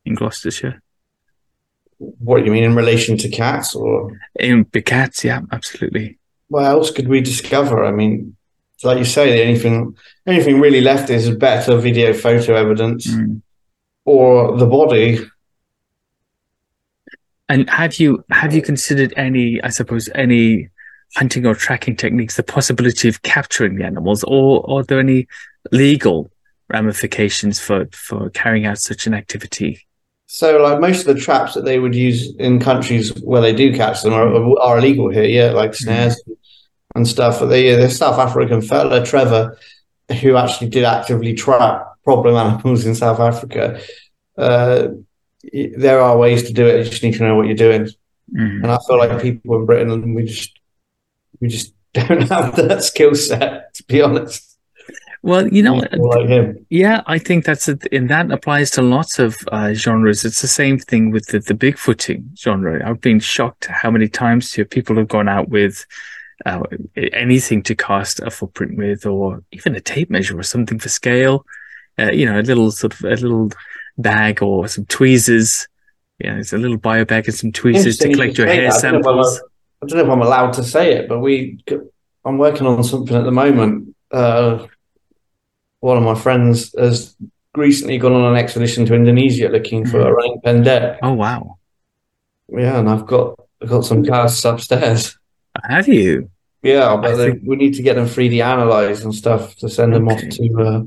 in 0.04 0.14
Gloucestershire? 0.14 0.80
What 1.98 2.38
do 2.40 2.44
you 2.46 2.52
mean 2.52 2.64
in 2.64 2.74
relation 2.74 3.16
to 3.18 3.28
cats 3.28 3.74
or 3.74 4.18
in 4.40 4.66
the 4.72 4.82
cats? 4.82 5.22
Yeah, 5.24 5.42
absolutely. 5.52 6.18
What 6.48 6.64
else 6.64 6.90
could 6.90 7.08
we 7.08 7.20
discover? 7.20 7.84
I 7.84 7.92
mean, 7.92 8.36
like 8.82 8.98
you 8.98 9.04
say, 9.04 9.42
anything 9.46 9.94
anything 10.26 10.60
really 10.60 10.80
left 10.80 11.10
is 11.10 11.30
better 11.30 11.76
video 11.76 12.12
photo 12.12 12.54
evidence 12.54 13.06
Mm. 13.06 13.42
or 14.04 14.56
the 14.56 14.66
body. 14.66 15.20
And 17.48 17.68
have 17.70 18.00
you 18.00 18.24
have 18.30 18.54
you 18.54 18.62
considered 18.62 19.12
any, 19.16 19.60
I 19.62 19.68
suppose, 19.68 20.08
any 20.14 20.70
hunting 21.16 21.46
or 21.46 21.54
tracking 21.54 21.96
techniques, 21.96 22.36
the 22.36 22.42
possibility 22.42 23.08
of 23.08 23.22
capturing 23.22 23.76
the 23.76 23.84
animals, 23.84 24.24
or, 24.24 24.64
or 24.68 24.80
are 24.80 24.84
there 24.84 25.00
any 25.00 25.26
legal 25.72 26.30
ramifications 26.68 27.60
for, 27.60 27.86
for 27.92 28.30
carrying 28.30 28.66
out 28.66 28.78
such 28.78 29.06
an 29.06 29.14
activity? 29.14 29.86
So, 30.26 30.58
like 30.58 30.80
most 30.80 31.06
of 31.06 31.14
the 31.14 31.20
traps 31.20 31.54
that 31.54 31.64
they 31.64 31.78
would 31.78 31.94
use 31.94 32.34
in 32.36 32.58
countries 32.58 33.14
where 33.22 33.42
they 33.42 33.54
do 33.54 33.74
catch 33.74 34.02
them 34.02 34.14
are, 34.14 34.58
are 34.58 34.78
illegal 34.78 35.10
here. 35.10 35.24
Yeah, 35.24 35.50
like 35.50 35.74
snares 35.74 36.20
and 36.94 37.06
stuff. 37.06 37.40
But 37.40 37.50
the 37.50 37.76
the 37.76 37.90
South 37.90 38.18
African 38.18 38.60
fella 38.60 39.04
Trevor, 39.04 39.56
who 40.20 40.36
actually 40.36 40.70
did 40.70 40.84
actively 40.84 41.34
trap 41.34 41.86
problem 42.02 42.36
animals 42.36 42.86
in 42.86 42.94
South 42.94 43.20
Africa, 43.20 43.80
uh, 44.36 44.88
there 45.76 46.00
are 46.00 46.16
ways 46.16 46.44
to 46.44 46.52
do 46.52 46.66
it. 46.66 46.78
You 46.78 46.90
just 46.90 47.02
need 47.02 47.14
to 47.14 47.22
know 47.22 47.36
what 47.36 47.46
you're 47.46 47.54
doing. 47.54 47.88
Mm. 48.34 48.62
And 48.62 48.66
I 48.66 48.78
feel 48.86 48.98
like 48.98 49.22
people 49.22 49.56
in 49.56 49.66
Britain, 49.66 50.14
we 50.14 50.24
just 50.24 50.58
we 51.44 51.48
just 51.50 51.74
don't 51.94 52.28
have 52.28 52.56
that 52.56 52.82
skill 52.82 53.14
set. 53.14 53.72
To 53.74 53.84
be 53.84 54.00
honest, 54.02 54.56
Well, 55.22 55.46
you 55.48 55.62
know, 55.62 55.74
like 55.76 56.26
him. 56.28 56.66
Yeah, 56.70 57.02
I 57.06 57.18
think 57.18 57.44
that's 57.44 57.68
a, 57.68 57.78
and 57.92 58.08
that 58.10 58.30
applies 58.30 58.70
to 58.72 58.82
lots 58.82 59.18
of 59.18 59.36
uh, 59.52 59.72
genres. 59.74 60.24
It's 60.24 60.40
the 60.42 60.48
same 60.48 60.78
thing 60.78 61.10
with 61.10 61.26
the, 61.28 61.38
the 61.40 61.54
Bigfooting 61.54 62.36
genre. 62.38 62.86
I've 62.88 63.00
been 63.00 63.20
shocked 63.20 63.66
how 63.66 63.90
many 63.90 64.08
times 64.08 64.56
you 64.56 64.64
people 64.64 64.96
have 64.96 65.08
gone 65.08 65.28
out 65.28 65.48
with 65.50 65.86
uh, 66.46 66.62
anything 67.12 67.62
to 67.64 67.74
cast 67.76 68.20
a 68.20 68.30
footprint 68.30 68.76
with, 68.76 69.06
or 69.06 69.42
even 69.52 69.74
a 69.76 69.80
tape 69.80 70.10
measure 70.10 70.38
or 70.38 70.42
something 70.42 70.78
for 70.78 70.88
scale. 70.88 71.44
Uh, 71.98 72.10
you 72.10 72.26
know, 72.26 72.40
a 72.40 72.42
little 72.42 72.70
sort 72.72 72.92
of 72.94 73.04
a 73.04 73.10
little 73.10 73.50
bag 73.98 74.42
or 74.42 74.66
some 74.68 74.84
tweezers. 74.86 75.68
Yeah, 76.18 76.38
it's 76.38 76.52
a 76.52 76.58
little 76.58 76.76
bio 76.78 77.04
bag 77.04 77.26
and 77.26 77.34
some 77.34 77.52
tweezers 77.52 77.98
to 77.98 78.08
you 78.08 78.14
collect 78.14 78.38
your 78.38 78.46
hair 78.48 78.70
that. 78.70 78.84
I 78.84 78.90
don't 78.90 79.02
know 79.02 79.10
if 79.10 79.16
I'm- 79.16 79.24
samples. 79.24 79.42
I 79.84 79.86
don't 79.86 79.98
know 79.98 80.04
if 80.04 80.10
I'm 80.10 80.22
allowed 80.22 80.52
to 80.54 80.64
say 80.64 80.94
it, 80.94 81.08
but 81.08 81.20
we 81.20 81.58
I'm 82.24 82.38
working 82.38 82.66
on 82.66 82.82
something 82.84 83.16
at 83.16 83.24
the 83.24 83.30
moment. 83.32 83.94
Uh, 84.10 84.66
one 85.80 85.96
of 85.98 86.02
my 86.02 86.14
friends 86.14 86.74
has 86.78 87.14
recently 87.54 87.98
gone 87.98 88.12
on 88.12 88.32
an 88.32 88.36
expedition 88.42 88.86
to 88.86 88.94
Indonesia 88.94 89.48
looking 89.48 89.84
for 89.86 89.98
Mhm. 90.00 90.06
orang 90.10 90.40
pendek. 90.44 90.98
Oh 91.02 91.12
wow, 91.12 91.58
Yeah, 92.48 92.78
and 92.80 92.88
I've 92.88 93.06
got 93.06 93.38
I've 93.62 93.68
got 93.68 93.84
some 93.84 94.04
casts 94.04 94.44
upstairs. 94.44 95.18
have 95.68 95.86
you? 95.88 96.30
Yeah, 96.62 96.96
but 96.96 97.16
think- 97.16 97.42
we 97.44 97.56
need 97.56 97.74
to 97.74 97.82
get 97.82 97.94
them 97.96 98.06
3D 98.08 98.40
analyzed 98.42 99.04
and 99.04 99.14
stuff 99.14 99.54
to 99.60 99.68
send 99.68 99.92
them 99.92 100.08
Okay. 100.08 100.26
off 100.26 100.32
to 100.40 100.44
uh, 100.64 100.82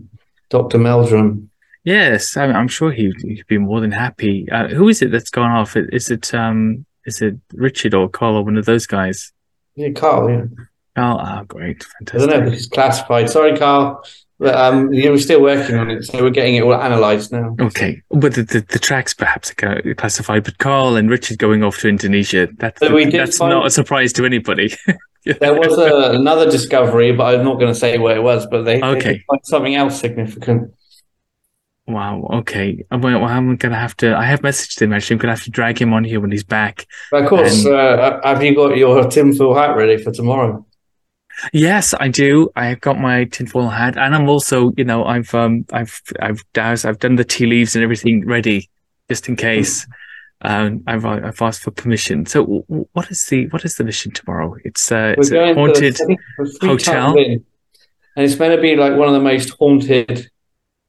Dr. 0.49 0.79
Meldrum. 0.79 1.49
Yes, 1.86 2.36
I 2.36 2.45
I'm 2.51 2.67
sure 2.67 2.91
he'd, 2.91 3.13
he'd 3.21 3.45
be 3.47 3.60
more 3.60 3.79
than 3.79 3.91
happy. 3.93 4.49
Uh, 4.51 4.67
who 4.73 4.89
is 4.89 5.01
it 5.05 5.12
that's 5.12 5.29
gone 5.29 5.51
off? 5.51 5.77
Is 5.77 6.10
it 6.10 6.33
um 6.33 6.86
is 7.08 7.22
it 7.22 7.36
Richard 7.54 7.93
or 7.96 8.08
Carl 8.10 8.36
or 8.38 8.43
one 8.46 8.58
of 8.58 8.65
those 8.65 8.86
guys? 8.86 9.32
Yeah, 9.76 9.89
Carl. 9.91 10.30
Yeah, 10.30 10.43
Oh, 11.00 11.17
ah, 11.20 11.43
great, 11.48 11.86
I 12.02 12.17
don't 12.17 12.28
know 12.30 12.48
if 12.48 12.54
it's 12.54 12.67
classified. 12.67 13.30
Sorry, 13.30 13.56
Carl. 13.58 14.04
But 14.39 14.54
um, 14.56 14.93
yeah, 14.93 15.10
we're 15.10 15.17
still 15.17 15.41
working 15.41 15.76
on 15.78 15.89
it, 15.89 16.04
so 16.06 16.22
we're 16.22 16.30
getting 16.30 16.56
it 16.56 16.62
all 16.63 16.76
analyzed 16.76 17.32
now. 17.32 17.56
Okay, 17.60 18.02
but 18.12 18.36
the, 18.36 18.43
the, 18.43 18.62
the 18.70 18.78
tracks 18.80 19.13
perhaps 19.13 19.52
are 19.63 19.82
classified, 19.96 20.43
but 20.43 20.58
Carl 20.60 20.96
and 20.96 21.10
Richard 21.10 21.39
going 21.39 21.63
off 21.63 21.78
to 21.80 21.88
Indonesia, 21.88 22.48
that's, 22.58 22.80
So 22.80 22.89
that's 23.12 23.38
find- 23.38 23.52
not 23.52 23.65
a 23.65 23.72
surprise 23.72 24.13
to 24.13 24.26
anybody. 24.26 24.74
There 25.41 25.56
was 25.56 25.78
a, 25.78 26.12
another 26.17 26.50
discovery, 26.50 27.12
but 27.12 27.36
I'm 27.36 27.43
not 27.43 27.56
going 27.60 27.74
to 27.74 27.78
say 27.78 27.98
where 27.98 28.15
it 28.15 28.22
was. 28.24 28.48
But 28.48 28.63
they, 28.63 28.80
they 28.80 28.86
Okay. 28.88 29.13
did 29.15 29.22
find 29.28 29.41
something 29.43 29.76
else 29.76 30.00
significant. 30.00 30.74
Wow, 31.88 32.28
okay. 32.34 32.84
I'm, 32.91 33.00
well, 33.00 33.23
I'm 33.23 33.56
going 33.56 33.71
to 33.71 33.78
have 33.78 33.95
to, 33.97 34.15
I 34.15 34.26
have 34.26 34.41
messaged 34.41 34.82
him 34.82 34.91
actually. 34.91 35.15
I'm 35.15 35.19
going 35.19 35.30
to 35.30 35.36
have 35.36 35.45
to 35.45 35.52
drag 35.52 35.82
him 35.82 35.93
on 35.93 36.04
here 36.04 36.19
when 36.19 36.32
he's 36.32 36.43
back. 36.43 36.86
Of 37.13 37.28
course, 37.30 37.65
uh, 37.65 38.19
have 38.23 38.43
you 38.43 38.54
got 38.54 38.76
your 38.76 39.08
tinfoil 39.10 39.56
hat 39.56 39.78
ready 39.78 39.97
for 39.97 40.12
tomorrow? 40.12 40.65
Yes, 41.54 41.93
I 41.97 42.10
do. 42.10 42.50
I've 42.56 42.82
got 42.82 43.00
my 43.00 43.26
tinfoil 43.26 43.69
hat, 43.69 43.97
and 43.97 44.15
I'm 44.15 44.28
also, 44.28 44.73
you 44.76 44.84
know, 44.84 45.06
I've 45.06 45.34
um, 45.36 45.65
I've 45.71 46.02
I've 46.19 46.43
doused, 46.54 46.86
I've 46.86 47.00
done 47.00 47.15
the 47.15 47.23
tea 47.23 47.45
leaves 47.45 47.76
and 47.76 47.84
everything 47.84 48.26
ready, 48.26 48.69
just 49.08 49.30
in 49.30 49.36
case. 49.36 49.88
Um, 50.41 50.84
I've 50.88 51.06
I've 51.06 51.41
asked 51.41 51.62
for 51.62 51.71
permission. 51.71 52.26
So, 52.26 52.43
what 52.93 53.12
is 53.12 53.23
the 53.26 53.47
what 53.50 53.65
is 53.65 53.76
the 53.76 53.84
mission 53.84 54.12
tomorrow? 54.12 54.56
It's 54.63 54.91
uh, 54.91 55.13
it's 55.17 55.32
a 55.32 55.54
haunted. 55.54 55.97
hotel. 56.60 57.15
And 57.17 58.26
it's 58.26 58.39
meant 58.39 58.56
to 58.56 58.62
be 58.62 58.76
like 58.76 58.95
one 58.95 59.08
of 59.08 59.13
the 59.13 59.19
most 59.19 59.52
haunted 59.60 60.32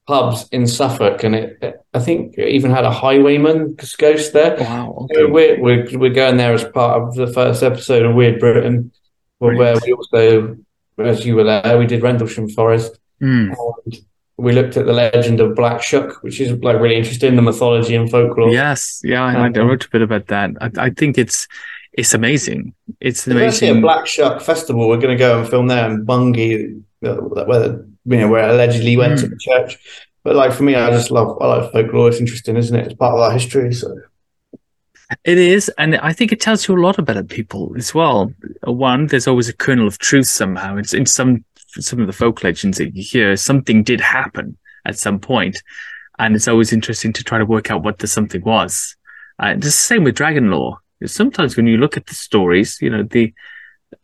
pubs 0.08 0.48
in 0.50 0.66
Suffolk. 0.66 1.22
And 1.22 1.34
it, 1.36 1.48
I 1.92 2.00
think 2.00 2.34
it 2.38 2.48
even 2.48 2.70
had 2.70 2.84
a 2.84 2.90
highwayman 2.90 3.76
ghost 3.98 4.32
there. 4.32 4.56
Wow. 4.58 5.06
So 5.14 5.28
we're, 5.28 5.60
we're 5.60 5.86
we're 5.98 6.18
going 6.22 6.38
there 6.38 6.54
as 6.54 6.64
part 6.64 7.02
of 7.02 7.14
the 7.14 7.26
first 7.38 7.62
episode 7.62 8.04
of 8.06 8.14
Weird 8.14 8.40
Britain, 8.40 8.90
where 9.38 9.54
Brilliant. 9.54 9.82
we 9.84 9.92
also, 9.92 10.56
as 10.98 11.26
you 11.26 11.36
were 11.36 11.44
there, 11.44 11.78
we 11.78 11.86
did 11.86 12.02
Rendlesham 12.02 12.48
Forest. 12.48 12.98
Mm. 13.20 13.54
and 13.84 13.98
we 14.38 14.52
looked 14.52 14.76
at 14.76 14.86
the 14.86 14.92
legend 14.92 15.40
of 15.40 15.56
Black 15.56 15.82
Shuck, 15.82 16.22
which 16.22 16.40
is 16.40 16.52
like 16.62 16.80
really 16.80 16.96
interesting, 16.96 17.34
the 17.36 17.42
mythology 17.42 17.96
and 17.96 18.08
folklore. 18.08 18.50
Yes. 18.50 19.00
Yeah. 19.04 19.24
I, 19.24 19.32
I 19.34 19.46
Um, 19.46 19.68
wrote 19.68 19.84
a 19.84 19.90
bit 19.90 20.02
about 20.02 20.28
that. 20.28 20.50
I, 20.60 20.70
I 20.86 20.90
think 20.90 21.18
it's 21.18 21.46
it's 21.92 22.14
amazing. 22.14 22.72
It's 23.00 23.26
actually 23.26 23.40
a 23.40 23.44
amazing. 23.44 23.80
Black 23.82 24.06
Shuck 24.06 24.40
festival. 24.40 24.88
We're 24.88 25.02
going 25.04 25.16
to 25.18 25.24
go 25.26 25.40
and 25.40 25.48
film 25.48 25.66
there 25.66 25.90
in 25.90 26.04
Bungay, 26.04 26.76
uh, 27.04 27.14
where 27.48 27.84
you 28.10 28.18
know 28.18 28.28
where 28.28 28.44
it 28.48 28.50
allegedly 28.54 28.96
went 28.96 29.18
to 29.20 29.26
Mm. 29.26 29.30
the 29.30 29.38
church. 29.48 29.78
But 30.24 30.34
like 30.36 30.52
for 30.52 30.62
me, 30.64 30.74
I 30.74 30.90
just 30.90 31.10
love 31.10 31.38
I 31.40 31.46
like 31.46 31.72
folklore. 31.72 32.08
It's 32.08 32.20
interesting, 32.20 32.56
isn't 32.56 32.76
it? 32.76 32.86
It's 32.86 32.94
part 32.94 33.14
of 33.14 33.20
our 33.20 33.32
history. 33.32 33.72
So 33.72 33.88
It 35.24 35.38
is, 35.38 35.70
and 35.78 35.96
I 35.96 36.12
think 36.12 36.32
it 36.32 36.40
tells 36.40 36.68
you 36.68 36.76
a 36.76 36.84
lot 36.86 36.98
about 36.98 37.28
people 37.28 37.72
as 37.78 37.94
well. 37.94 38.30
One, 38.64 39.06
there's 39.06 39.26
always 39.26 39.48
a 39.48 39.56
kernel 39.56 39.86
of 39.86 39.98
truth 39.98 40.26
somehow. 40.26 40.76
It's 40.76 40.92
in 40.92 41.06
some 41.06 41.44
some 41.88 42.00
of 42.00 42.06
the 42.06 42.12
folk 42.12 42.42
legends 42.44 42.78
that 42.78 42.94
you 42.94 43.02
hear. 43.02 43.36
Something 43.36 43.82
did 43.82 44.00
happen 44.00 44.56
at 44.84 44.98
some 44.98 45.18
point, 45.18 45.56
and 46.18 46.34
it's 46.36 46.48
always 46.48 46.72
interesting 46.72 47.12
to 47.14 47.24
try 47.24 47.38
to 47.38 47.46
work 47.46 47.70
out 47.70 47.82
what 47.82 47.98
the 47.98 48.06
something 48.06 48.42
was. 48.42 48.96
Uh, 49.42 49.54
it's 49.56 49.64
the 49.66 49.70
same 49.70 50.04
with 50.04 50.16
dragon 50.16 50.50
lore. 50.50 50.78
Sometimes 51.06 51.56
when 51.56 51.66
you 51.68 51.76
look 51.78 51.96
at 51.96 52.06
the 52.06 52.14
stories, 52.14 52.78
you 52.82 52.90
know 52.90 53.02
the 53.04 53.32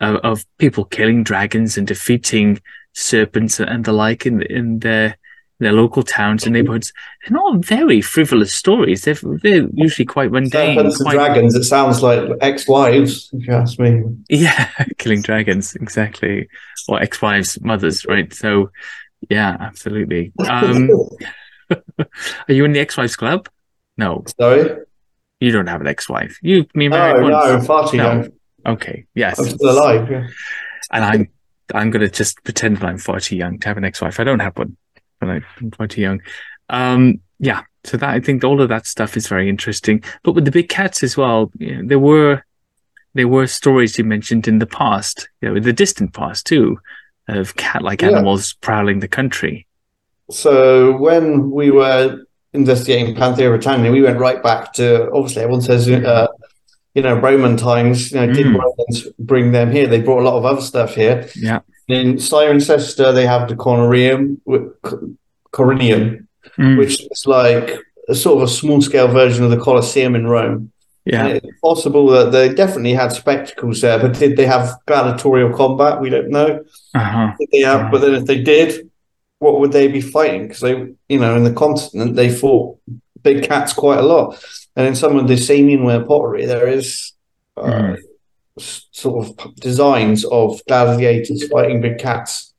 uh, 0.01 0.19
of 0.23 0.47
people 0.59 0.85
killing 0.87 1.23
dragons 1.23 1.77
and 1.77 1.87
defeating 1.87 2.61
serpents 2.95 3.61
and 3.61 3.85
the 3.85 3.93
like 3.93 4.25
in 4.27 4.43
in 4.43 4.79
their 4.79 5.19
their 5.61 5.73
local 5.73 6.03
towns 6.03 6.45
and 6.45 6.53
neighborhoods, 6.53 6.93
they're 7.23 7.37
not 7.39 7.65
very 7.65 8.01
frivolous 8.01 8.53
stories. 8.53 9.03
They're 9.03 9.15
they're 9.43 9.69
usually 9.73 10.05
quite 10.07 10.33
mundane. 10.33 10.77
serpents 10.77 11.01
and 11.01 11.11
dragons. 11.11 11.55
It 11.55 11.65
sounds 11.65 12.03
like 12.03 12.29
ex-wives, 12.41 13.31
if 13.33 13.47
you 13.47 13.53
ask 13.55 13.79
me. 13.79 14.03
Yeah, 14.29 14.69
killing 14.99 15.23
dragons, 15.23 15.77
exactly. 15.77 16.49
Or 16.89 17.01
ex-wives, 17.01 17.61
mothers, 17.63 18.05
right? 18.07 18.33
So, 18.35 18.71
yeah, 19.31 19.57
absolutely. 19.61 20.33
Um, 20.49 20.91
are 21.99 22.07
you 22.49 22.65
in 22.65 22.73
the 22.73 22.81
ex-wives 22.81 23.17
club? 23.17 23.49
No, 23.97 24.25
Sorry. 24.39 24.77
you 25.41 25.53
don't 25.53 25.69
have 25.69 25.81
an 25.81 25.87
ex-wife. 25.87 26.37
You, 26.43 26.67
me, 26.75 26.89
No, 26.89 26.97
married 26.99 27.29
no, 27.31 27.39
I'm 27.39 27.65
far 27.65 27.89
too 27.89 27.97
No. 27.97 28.05
young. 28.11 28.29
Okay, 28.67 29.07
yes. 29.15 29.39
I'm 29.39 29.47
still 29.47 29.71
alive. 29.71 30.11
Yeah. 30.11 30.27
And 30.91 31.05
I'm, 31.05 31.29
I'm 31.73 31.91
going 31.91 32.03
to 32.03 32.11
just 32.11 32.43
pretend 32.45 32.79
that 32.79 32.87
I'm 32.87 32.99
far 32.99 33.21
too 33.21 33.37
young 33.37 33.59
to 33.61 33.69
have 33.69 33.77
an 33.77 33.85
ex-wife. 33.85 34.21
I 34.21 34.25
don't 34.25 34.41
have 34.41 34.57
one, 34.57 34.77
but 35.21 35.29
I'm 35.29 35.71
far 35.77 35.87
too 35.87 36.01
young. 36.03 36.21
Um, 36.69 37.21
yeah. 37.39 37.63
So 37.85 37.97
that 37.99 38.11
I 38.11 38.21
think 38.21 38.45
all 38.45 38.61
of 38.63 38.69
that 38.71 38.87
stuff 38.87 39.17
is 39.17 39.29
very 39.29 39.49
interesting. 39.49 40.03
But 40.23 40.33
with 40.33 40.45
the 40.45 40.51
big 40.51 40.69
cats 40.69 41.03
as 41.03 41.17
well, 41.17 41.51
you 41.59 41.77
know, 41.77 41.89
there 41.89 41.99
were 41.99 42.43
there 43.15 43.29
were 43.29 43.47
stories 43.47 43.97
you 43.97 44.05
mentioned 44.05 44.49
in 44.49 44.59
the 44.59 44.67
past, 44.67 45.29
you 45.41 45.49
know, 45.49 45.55
in 45.57 45.63
the 45.63 45.73
distant 45.73 46.15
past 46.15 46.47
too, 46.47 46.81
of 47.29 47.55
cat-like 47.57 48.03
Yeah. 48.03 48.09
animals 48.09 48.55
prowling 48.55 49.01
the 49.01 49.09
country. 49.09 49.67
So 50.31 50.97
when 50.97 51.51
we 51.51 51.71
were 51.71 52.25
investigating 52.55 53.15
Panthera 53.15 53.51
Britannia, 53.51 53.93
we 53.93 54.03
went 54.03 54.19
right 54.19 54.43
back 54.43 54.73
to 54.75 55.11
obviously 55.13 55.43
everyone 55.43 55.61
says 55.61 55.89
uh, 55.89 56.27
you 56.95 57.03
know 57.03 57.15
Roman 57.15 57.57
times. 57.57 58.13
You 58.13 58.21
know, 58.21 58.33
did 58.33 58.47
Mm. 58.47 58.59
Romans 58.63 59.09
bring 59.19 59.53
them 59.53 59.71
here? 59.73 59.87
They 59.87 60.01
brought 60.01 60.21
a 60.23 60.29
lot 60.29 60.37
of 60.39 60.45
other 60.45 60.61
stuff 60.63 60.95
here. 60.95 61.29
Yeah. 61.37 61.61
In 61.89 62.15
Cirencester, 62.15 63.13
they 63.15 63.27
have 63.27 63.49
the 63.49 63.57
Cornerium, 63.57 64.39
Corinium, 65.53 66.27
Mm. 66.59 66.79
which 66.79 67.03
is 67.11 67.25
like 67.27 67.71
a 68.09 68.15
sort 68.15 68.37
of 68.39 68.43
a 68.49 68.53
small 68.53 68.81
scale 68.81 69.09
version 69.09 69.45
of 69.45 69.51
the 69.51 69.57
Colosseum 69.59 70.15
in 70.15 70.27
Rome. 70.27 70.71
yeah. 71.07 71.27
And 71.27 71.37
it's 71.37 71.61
possible 71.61 72.07
that 72.09 72.33
they 72.33 72.49
definitely 72.55 72.95
had 72.95 73.13
spectacles 73.13 73.81
there, 73.83 73.99
but 73.99 74.15
did 74.19 74.37
they 74.39 74.47
have 74.47 74.75
gladiatorial 74.87 75.53
combat? 75.55 76.01
We 76.01 76.09
don't 76.11 76.31
know. 76.31 76.61
Uh-huh. 76.95 77.33
Did 77.39 77.49
they 77.53 77.61
have, 77.61 77.81
Right. 77.83 77.93
but 77.93 78.01
then 78.01 78.15
if 78.15 78.25
they 78.25 78.41
did, 78.43 78.89
what 79.39 79.59
would 79.61 79.73
they 79.73 79.89
be 79.89 80.01
fighting? 80.01 80.43
Because 80.45 80.61
they, 80.61 80.75
you 81.09 81.19
know, 81.19 81.37
in 81.37 81.45
the 81.45 81.53
continent, 81.53 82.17
they 82.17 82.31
fought 82.31 82.79
big 83.23 83.43
cats 83.49 83.73
quite 83.75 83.99
a 83.99 84.03
lot. 84.15 84.27
And 84.77 84.87
in 84.89 84.95
some 84.95 85.17
of 85.19 85.29
the 85.29 85.35
Samianware 85.35 86.07
pottery, 86.07 86.47
there 86.47 86.67
is 86.69 87.13
uh, 87.57 87.95
s- 88.59 88.87
sort 88.91 89.27
of 89.27 89.55
designs 89.57 90.25
of 90.25 90.61
gladiators 90.67 91.47
fighting 91.49 91.81
big 91.81 91.99
cats. 91.99 92.53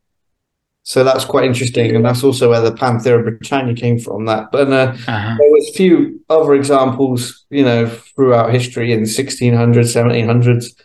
So 0.84 1.04
that's 1.04 1.26
quite 1.26 1.46
interesting, 1.46 1.96
and 1.96 2.06
that's 2.06 2.24
also 2.24 2.50
where 2.52 2.62
the 2.62 2.72
Panthera 2.72 3.24
Britannia 3.24 3.74
came 3.74 3.98
from. 4.00 4.26
That, 4.26 4.52
but 4.52 4.72
uh, 4.72 4.94
Uh-huh. 5.08 5.36
there 5.40 5.50
was 5.50 5.70
a 5.70 5.74
few 5.74 6.22
other 6.30 6.54
examples, 6.54 7.46
you 7.50 7.64
know, 7.66 7.88
throughout 7.88 8.54
history 8.54 8.92
in 8.94 9.02
1600s, 9.06 9.92
1700s, 9.94 10.76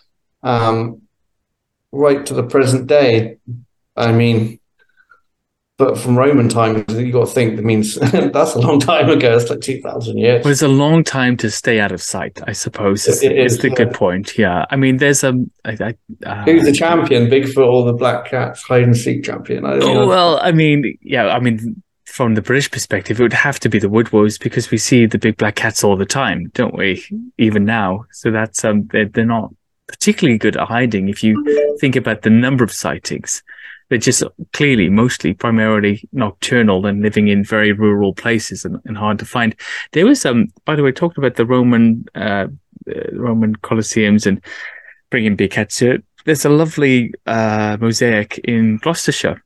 um, 0.43 1.03
right 1.93 2.25
to 2.25 2.35
the 2.35 2.43
present 2.45 2.87
day. 2.87 3.37
I 3.97 4.13
mean, 4.13 4.60
but 5.81 5.99
from 5.99 6.17
Roman 6.17 6.49
times, 6.49 6.85
you 6.93 7.11
got 7.11 7.27
to 7.27 7.33
think 7.33 7.57
that 7.57 7.65
means 7.65 7.95
that's 8.13 8.55
a 8.55 8.61
long 8.61 8.79
time 8.79 9.09
ago. 9.09 9.35
It's 9.35 9.49
like 9.49 9.63
2,000 9.63 10.19
years. 10.19 10.45
Well, 10.45 10.53
it's 10.53 10.61
a 10.63 10.69
long 10.69 11.03
time 11.03 11.37
to 11.39 11.51
stay 11.51 11.81
out 11.81 11.91
of 11.91 12.03
sight, 12.03 12.39
I 12.47 12.53
suppose. 12.53 13.09
Is, 13.09 13.23
It 13.23 13.33
is 13.37 13.59
the 13.59 13.71
good 13.71 13.93
point. 13.95 14.37
Yeah. 14.39 14.67
I 14.71 14.77
mean, 14.77 14.99
there's 14.99 15.25
a. 15.25 15.33
I, 15.65 15.77
I, 15.81 15.95
uh, 16.27 16.45
Who's 16.45 16.65
the 16.65 16.73
champion? 16.73 17.29
Bigfoot 17.29 17.67
or 17.67 17.87
the 17.87 17.95
Black 17.95 18.27
Cats 18.27 18.63
hide 18.63 18.83
and 18.83 18.97
seek 18.97 19.25
champion? 19.25 19.65
I 19.65 19.79
don't 19.79 19.83
Oh, 19.85 19.95
know. 20.03 20.07
well, 20.07 20.39
I 20.43 20.53
mean, 20.53 20.99
yeah, 21.01 21.29
I 21.29 21.41
mean, 21.41 21.83
from 22.05 22.35
the 22.35 22.43
British 22.43 22.71
perspective, 22.71 23.19
it 23.19 23.23
would 23.23 23.33
have 23.33 23.59
to 23.61 23.69
be 23.71 23.79
the 23.79 23.89
Woodwose 23.89 24.39
because 24.39 24.71
we 24.71 24.77
see 24.77 25.07
the 25.07 25.19
big 25.19 25.39
black 25.39 25.55
cats 25.57 25.83
all 25.83 25.97
the 25.97 26.05
time, 26.05 26.51
don't 26.55 26.77
we? 26.77 27.03
Even 27.39 27.65
now. 27.65 28.05
So 28.13 28.31
that's, 28.31 28.65
um, 28.65 28.87
they're, 28.93 29.09
they're 29.09 29.25
not 29.25 29.51
particularly 29.87 30.37
good 30.39 30.57
at 30.59 30.69
hiding. 30.69 31.09
If 31.09 31.25
you 31.25 31.77
think 31.81 31.97
about 31.97 32.23
the 32.23 32.31
number 32.31 32.63
of 32.63 32.71
sightings, 32.71 33.43
they're 33.91 33.99
just 33.99 34.23
clearly 34.55 34.89
mostly 34.89 35.35
primarily 35.35 36.09
nocturnal 36.13 36.87
and 36.87 37.03
living 37.03 37.29
in 37.29 37.45
very 37.45 37.73
rural 37.73 38.15
places 38.15 38.65
and, 38.65 38.81
and 38.87 38.97
hard 38.97 39.19
to 39.19 39.27
find. 39.27 39.55
There 39.93 40.07
was, 40.07 40.25
um, 40.25 40.49
by 40.65 40.77
the 40.77 40.83
way, 40.83 40.93
talking 40.93 41.23
about 41.23 41.37
the 41.37 41.45
Roman, 41.45 42.07
uh, 42.15 42.47
uh, 42.89 43.13
Roman 43.13 43.57
Colosseums 43.57 44.27
and 44.27 44.43
bringing 45.11 45.37
it. 45.39 46.05
There's 46.25 46.45
a 46.45 46.51
lovely, 46.51 47.13
uh, 47.27 47.77
mosaic 47.81 48.39
in 48.45 48.79
Gloucestershire 48.79 49.43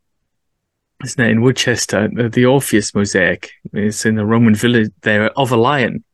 isn't 1.03 1.24
it, 1.24 1.30
in 1.30 1.42
Woodchester, 1.42 2.09
the, 2.09 2.47
Orpheus 2.47 2.95
mosaic 2.95 3.51
is 3.72 4.05
in 4.05 4.14
the 4.14 4.24
Roman 4.24 4.55
village 4.55 4.90
there 5.03 5.30
of 5.38 5.53
a 5.53 5.57
lion. 5.57 6.05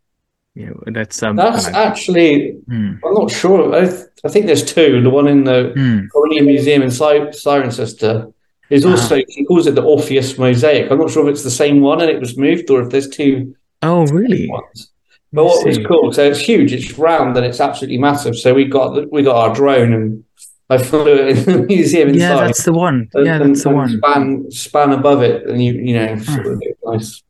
You 0.54 0.66
know, 0.66 0.82
that's 0.92 1.22
um. 1.22 1.36
That's 1.36 1.68
uh, 1.68 1.72
actually, 1.74 2.52
hmm, 2.66 2.94
I'm 3.04 3.14
not 3.14 3.30
sure. 3.30 3.74
I, 3.74 3.88
I 4.24 4.28
think 4.28 4.46
there's 4.46 4.64
two. 4.64 5.00
The 5.02 5.10
one 5.10 5.26
in 5.28 5.44
the 5.44 5.72
hmm. 5.74 6.06
Corinium 6.14 6.46
Museum 6.46 6.82
in 6.82 6.90
Cy- 6.90 7.28
Cirencester 7.30 8.32
is 8.68 8.84
Uh-huh. 8.84 8.94
also, 8.94 9.20
he 9.28 9.44
calls 9.44 9.66
it 9.66 9.74
the 9.74 9.82
Orpheus 9.82 10.38
Mosaic. 10.38 10.90
I'm 10.90 10.98
not 10.98 11.10
sure 11.10 11.26
if 11.26 11.32
it's 11.32 11.42
the 11.42 11.50
same 11.50 11.80
one 11.80 12.00
and 12.00 12.10
it 12.10 12.20
was 12.20 12.36
moved 12.36 12.70
or 12.70 12.82
if 12.82 12.90
there's 12.90 13.08
two 13.08 13.54
Oh, 13.82 14.06
really? 14.06 14.48
ones. 14.48 14.90
But 15.32 15.44
what 15.44 15.64
was 15.66 15.78
cool, 15.78 16.12
so 16.12 16.24
it's 16.24 16.40
huge, 16.40 16.72
it's 16.72 16.98
round 16.98 17.36
and 17.36 17.46
it's 17.46 17.60
absolutely 17.60 17.98
massive. 17.98 18.36
So 18.36 18.52
we 18.52 18.64
got 18.64 19.10
we 19.12 19.22
got 19.22 19.36
our 19.36 19.54
drone 19.54 19.92
and 19.92 20.24
I 20.68 20.76
flew 20.88 21.06
it 21.06 21.38
in 21.38 21.44
the 21.44 21.62
museum 21.66 22.08
inside. 22.08 22.20
Yeah, 22.20 22.46
that's 22.46 22.64
the 22.64 22.72
one. 22.72 23.08
and- 23.14 23.26
Yeah, 23.26 23.38
that's 23.38 23.62
the 23.62 23.70
one. 23.70 23.88
Span 23.98 24.50
span 24.50 24.92
above 24.92 25.22
it, 25.22 25.46
and 25.48 25.62
you 25.64 25.72
you 25.74 25.94
know, 25.94 26.18
sort 26.18 26.46
of 26.46 26.62
nice. 26.84 27.22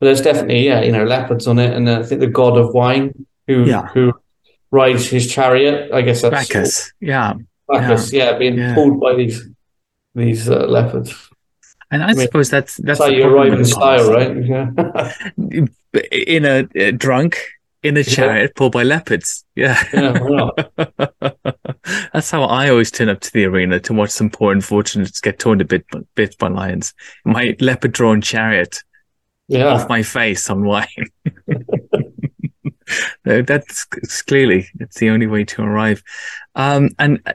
But 0.00 0.06
there's 0.06 0.22
definitely 0.22 0.64
yeah, 0.66 0.80
you 0.82 0.92
know, 0.92 1.04
leopards 1.04 1.46
on 1.46 1.58
it, 1.58 1.72
and 1.74 1.88
I 1.88 2.02
think 2.02 2.20
the 2.20 2.26
god 2.26 2.56
of 2.56 2.72
wine 2.74 3.26
who 3.46 3.64
Yeah. 3.64 3.86
who 3.88 4.12
rides 4.72 5.08
his 5.08 5.32
chariot. 5.32 5.92
I 5.92 6.02
guess 6.02 6.22
that's 6.22 6.48
Bacchus. 6.48 6.92
Yeah, 6.98 7.34
Bacchus, 7.68 8.12
yeah, 8.12 8.36
being 8.36 8.58
Yeah. 8.58 8.74
pulled 8.74 9.00
by 9.00 9.14
these 9.14 9.48
these 10.14 10.48
uh, 10.48 10.66
leopards. 10.66 11.14
and 11.92 12.02
I, 12.02 12.14
mean, 12.14 12.26
suppose 12.26 12.50
that's 12.50 12.76
that's 12.78 12.98
That's 12.98 13.00
how 13.00 13.06
the 13.06 13.16
you 13.16 13.24
arrive 13.24 13.52
in 13.52 13.64
style, 13.64 14.10
right? 14.10 14.36
Yeah. 14.44 15.12
In 16.10 16.46
a 16.46 16.66
uh, 16.80 16.90
drunk 16.96 17.38
in 17.82 17.96
a 17.96 18.00
Yeah. 18.00 18.14
chariot 18.14 18.54
pulled 18.54 18.72
by 18.72 18.82
leopards. 18.82 19.44
Yeah. 19.54 19.76
yeah? 19.92 20.48
That's 22.12 22.30
how 22.30 22.44
I 22.44 22.70
always 22.70 22.90
turn 22.90 23.08
up 23.08 23.20
to 23.20 23.32
the 23.32 23.44
arena 23.44 23.80
to 23.80 23.92
watch 23.92 24.10
some 24.10 24.30
poor 24.30 24.52
unfortunates 24.52 25.20
get 25.20 25.38
torn 25.38 25.58
to 25.58 25.64
bit, 25.64 25.84
bits 26.14 26.36
by 26.36 26.48
lions. 26.48 26.94
My 27.24 27.56
leopard 27.60 27.92
drawn 27.92 28.20
chariot 28.20 28.78
yeah. 29.48 29.66
off 29.66 29.88
my 29.88 30.02
face 30.02 30.48
on 30.48 30.64
wine. 30.64 30.86
No, 33.24 33.42
that's 33.42 33.86
it's 33.96 34.22
clearly 34.22 34.68
it's 34.80 34.98
the 34.98 35.10
only 35.10 35.26
way 35.26 35.44
to 35.44 35.62
arrive. 35.62 36.02
Um, 36.54 36.90
and 36.98 37.20
uh, 37.26 37.32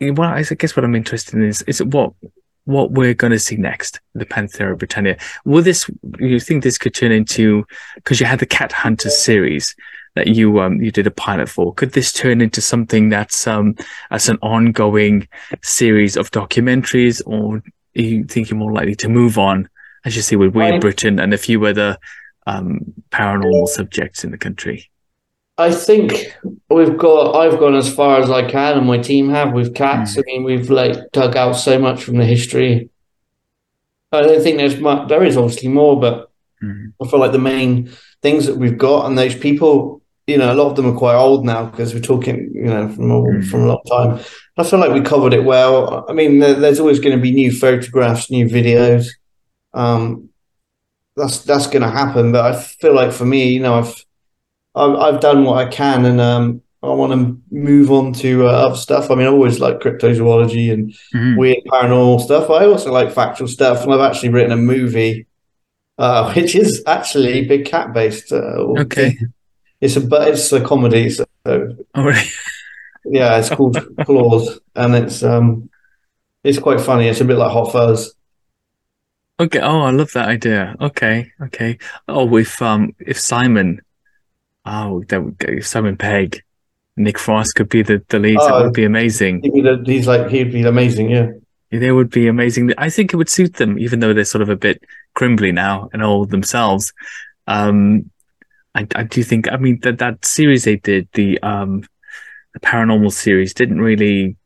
what 0.00 0.28
I 0.28 0.42
guess 0.42 0.76
what 0.76 0.84
I'm 0.84 0.94
interested 0.94 1.34
in 1.34 1.44
is 1.44 1.62
is 1.62 1.82
what 1.82 2.12
what 2.64 2.92
we're 2.92 3.14
going 3.14 3.32
to 3.32 3.38
see 3.38 3.56
next, 3.56 4.00
the 4.14 4.24
Panthera 4.24 4.78
Britannia. 4.78 5.16
Will 5.44 5.62
this 5.62 5.90
you 6.18 6.38
think 6.38 6.62
this 6.62 6.78
could 6.78 6.94
turn 6.94 7.12
into 7.12 7.66
because 7.96 8.20
you 8.20 8.26
had 8.26 8.38
the 8.38 8.46
Cat 8.46 8.72
Hunters 8.72 9.18
series 9.18 9.74
that 10.14 10.28
you 10.28 10.60
um 10.60 10.80
you 10.80 10.90
did 10.90 11.06
a 11.06 11.10
pilot 11.10 11.48
for? 11.48 11.74
Could 11.74 11.92
this 11.92 12.12
turn 12.12 12.40
into 12.40 12.60
something 12.60 13.08
that's 13.08 13.46
um 13.46 13.74
as 14.10 14.28
an 14.28 14.38
ongoing 14.42 15.28
series 15.62 16.16
of 16.16 16.30
documentaries, 16.30 17.20
or 17.26 17.56
are 17.56 17.62
you 18.00 18.24
think 18.24 18.50
you're 18.50 18.58
more 18.58 18.72
likely 18.72 18.94
to 18.96 19.08
move 19.08 19.38
on, 19.38 19.68
as 20.04 20.14
you 20.16 20.22
see 20.22 20.36
with 20.36 20.54
Weird 20.54 20.80
Britain 20.80 21.18
and 21.18 21.34
a 21.34 21.38
few 21.38 21.64
other 21.66 21.98
um 22.46 22.80
paranormal 23.10 23.66
subjects 23.68 24.24
in 24.24 24.30
the 24.30 24.38
country? 24.38 24.90
I 25.58 25.70
think 25.70 26.34
we've 26.70 26.96
got. 26.96 27.36
I've 27.36 27.58
gone 27.58 27.74
as 27.74 27.92
far 27.94 28.20
as 28.20 28.30
I 28.30 28.48
can, 28.50 28.78
and 28.78 28.86
my 28.86 28.98
team 28.98 29.28
have 29.30 29.52
with 29.52 29.74
cats. 29.74 30.16
I 30.18 30.22
mean, 30.26 30.44
we've 30.44 30.70
like 30.70 30.96
dug 31.12 31.36
out 31.36 31.52
so 31.52 31.78
much 31.78 32.02
from 32.04 32.16
the 32.16 32.24
history. 32.24 32.88
I 34.10 34.22
don't 34.22 34.42
think 34.42 34.56
there's 34.58 34.78
much. 34.78 35.08
There 35.08 35.22
is 35.24 35.36
obviously 35.36 35.68
more, 35.68 36.00
but 36.00 36.30
Mhm. 36.62 36.92
I 37.02 37.08
feel 37.08 37.20
like 37.20 37.32
the 37.32 37.38
main 37.38 37.90
things 38.22 38.46
that 38.46 38.56
we've 38.56 38.78
got, 38.78 39.06
and 39.06 39.18
those 39.18 39.34
people, 39.34 40.00
you 40.26 40.38
know, 40.38 40.52
a 40.52 40.54
lot 40.54 40.70
of 40.70 40.76
them 40.76 40.86
are 40.86 40.96
quite 40.96 41.16
old 41.16 41.44
now 41.44 41.66
because 41.66 41.92
we're 41.92 42.00
talking, 42.00 42.50
you 42.54 42.64
know, 42.64 42.88
from 42.88 43.10
a, 43.10 43.14
Mhm. 43.22 43.44
from 43.50 43.60
a 43.62 43.66
long 43.66 43.82
time. 43.90 44.20
I 44.56 44.62
feel 44.64 44.78
like 44.78 44.92
we 44.92 45.00
covered 45.00 45.34
it 45.34 45.44
well. 45.44 46.04
I 46.08 46.12
mean, 46.12 46.38
there, 46.38 46.54
there's 46.54 46.78
always 46.80 47.00
going 47.00 47.16
to 47.16 47.22
be 47.22 47.32
new 47.32 47.50
photographs, 47.52 48.30
new 48.30 48.46
videos. 48.46 49.06
Um, 49.74 50.28
that's 51.16 51.38
that's 51.44 51.66
going 51.66 51.82
to 51.82 51.88
happen, 51.90 52.32
but 52.32 52.44
I 52.44 52.52
feel 52.58 52.94
like 52.94 53.12
for 53.12 53.24
me, 53.26 53.48
you 53.52 53.60
know, 53.60 53.74
I've 53.74 53.94
I've, 54.74 54.94
I've 54.94 55.20
done 55.20 55.44
what 55.44 55.58
I 55.66 55.70
can, 55.70 56.04
and 56.06 56.20
um, 56.20 56.62
I 56.82 56.88
want 56.88 57.12
to 57.12 57.40
move 57.54 57.90
on 57.90 58.12
to 58.14 58.46
uh, 58.48 58.50
other 58.50 58.76
stuff. 58.76 59.10
I 59.10 59.14
mean, 59.14 59.26
I 59.26 59.30
always 59.30 59.60
like 59.60 59.80
cryptozoology 59.80 60.72
and 60.72 60.92
Mhm. 61.14 61.36
weird 61.36 61.58
paranormal 61.66 62.20
stuff. 62.20 62.50
I 62.50 62.64
also 62.66 62.90
like 62.92 63.12
factual 63.12 63.48
stuff, 63.48 63.82
and 63.84 63.92
I've 63.92 64.00
actually 64.00 64.30
written 64.30 64.52
a 64.52 64.56
movie, 64.56 65.26
uh, 65.98 66.32
which 66.34 66.54
is 66.54 66.82
actually 66.86 67.46
big 67.46 67.66
cat 67.66 67.92
based. 67.92 68.32
Uh, 68.32 68.80
Okay. 68.82 69.16
it's 69.80 69.96
a 69.96 70.00
but 70.00 70.28
it's 70.28 70.52
a 70.52 70.60
comedy. 70.60 71.10
So 71.10 71.26
All 71.46 72.04
right. 72.04 72.26
yeah, 73.04 73.38
it's 73.38 73.50
called 73.50 73.76
Claws, 74.06 74.58
and 74.74 74.94
it's 74.94 75.22
um, 75.22 75.68
it's 76.44 76.58
quite 76.58 76.80
funny. 76.80 77.08
It's 77.08 77.20
a 77.20 77.24
bit 77.24 77.36
like 77.36 77.52
Hot 77.52 77.70
Fuzz. 77.72 78.14
Okay. 79.40 79.60
Oh, 79.60 79.80
I 79.80 79.90
love 79.90 80.12
that 80.12 80.28
idea. 80.28 80.76
Okay. 80.80 81.30
Okay. 81.42 81.78
Oh, 82.08 82.36
if 82.36 82.60
um, 82.62 82.94
if 83.00 83.18
Simon, 83.20 83.80
oh, 84.64 85.02
that 85.08 85.22
would 85.22 85.38
go. 85.38 85.60
Simon 85.60 85.96
Pegg, 85.96 86.42
Nick 86.96 87.18
Frost 87.18 87.54
could 87.54 87.68
be 87.68 87.82
the 87.82 88.02
the 88.08 88.18
lead. 88.18 88.38
that 88.38 88.52
Oh. 88.52 88.64
would 88.64 88.72
be 88.74 88.84
amazing. 88.84 89.42
He'd 89.42 89.52
be 89.52 89.60
the- 89.62 89.82
He's 89.84 90.06
like 90.06 90.28
he'd 90.30 90.52
be 90.52 90.62
amazing. 90.64 91.10
Yeah. 91.10 91.28
They 91.70 91.90
would 91.90 92.10
be 92.10 92.26
amazing. 92.28 92.70
I 92.76 92.90
think 92.90 93.12
it 93.12 93.16
would 93.16 93.30
suit 93.30 93.54
them, 93.54 93.78
even 93.78 94.00
though 94.00 94.12
they're 94.12 94.24
sort 94.26 94.42
of 94.42 94.50
a 94.50 94.56
bit 94.56 94.82
crimbly 95.14 95.52
now 95.52 95.88
and 95.94 96.02
old 96.02 96.28
themselves. 96.30 96.92
Um, 97.46 98.10
I, 98.74 98.86
I 98.94 99.04
do 99.04 99.22
think. 99.22 99.50
I 99.50 99.56
mean 99.56 99.80
that 99.82 99.98
that 99.98 100.24
series 100.24 100.64
they 100.64 100.76
did, 100.76 101.08
the 101.14 101.38
um, 101.42 101.82
the 102.52 102.60
paranormal 102.60 103.10
series, 103.12 103.54
didn't 103.54 103.80
really 103.80 104.36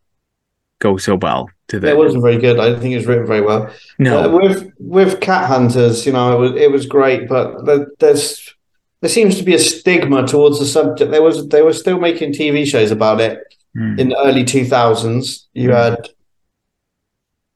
go 0.79 0.97
so 0.99 1.17
well. 1.17 1.51
Did 1.69 1.83
they? 1.83 1.91
It 1.91 1.97
wasn't 1.97 2.23
very 2.23 2.39
good. 2.39 2.61
I 2.61 2.69
don't 2.71 2.81
think 2.81 2.93
it 2.95 2.99
was 2.99 3.07
written 3.07 3.27
very 3.27 3.41
well. 3.41 3.73
no. 3.99 4.21
Uh, 4.23 4.29
with 4.39 4.73
with 4.79 5.21
cat 5.21 5.47
hunters, 5.49 6.07
you 6.07 6.13
know, 6.13 6.33
it 6.37 6.39
was 6.39 6.61
it 6.61 6.71
was 6.71 6.87
great, 6.87 7.29
but 7.29 7.65
there, 7.67 7.89
there's 7.99 8.55
there 9.07 9.15
seems 9.15 9.39
to 9.39 9.45
be 9.45 9.55
a 9.55 9.59
stigma 9.61 10.27
towards 10.27 10.59
the 10.59 10.67
subject. 10.67 11.13
There 11.13 11.23
was 11.23 11.47
they 11.49 11.63
were 11.63 11.73
still 11.73 12.01
making 12.01 12.33
TV 12.33 12.67
shows 12.67 12.91
about 12.91 13.21
it 13.21 13.39
Hmm. 13.77 13.99
in 14.01 14.09
the 14.09 14.19
early 14.27 14.43
two 14.45 14.65
thousands. 14.65 15.47
You 15.55 15.69
Mm. 15.71 15.75
had 15.85 16.09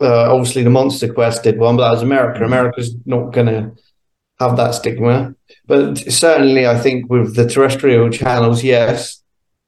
uh, 0.00 0.32
obviously 0.32 0.62
the 0.62 0.70
Monster 0.70 1.12
Quest 1.12 1.42
did 1.42 1.58
one, 1.58 1.76
but 1.76 1.82
that 1.84 1.90
was 1.96 2.02
America. 2.02 2.40
Mm. 2.40 2.46
America's 2.46 2.94
not 3.04 3.32
going 3.32 3.46
to 3.48 3.72
have 4.38 4.56
that 4.56 4.74
stigma, 4.74 5.34
but 5.66 5.98
certainly 5.98 6.66
I 6.68 6.78
think 6.78 7.10
with 7.10 7.34
the 7.34 7.46
terrestrial 7.48 8.08
channels, 8.10 8.62
yes. 8.62 9.20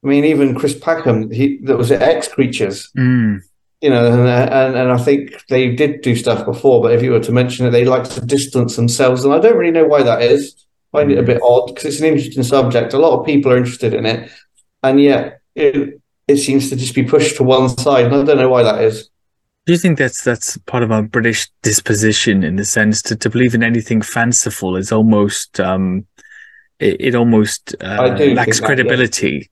I 0.04 0.08
mean, 0.08 0.24
even 0.24 0.54
Chris 0.54 0.74
Packham, 0.78 1.30
he 1.32 1.58
that 1.64 1.76
was 1.76 1.90
X 1.90 2.28
Creatures. 2.28 2.90
Hmm. 2.96 3.38
you 3.80 3.90
know, 3.90 4.04
and, 4.12 4.28
and 4.28 4.76
and 4.76 4.92
I 4.92 4.98
think 4.98 5.20
they 5.48 5.74
did 5.74 6.02
do 6.02 6.14
stuff 6.14 6.44
before, 6.46 6.80
but 6.80 6.92
if 6.94 7.02
you 7.02 7.10
were 7.10 7.20
to 7.28 7.32
mention 7.32 7.66
it, 7.66 7.70
they 7.70 7.84
like 7.84 8.04
to 8.10 8.20
distance 8.36 8.76
themselves, 8.76 9.24
and 9.24 9.34
I 9.34 9.40
don't 9.40 9.56
really 9.58 9.72
know 9.78 9.88
why 9.92 10.02
that 10.04 10.22
is. 10.22 10.54
Find 10.92 11.10
it 11.10 11.18
a 11.18 11.22
bit 11.22 11.40
odd 11.42 11.68
because 11.68 11.84
it's 11.86 12.00
an 12.00 12.06
interesting 12.06 12.42
subject. 12.42 12.92
A 12.92 12.98
lot 12.98 13.18
of 13.18 13.26
people 13.26 13.50
are 13.50 13.56
interested 13.56 13.94
in 13.94 14.06
it, 14.06 14.30
and 14.82 15.00
yet 15.00 15.40
it 15.54 16.00
it 16.28 16.36
seems 16.36 16.68
to 16.70 16.76
just 16.76 16.94
be 16.94 17.02
pushed 17.02 17.36
to 17.36 17.42
one 17.42 17.68
side, 17.68 18.06
and 18.06 18.14
I 18.14 18.22
don't 18.24 18.36
know 18.36 18.48
why 18.48 18.62
that 18.62 18.82
is. 18.82 19.08
Do 19.64 19.72
you 19.72 19.78
think 19.78 19.96
that's 19.96 20.22
that's 20.22 20.58
part 20.58 20.82
of 20.82 20.92
our 20.92 21.02
British 21.02 21.48
disposition 21.62 22.44
in 22.44 22.56
the 22.56 22.64
sense 22.64 23.00
to, 23.02 23.16
to 23.16 23.30
believe 23.30 23.54
in 23.54 23.62
anything 23.62 24.02
fanciful 24.02 24.76
is 24.76 24.92
almost 24.92 25.60
um, 25.60 26.06
it, 26.78 26.96
it 27.00 27.14
almost 27.14 27.74
uh, 27.80 28.16
lacks 28.34 28.60
that, 28.60 28.66
credibility. 28.66 29.50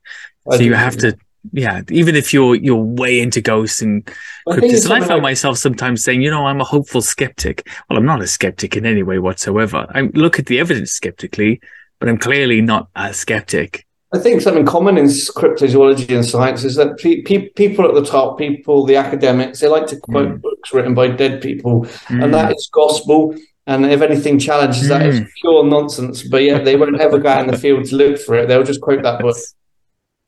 Yeah. 0.49 0.57
So 0.57 0.63
you 0.63 0.73
have 0.73 0.97
to 0.97 1.17
yeah, 1.51 1.81
even 1.89 2.15
if 2.15 2.33
you're 2.33 2.55
you're 2.55 2.75
way 2.75 3.19
into 3.19 3.41
ghosts 3.41 3.81
and 3.81 4.05
cryptids, 4.47 4.85
and 4.85 4.93
I 4.93 4.99
found 4.99 5.09
like... 5.09 5.21
myself 5.21 5.57
sometimes 5.57 6.03
saying, 6.03 6.21
you 6.21 6.29
know, 6.29 6.45
I'm 6.45 6.61
a 6.61 6.65
hopeful 6.65 7.01
skeptic. 7.01 7.67
Well, 7.89 7.97
I'm 7.97 8.05
not 8.05 8.21
a 8.21 8.27
skeptic 8.27 8.77
in 8.77 8.85
any 8.85 9.03
way 9.03 9.19
whatsoever. 9.19 9.87
I 9.89 10.01
look 10.13 10.39
at 10.39 10.45
the 10.45 10.59
evidence 10.59 10.91
skeptically, 10.91 11.59
but 11.99 12.09
I'm 12.09 12.17
clearly 12.17 12.61
not 12.61 12.89
a 12.95 13.13
skeptic. 13.13 13.85
I 14.13 14.19
think 14.19 14.41
something 14.41 14.65
common 14.65 14.97
in 14.97 15.05
cryptozoology 15.05 16.13
and 16.13 16.25
science 16.25 16.65
is 16.65 16.75
that 16.75 16.97
pe- 16.97 17.21
pe- 17.21 17.49
people 17.49 17.87
at 17.87 17.93
the 17.93 18.03
top, 18.03 18.37
people, 18.37 18.85
the 18.85 18.97
academics, 18.97 19.61
they 19.61 19.69
like 19.69 19.87
to 19.87 19.97
quote 19.97 20.27
mm. 20.27 20.41
books 20.41 20.73
written 20.73 20.93
by 20.93 21.07
dead 21.07 21.41
people, 21.41 21.85
mm. 21.85 22.23
and 22.23 22.33
that 22.33 22.51
is 22.51 22.69
gospel. 22.71 23.35
And 23.67 23.85
if 23.85 24.01
anything 24.01 24.37
challenges 24.37 24.85
mm. 24.85 24.89
that, 24.89 25.01
it's 25.03 25.19
mm. 25.19 25.27
pure 25.41 25.63
nonsense. 25.63 26.23
But 26.23 26.43
yeah, 26.43 26.59
they 26.59 26.75
won't 26.75 26.99
ever 26.99 27.19
go 27.19 27.29
out 27.29 27.45
in 27.45 27.51
the 27.51 27.57
field 27.57 27.85
to 27.85 27.95
look 27.95 28.19
for 28.19 28.35
it. 28.35 28.47
They'll 28.47 28.63
just 28.63 28.81
quote 28.81 29.01
that 29.03 29.21
book. 29.21 29.37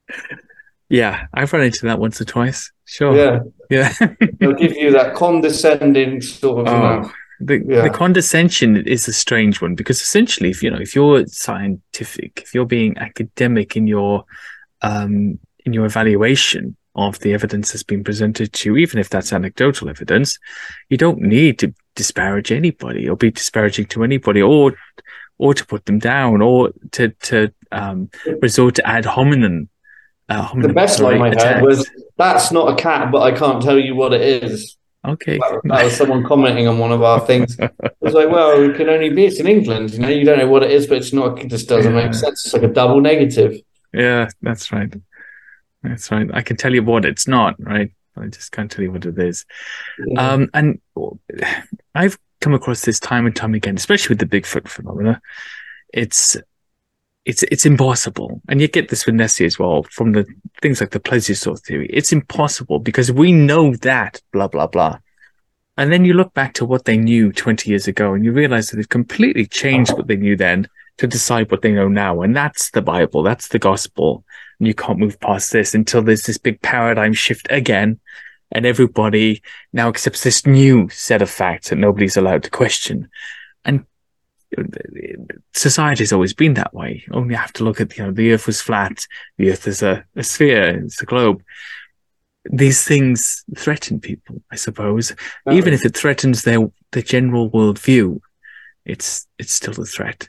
Yeah, 0.94 1.26
I've 1.34 1.52
run 1.52 1.64
into 1.64 1.88
that 1.88 1.98
once 1.98 2.22
or 2.22 2.26
twice. 2.26 2.72
Sure. 2.86 3.18
Yeah. 3.18 3.40
Yeah. 3.72 4.16
They'll 4.38 4.54
give 4.54 4.74
you 4.74 4.92
that 4.92 5.16
condescending 5.16 6.22
sort 6.22 6.68
of. 6.68 6.72
Oh, 6.72 6.76
you 6.76 6.84
know, 6.84 7.12
the, 7.40 7.66
yeah. 7.68 7.82
the 7.82 7.90
condescension 7.90 8.78
is 8.78 9.08
a 9.08 9.14
strange 9.14 9.60
one 9.60 9.74
because 9.74 10.00
essentially, 10.00 10.52
if 10.52 10.62
you 10.62 10.70
know, 10.70 10.78
if 10.78 10.96
you're 10.96 11.26
scientific, 11.26 12.44
if 12.44 12.54
you're 12.54 12.68
being 12.68 12.96
academic 13.00 13.76
in 13.76 13.88
your 13.88 14.26
um, 14.84 15.40
in 15.66 15.74
your 15.74 15.86
evaluation 15.86 16.78
of 16.94 17.18
the 17.22 17.34
evidence 17.34 17.72
that's 17.72 17.82
been 17.82 18.04
presented 18.04 18.54
to 18.54 18.70
you, 18.70 18.78
even 18.78 19.00
if 19.00 19.10
that's 19.10 19.34
anecdotal 19.34 19.90
evidence, 19.90 20.38
you 20.90 20.98
don't 20.98 21.22
need 21.22 21.58
to 21.58 21.74
disparage 21.96 22.52
anybody 22.52 23.10
or 23.10 23.18
be 23.18 23.32
disparaging 23.32 23.88
to 23.88 24.04
anybody 24.04 24.44
or 24.44 24.76
or 25.40 25.56
to 25.56 25.66
put 25.66 25.88
them 25.88 25.98
down 25.98 26.44
or 26.44 26.72
to 26.92 27.10
to 27.24 27.52
um, 27.72 28.12
resort 28.44 28.76
to 28.76 28.88
ad 28.88 29.06
hominem 29.06 29.70
uh, 30.30 30.54
the 30.56 30.74
best 30.74 31.00
line 31.00 31.22
I 31.22 31.34
heard 31.36 31.64
was, 31.64 31.90
"That's 32.18 32.52
not 32.52 32.74
a 32.74 32.82
cat, 32.82 33.12
but 33.12 33.22
I 33.22 33.32
can't 33.32 33.62
tell 33.62 33.78
you 33.78 33.96
what 33.96 34.14
it 34.14 34.22
is." 34.22 34.78
Okay, 35.06 35.38
that, 35.38 35.62
that 35.66 35.84
was 35.84 35.98
someone 35.98 36.24
commenting 36.24 36.68
on 36.68 36.80
one 36.80 36.94
of 36.94 37.04
our 37.04 37.20
things. 37.20 37.60
I 37.60 37.70
was 38.00 38.14
like, 38.14 38.30
"Well, 38.30 38.62
it 38.62 38.76
can 38.78 38.90
only 38.90 39.10
be. 39.10 39.26
It's 39.26 39.40
in 39.40 39.48
England, 39.48 39.94
you 39.94 40.00
know. 40.00 40.10
You 40.10 40.24
don't 40.24 40.40
know 40.40 40.48
what 40.48 40.64
it 40.64 40.72
is, 40.72 40.88
but 40.88 40.98
it's 40.98 41.14
not. 41.14 41.40
It 41.40 41.50
just 41.50 41.68
doesn't 41.68 41.94
yeah. 41.94 42.06
make 42.06 42.14
sense. 42.14 42.46
It's 42.46 42.54
like 42.54 42.64
a 42.64 42.68
double 42.68 43.02
negative." 43.02 43.60
Yeah, 43.94 44.30
that's 44.42 44.72
right. 44.72 44.94
That's 45.84 46.10
right. 46.12 46.30
I 46.34 46.42
can 46.42 46.56
tell 46.56 46.74
you 46.74 46.84
what 46.84 47.06
it's 47.06 47.28
not, 47.28 47.56
right? 47.60 47.92
I 48.16 48.28
just 48.28 48.52
can't 48.52 48.72
tell 48.72 48.84
you 48.84 48.92
what 48.92 49.06
it 49.06 49.18
is. 49.20 49.46
Yeah. 50.08 50.34
Um, 50.34 50.50
and 50.54 50.80
I've 51.96 52.18
come 52.42 52.54
across 52.54 52.82
this 52.82 53.00
time 53.00 53.26
and 53.26 53.36
time 53.36 53.54
again, 53.54 53.76
especially 53.76 54.16
with 54.16 54.20
the 54.20 54.42
Bigfoot 54.42 54.68
phenomena. 54.68 55.22
It's 55.94 56.38
it's 57.26 57.44
it's 57.44 57.66
impossible. 57.66 58.42
And 58.50 58.60
you 58.60 58.68
get 58.68 58.90
this 58.90 59.06
with 59.06 59.16
Nessie 59.16 59.46
as 59.46 59.58
well 59.58 59.84
from 59.84 60.12
the 60.12 60.26
things 60.62 60.82
like 60.82 60.92
the 60.92 61.00
plesiosaur 61.00 61.60
theory. 61.60 61.90
It's 61.92 62.12
impossible 62.12 62.80
because 62.80 63.12
we 63.12 63.32
know 63.32 63.76
that 63.78 64.22
blah 64.32 64.48
blah 64.48 64.68
blah. 64.68 65.00
And 65.78 65.92
then 65.92 66.06
you 66.06 66.14
look 66.14 66.34
back 66.34 66.54
to 66.56 66.66
what 66.66 66.86
they 66.86 66.98
knew 66.98 67.32
20 67.32 67.70
years 67.70 67.88
ago 67.88 68.14
and 68.14 68.24
you 68.24 68.32
realize 68.32 68.70
that 68.70 68.76
they've 68.76 68.90
completely 68.90 69.48
changed 69.48 69.94
what 69.94 70.08
they 70.08 70.16
knew 70.16 70.36
then 70.36 70.68
to 70.98 71.08
decide 71.08 71.50
what 71.50 71.64
they 71.64 71.72
know 71.72 71.88
now. 71.88 72.22
And 72.22 72.36
that's 72.36 72.70
the 72.72 72.82
Bible. 72.82 73.24
That's 73.24 73.48
the 73.48 73.58
gospel. 73.58 74.24
And 74.60 74.68
you 74.68 74.76
can't 74.76 75.00
move 75.00 75.20
past 75.20 75.52
this 75.52 75.74
until 75.74 76.04
there's 76.04 76.28
this 76.28 76.38
big 76.38 76.62
paradigm 76.62 77.14
shift 77.14 77.48
again. 77.50 78.00
And 78.52 78.68
everybody 78.68 79.42
now 79.72 79.90
accepts 79.90 80.24
this 80.24 80.46
new 80.46 80.90
set 80.90 81.24
of 81.24 81.30
facts 81.30 81.70
that 81.70 81.78
nobody's 81.78 82.18
allowed 82.18 82.44
to 82.44 82.52
question. 82.52 83.10
And 83.66 83.86
society 85.54 86.04
has 86.04 86.14
always 86.14 86.34
been 86.34 86.56
that 86.56 86.74
way. 86.74 87.04
Only 87.12 87.36
have 87.36 87.54
to 87.54 87.64
look 87.64 87.80
at, 87.82 87.98
you 87.98 88.04
know, 88.04 88.12
the 88.12 88.34
earth 88.34 88.48
was 88.48 88.62
flat, 88.62 89.06
the 89.38 89.52
earth 89.52 89.68
is 89.68 89.82
a, 89.82 90.04
a 90.16 90.24
sphere, 90.24 90.84
it's 90.84 91.02
a 91.02 91.06
globe. 91.06 91.42
These 92.52 92.84
things 92.84 93.46
threaten 93.58 94.00
people, 94.00 94.42
I 94.52 94.56
suppose. 94.56 95.14
Oh. 95.46 95.54
Even 95.54 95.74
if 95.74 95.86
it 95.86 95.96
threatens 95.96 96.44
their, 96.44 96.60
their 96.92 97.04
general 97.04 97.50
worldview, 97.50 98.20
it's, 98.86 99.28
it's 99.40 99.54
still 99.54 99.80
a 99.82 99.86
threat. 99.86 100.28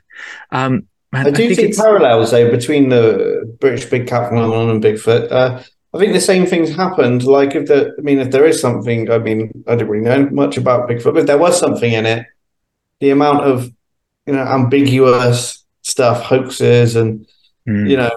Um, 0.51 0.87
I 1.11 1.29
do 1.29 1.49
I 1.49 1.55
think, 1.55 1.77
parallels 1.77 2.31
though 2.31 2.51
between 2.51 2.89
the 2.89 3.55
British 3.59 3.85
big 3.85 4.07
cat 4.07 4.29
phenomenon 4.29 4.69
and 4.69 4.83
Bigfoot. 4.83 5.31
Uh, 5.31 5.63
I 5.93 5.97
think 5.97 6.11
the 6.11 6.19
same 6.19 6.45
things 6.45 6.75
happened. 6.75 7.23
Like 7.23 7.55
if 7.55 7.67
the, 7.67 7.95
I 7.97 8.01
mean, 8.01 8.19
if 8.19 8.31
there 8.31 8.45
is 8.45 8.59
something, 8.59 9.09
I 9.09 9.17
mean, 9.17 9.63
I 9.67 9.75
don't 9.75 9.87
really 9.87 10.03
know 10.03 10.29
much 10.29 10.57
about 10.57 10.89
Bigfoot, 10.89 11.13
but 11.13 11.17
if 11.19 11.25
there 11.27 11.37
was 11.37 11.57
something 11.57 11.91
in 11.91 12.05
it, 12.05 12.25
the 12.99 13.11
amount 13.11 13.41
of 13.41 13.71
you 14.25 14.33
know 14.33 14.43
ambiguous 14.43 15.63
stuff, 15.81 16.23
hoaxes, 16.23 16.95
and 16.95 17.25
mm. 17.67 17.89
you 17.89 17.97
know 17.97 18.11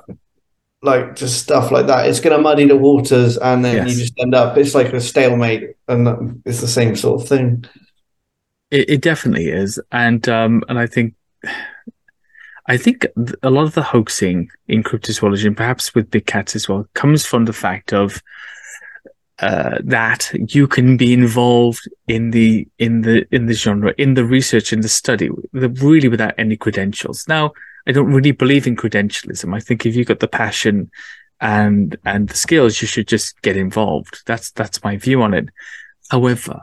like 0.82 1.16
just 1.16 1.42
stuff 1.42 1.70
like 1.70 1.86
that. 1.86 2.08
It's 2.08 2.20
going 2.20 2.36
to 2.36 2.42
muddy 2.42 2.66
the 2.66 2.76
waters, 2.76 3.36
and 3.36 3.64
then 3.64 3.76
yes. 3.76 3.94
you 3.96 4.02
just 4.02 4.18
end 4.18 4.34
up. 4.34 4.56
It's 4.56 4.74
like 4.74 4.92
a 4.92 5.00
stalemate, 5.00 5.76
and 5.88 6.42
it's 6.44 6.60
the 6.60 6.68
same 6.68 6.94
sort 6.96 7.22
of 7.22 7.28
thing. 7.28 7.64
It, 8.70 8.90
it 8.90 9.00
definitely 9.00 9.48
is, 9.48 9.80
and 9.92 10.28
um, 10.28 10.62
and 10.68 10.78
I 10.78 10.86
think. 10.86 11.14
I 12.70 12.76
think 12.76 13.06
a 13.42 13.48
lot 13.48 13.62
of 13.62 13.72
the 13.72 13.82
hoaxing 13.82 14.50
in 14.66 14.82
cryptozoology, 14.82 15.46
and 15.46 15.56
perhaps 15.56 15.94
with 15.94 16.10
big 16.10 16.26
cats 16.26 16.54
as 16.54 16.68
well, 16.68 16.86
comes 16.92 17.24
from 17.24 17.46
the 17.46 17.54
fact 17.54 17.94
of 17.94 18.22
uh, 19.40 19.78
that 19.84 20.32
you 20.48 20.66
can 20.66 20.96
be 20.96 21.12
involved 21.12 21.88
in 22.08 22.32
the 22.32 22.66
in 22.78 23.02
the 23.02 23.24
in 23.30 23.46
the 23.46 23.54
genre, 23.54 23.94
in 23.96 24.14
the 24.14 24.24
research, 24.24 24.72
in 24.72 24.80
the 24.80 24.88
study, 24.88 25.30
really 25.52 26.08
without 26.08 26.34
any 26.38 26.56
credentials. 26.56 27.26
Now, 27.28 27.52
I 27.86 27.92
don't 27.92 28.12
really 28.12 28.32
believe 28.32 28.66
in 28.66 28.74
credentialism. 28.74 29.54
I 29.54 29.60
think 29.60 29.86
if 29.86 29.94
you've 29.94 30.08
got 30.08 30.18
the 30.18 30.28
passion 30.28 30.90
and 31.40 31.96
and 32.04 32.28
the 32.28 32.36
skills, 32.36 32.82
you 32.82 32.88
should 32.88 33.06
just 33.06 33.40
get 33.42 33.56
involved. 33.56 34.22
That's 34.26 34.50
that's 34.50 34.82
my 34.82 34.96
view 34.96 35.22
on 35.22 35.34
it. 35.34 35.48
However, 36.10 36.62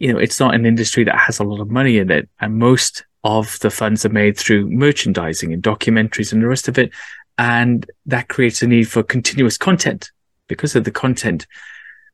you 0.00 0.12
know, 0.12 0.18
it's 0.18 0.40
not 0.40 0.54
an 0.54 0.66
industry 0.66 1.04
that 1.04 1.18
has 1.18 1.38
a 1.38 1.44
lot 1.44 1.60
of 1.60 1.70
money 1.70 1.98
in 1.98 2.10
it, 2.10 2.28
and 2.40 2.58
most 2.58 3.04
of 3.22 3.56
the 3.60 3.70
funds 3.70 4.04
are 4.04 4.10
made 4.10 4.36
through 4.36 4.68
merchandising 4.68 5.52
and 5.52 5.62
documentaries 5.62 6.32
and 6.32 6.42
the 6.42 6.48
rest 6.48 6.66
of 6.66 6.76
it, 6.76 6.90
and 7.36 7.88
that 8.06 8.28
creates 8.28 8.62
a 8.62 8.66
need 8.66 8.88
for 8.88 9.04
continuous 9.04 9.56
content 9.56 10.10
because 10.48 10.74
of 10.74 10.84
the 10.84 10.90
content 10.90 11.46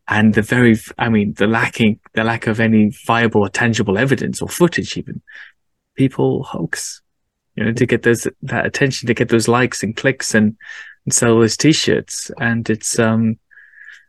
and 0.07 0.35
the 0.35 0.43
very, 0.43 0.77
I 0.99 1.09
mean, 1.09 1.35
the 1.35 1.47
lacking, 1.47 2.01
the 2.13 2.25
lack 2.25 2.47
of 2.47 2.61
any 2.61 2.91
viable 3.07 3.43
or 3.43 3.49
tangible 3.49 3.97
evidence 3.97 4.43
or 4.43 4.49
footage, 4.49 4.97
even 4.97 5.23
people 5.97 6.43
hoax, 6.43 7.01
you 7.55 7.65
know, 7.65 7.73
to 7.73 7.87
get 7.87 8.03
those, 8.03 8.27
that 8.43 8.67
attention, 8.67 9.07
to 9.07 9.15
get 9.15 9.31
those 9.31 9.49
likes 9.49 9.83
and 9.83 9.97
clicks 9.97 10.35
and, 10.35 10.57
and 11.07 11.15
sell 11.15 11.39
those 11.39 11.57
t-shirts. 11.57 12.31
And 12.39 12.69
it's, 12.69 12.99
um, 12.99 13.39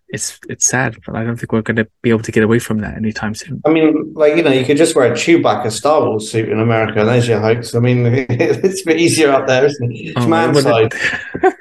it's 0.07 0.39
it's 0.49 0.67
sad, 0.67 0.97
but 1.05 1.15
I 1.15 1.23
don't 1.23 1.35
think 1.35 1.51
we're 1.51 1.61
going 1.61 1.77
to 1.77 1.87
be 2.01 2.09
able 2.09 2.21
to 2.21 2.31
get 2.31 2.43
away 2.43 2.59
from 2.59 2.79
that 2.79 2.95
anytime 2.95 3.33
soon. 3.33 3.61
I 3.65 3.69
mean, 3.69 4.13
like 4.13 4.35
you 4.35 4.43
know, 4.43 4.51
you 4.51 4.63
could 4.63 4.77
just 4.77 4.95
wear 4.95 5.11
a 5.11 5.15
Chewbacca 5.15 5.71
Star 5.71 6.01
Wars 6.01 6.31
suit 6.31 6.49
in 6.49 6.59
America, 6.59 6.99
and 6.99 7.09
there's 7.09 7.27
your 7.27 7.39
hoax. 7.39 7.73
I 7.73 7.79
mean, 7.79 8.05
it's 8.29 8.81
a 8.81 8.85
bit 8.85 8.99
easier 8.99 9.31
out 9.31 9.47
there, 9.47 9.65
isn't 9.65 9.91
it? 9.91 9.95
It's 9.95 10.21
oh, 10.21 10.27
man 10.27 10.53
side. 10.55 10.93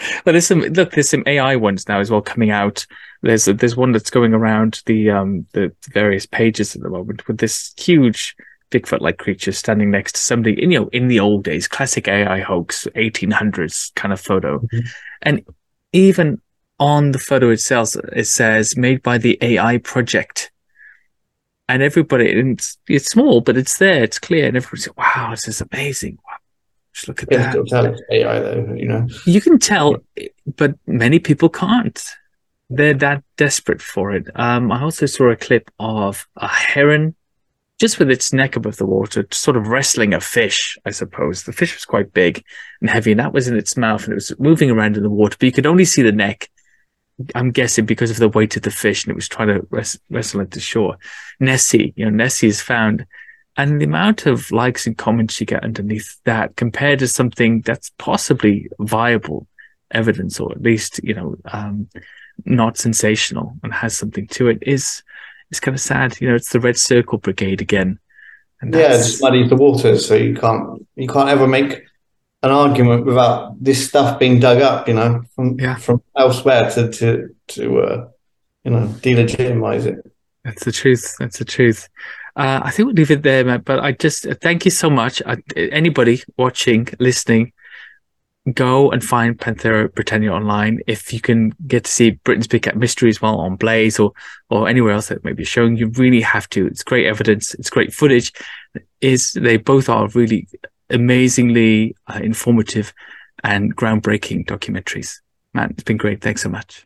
Well, 0.00 0.32
there's 0.32 0.46
some 0.46 0.60
look. 0.60 0.92
There's 0.92 1.08
some 1.08 1.22
AI 1.26 1.56
ones 1.56 1.88
now 1.88 2.00
as 2.00 2.10
well 2.10 2.20
coming 2.20 2.50
out. 2.50 2.86
There's 3.22 3.44
there's 3.44 3.76
one 3.76 3.92
that's 3.92 4.10
going 4.10 4.34
around 4.34 4.82
the 4.86 5.10
um 5.10 5.46
the 5.52 5.72
various 5.90 6.26
pages 6.26 6.74
at 6.74 6.82
the 6.82 6.90
moment 6.90 7.26
with 7.28 7.38
this 7.38 7.72
huge 7.76 8.36
Bigfoot-like 8.70 9.18
creature 9.18 9.52
standing 9.52 9.90
next 9.90 10.16
to 10.16 10.20
somebody. 10.20 10.60
In, 10.60 10.72
you 10.72 10.80
know, 10.80 10.88
in 10.88 11.06
the 11.06 11.20
old 11.20 11.44
days, 11.44 11.68
classic 11.68 12.08
AI 12.08 12.40
hoax, 12.40 12.88
1800s 12.96 13.94
kind 13.94 14.12
of 14.12 14.20
photo, 14.20 14.58
mm-hmm. 14.58 14.78
and 15.22 15.44
even 15.92 16.40
on 16.80 17.12
the 17.12 17.18
photo 17.20 17.50
itself, 17.50 17.94
it 18.12 18.26
says 18.26 18.76
made 18.76 19.02
by 19.02 19.16
the 19.16 19.38
AI 19.40 19.78
project. 19.78 20.50
And 21.68 21.82
everybody, 21.82 22.28
it's, 22.28 22.76
it's 22.88 23.06
small, 23.06 23.40
but 23.40 23.56
it's 23.56 23.78
there, 23.78 24.02
it's 24.02 24.18
clear, 24.18 24.46
and 24.46 24.56
everybody's 24.56 24.88
like, 24.88 24.98
"Wow, 24.98 25.30
this 25.30 25.48
is 25.48 25.62
amazing! 25.62 26.18
Wow, 26.26 26.36
just 26.94 27.08
look 27.08 27.22
at 27.22 27.30
you 27.30 27.38
that. 27.38 27.66
tell 27.66 27.86
it's 27.86 28.02
AI 28.10 28.38
though, 28.38 28.74
you 28.74 28.86
know. 28.86 29.08
You 29.26 29.40
can 29.40 29.58
tell, 29.58 29.96
but 30.56 30.74
many 30.86 31.18
people 31.18 31.48
can't. 31.48 32.02
They're 32.70 32.94
that 32.94 33.22
desperate 33.36 33.82
for 33.82 34.12
it. 34.12 34.28
Um, 34.36 34.72
I 34.72 34.82
also 34.82 35.06
saw 35.06 35.30
a 35.30 35.36
clip 35.36 35.70
of 35.78 36.26
a 36.36 36.48
heron 36.48 37.14
just 37.80 37.98
with 37.98 38.10
its 38.10 38.32
neck 38.32 38.54
above 38.54 38.76
the 38.76 38.86
water, 38.86 39.26
sort 39.32 39.56
of 39.56 39.66
wrestling 39.66 40.14
a 40.14 40.20
fish, 40.20 40.78
I 40.86 40.90
suppose. 40.90 41.42
The 41.42 41.52
fish 41.52 41.74
was 41.74 41.84
quite 41.84 42.14
big 42.14 42.44
and 42.80 42.88
heavy, 42.88 43.10
and 43.10 43.20
that 43.20 43.32
was 43.32 43.48
in 43.48 43.56
its 43.56 43.76
mouth, 43.76 44.04
and 44.04 44.12
it 44.12 44.16
was 44.16 44.32
moving 44.38 44.70
around 44.70 44.96
in 44.96 45.02
the 45.02 45.10
water, 45.10 45.36
but 45.38 45.46
you 45.46 45.52
could 45.52 45.66
only 45.66 45.84
see 45.84 46.02
the 46.02 46.12
neck. 46.12 46.48
I'm 47.34 47.50
guessing 47.50 47.86
because 47.86 48.10
of 48.10 48.18
the 48.18 48.28
weight 48.28 48.56
of 48.56 48.62
the 48.62 48.72
fish 48.72 49.04
and 49.04 49.12
it 49.12 49.14
was 49.14 49.28
trying 49.28 49.46
to 49.46 49.64
res- 49.70 50.00
wrestle 50.10 50.40
it 50.40 50.50
to 50.52 50.60
shore. 50.60 50.96
Nessie, 51.38 51.92
you 51.94 52.04
know, 52.04 52.10
Nessie 52.10 52.48
is 52.48 52.60
found 52.60 53.06
and 53.56 53.80
the 53.80 53.84
amount 53.84 54.26
of 54.26 54.50
likes 54.50 54.86
and 54.86 54.98
comments 54.98 55.40
you 55.40 55.46
get 55.46 55.64
underneath 55.64 56.18
that 56.24 56.56
compared 56.56 56.98
to 57.00 57.08
something 57.08 57.60
that's 57.60 57.90
possibly 57.98 58.68
viable 58.80 59.46
evidence 59.92 60.40
or 60.40 60.50
at 60.52 60.62
least, 60.62 61.00
you 61.04 61.14
know, 61.14 61.36
um, 61.52 61.88
not 62.44 62.76
sensational 62.76 63.56
and 63.62 63.72
has 63.72 63.96
something 63.96 64.26
to 64.28 64.48
it 64.48 64.58
is, 64.62 65.02
is 65.50 65.60
kind 65.60 65.74
of 65.74 65.80
sad. 65.80 66.20
You 66.20 66.28
know, 66.28 66.34
it's 66.34 66.50
the 66.50 66.60
Red 66.60 66.76
Circle 66.76 67.18
Brigade 67.18 67.60
again. 67.60 67.98
And 68.60 68.74
yeah, 68.74 68.94
it 68.94 68.98
just 68.98 69.22
muddies 69.22 69.50
the 69.50 69.56
waters. 69.56 70.06
So 70.06 70.14
you 70.14 70.34
can't, 70.34 70.86
you 70.96 71.06
can't 71.06 71.28
ever 71.28 71.46
make 71.46 71.84
an 72.44 72.50
argument 72.50 73.06
without 73.06 73.62
this 73.62 73.88
stuff 73.88 74.18
being 74.18 74.38
dug 74.38 74.60
up, 74.60 74.86
you 74.86 74.94
know, 74.94 75.22
from 75.34 75.58
yeah. 75.58 75.76
from 75.76 76.02
elsewhere 76.16 76.70
to 76.70 76.90
to 76.92 77.34
to 77.48 77.80
uh, 77.80 78.08
you 78.64 78.70
know 78.70 78.86
delegitimize 79.00 79.86
it. 79.86 79.98
That's 80.44 80.64
the 80.64 80.72
truth. 80.72 81.16
That's 81.18 81.38
the 81.38 81.46
truth. 81.46 81.88
Uh, 82.36 82.60
I 82.64 82.70
think 82.70 82.86
we'll 82.86 82.94
leave 82.94 83.10
it 83.10 83.22
there, 83.22 83.44
Matt. 83.44 83.64
But 83.64 83.80
I 83.80 83.92
just 83.92 84.26
uh, 84.26 84.34
thank 84.40 84.64
you 84.64 84.70
so 84.70 84.90
much. 84.90 85.22
Uh, 85.24 85.36
anybody 85.56 86.22
watching, 86.36 86.88
listening, 86.98 87.52
go 88.52 88.90
and 88.90 89.04
find 89.04 89.38
Panthera 89.38 89.92
Britannia 89.94 90.32
online. 90.32 90.80
If 90.86 91.12
you 91.12 91.20
can 91.20 91.52
get 91.66 91.84
to 91.84 91.90
see 91.90 92.10
Britain's 92.10 92.48
Big 92.48 92.62
Cat 92.62 92.76
Mysteries 92.76 93.22
while 93.22 93.38
on 93.38 93.56
Blaze 93.56 93.98
or 93.98 94.12
or 94.50 94.68
anywhere 94.68 94.92
else 94.92 95.08
that 95.08 95.24
may 95.24 95.32
be 95.32 95.44
showing, 95.44 95.76
you 95.76 95.88
really 95.88 96.20
have 96.20 96.48
to. 96.50 96.66
It's 96.66 96.82
great 96.82 97.06
evidence. 97.06 97.54
It's 97.54 97.70
great 97.70 97.94
footage. 97.94 98.32
Is 99.00 99.32
they 99.32 99.56
both 99.56 99.88
are 99.88 100.08
really 100.08 100.48
amazingly 100.90 101.94
uh, 102.08 102.20
informative 102.22 102.92
and 103.42 103.74
groundbreaking 103.76 104.46
documentaries. 104.46 105.20
Man, 105.52 105.70
it's 105.70 105.84
been 105.84 105.96
great. 105.96 106.20
Thanks 106.20 106.42
so 106.42 106.48
much. 106.48 106.84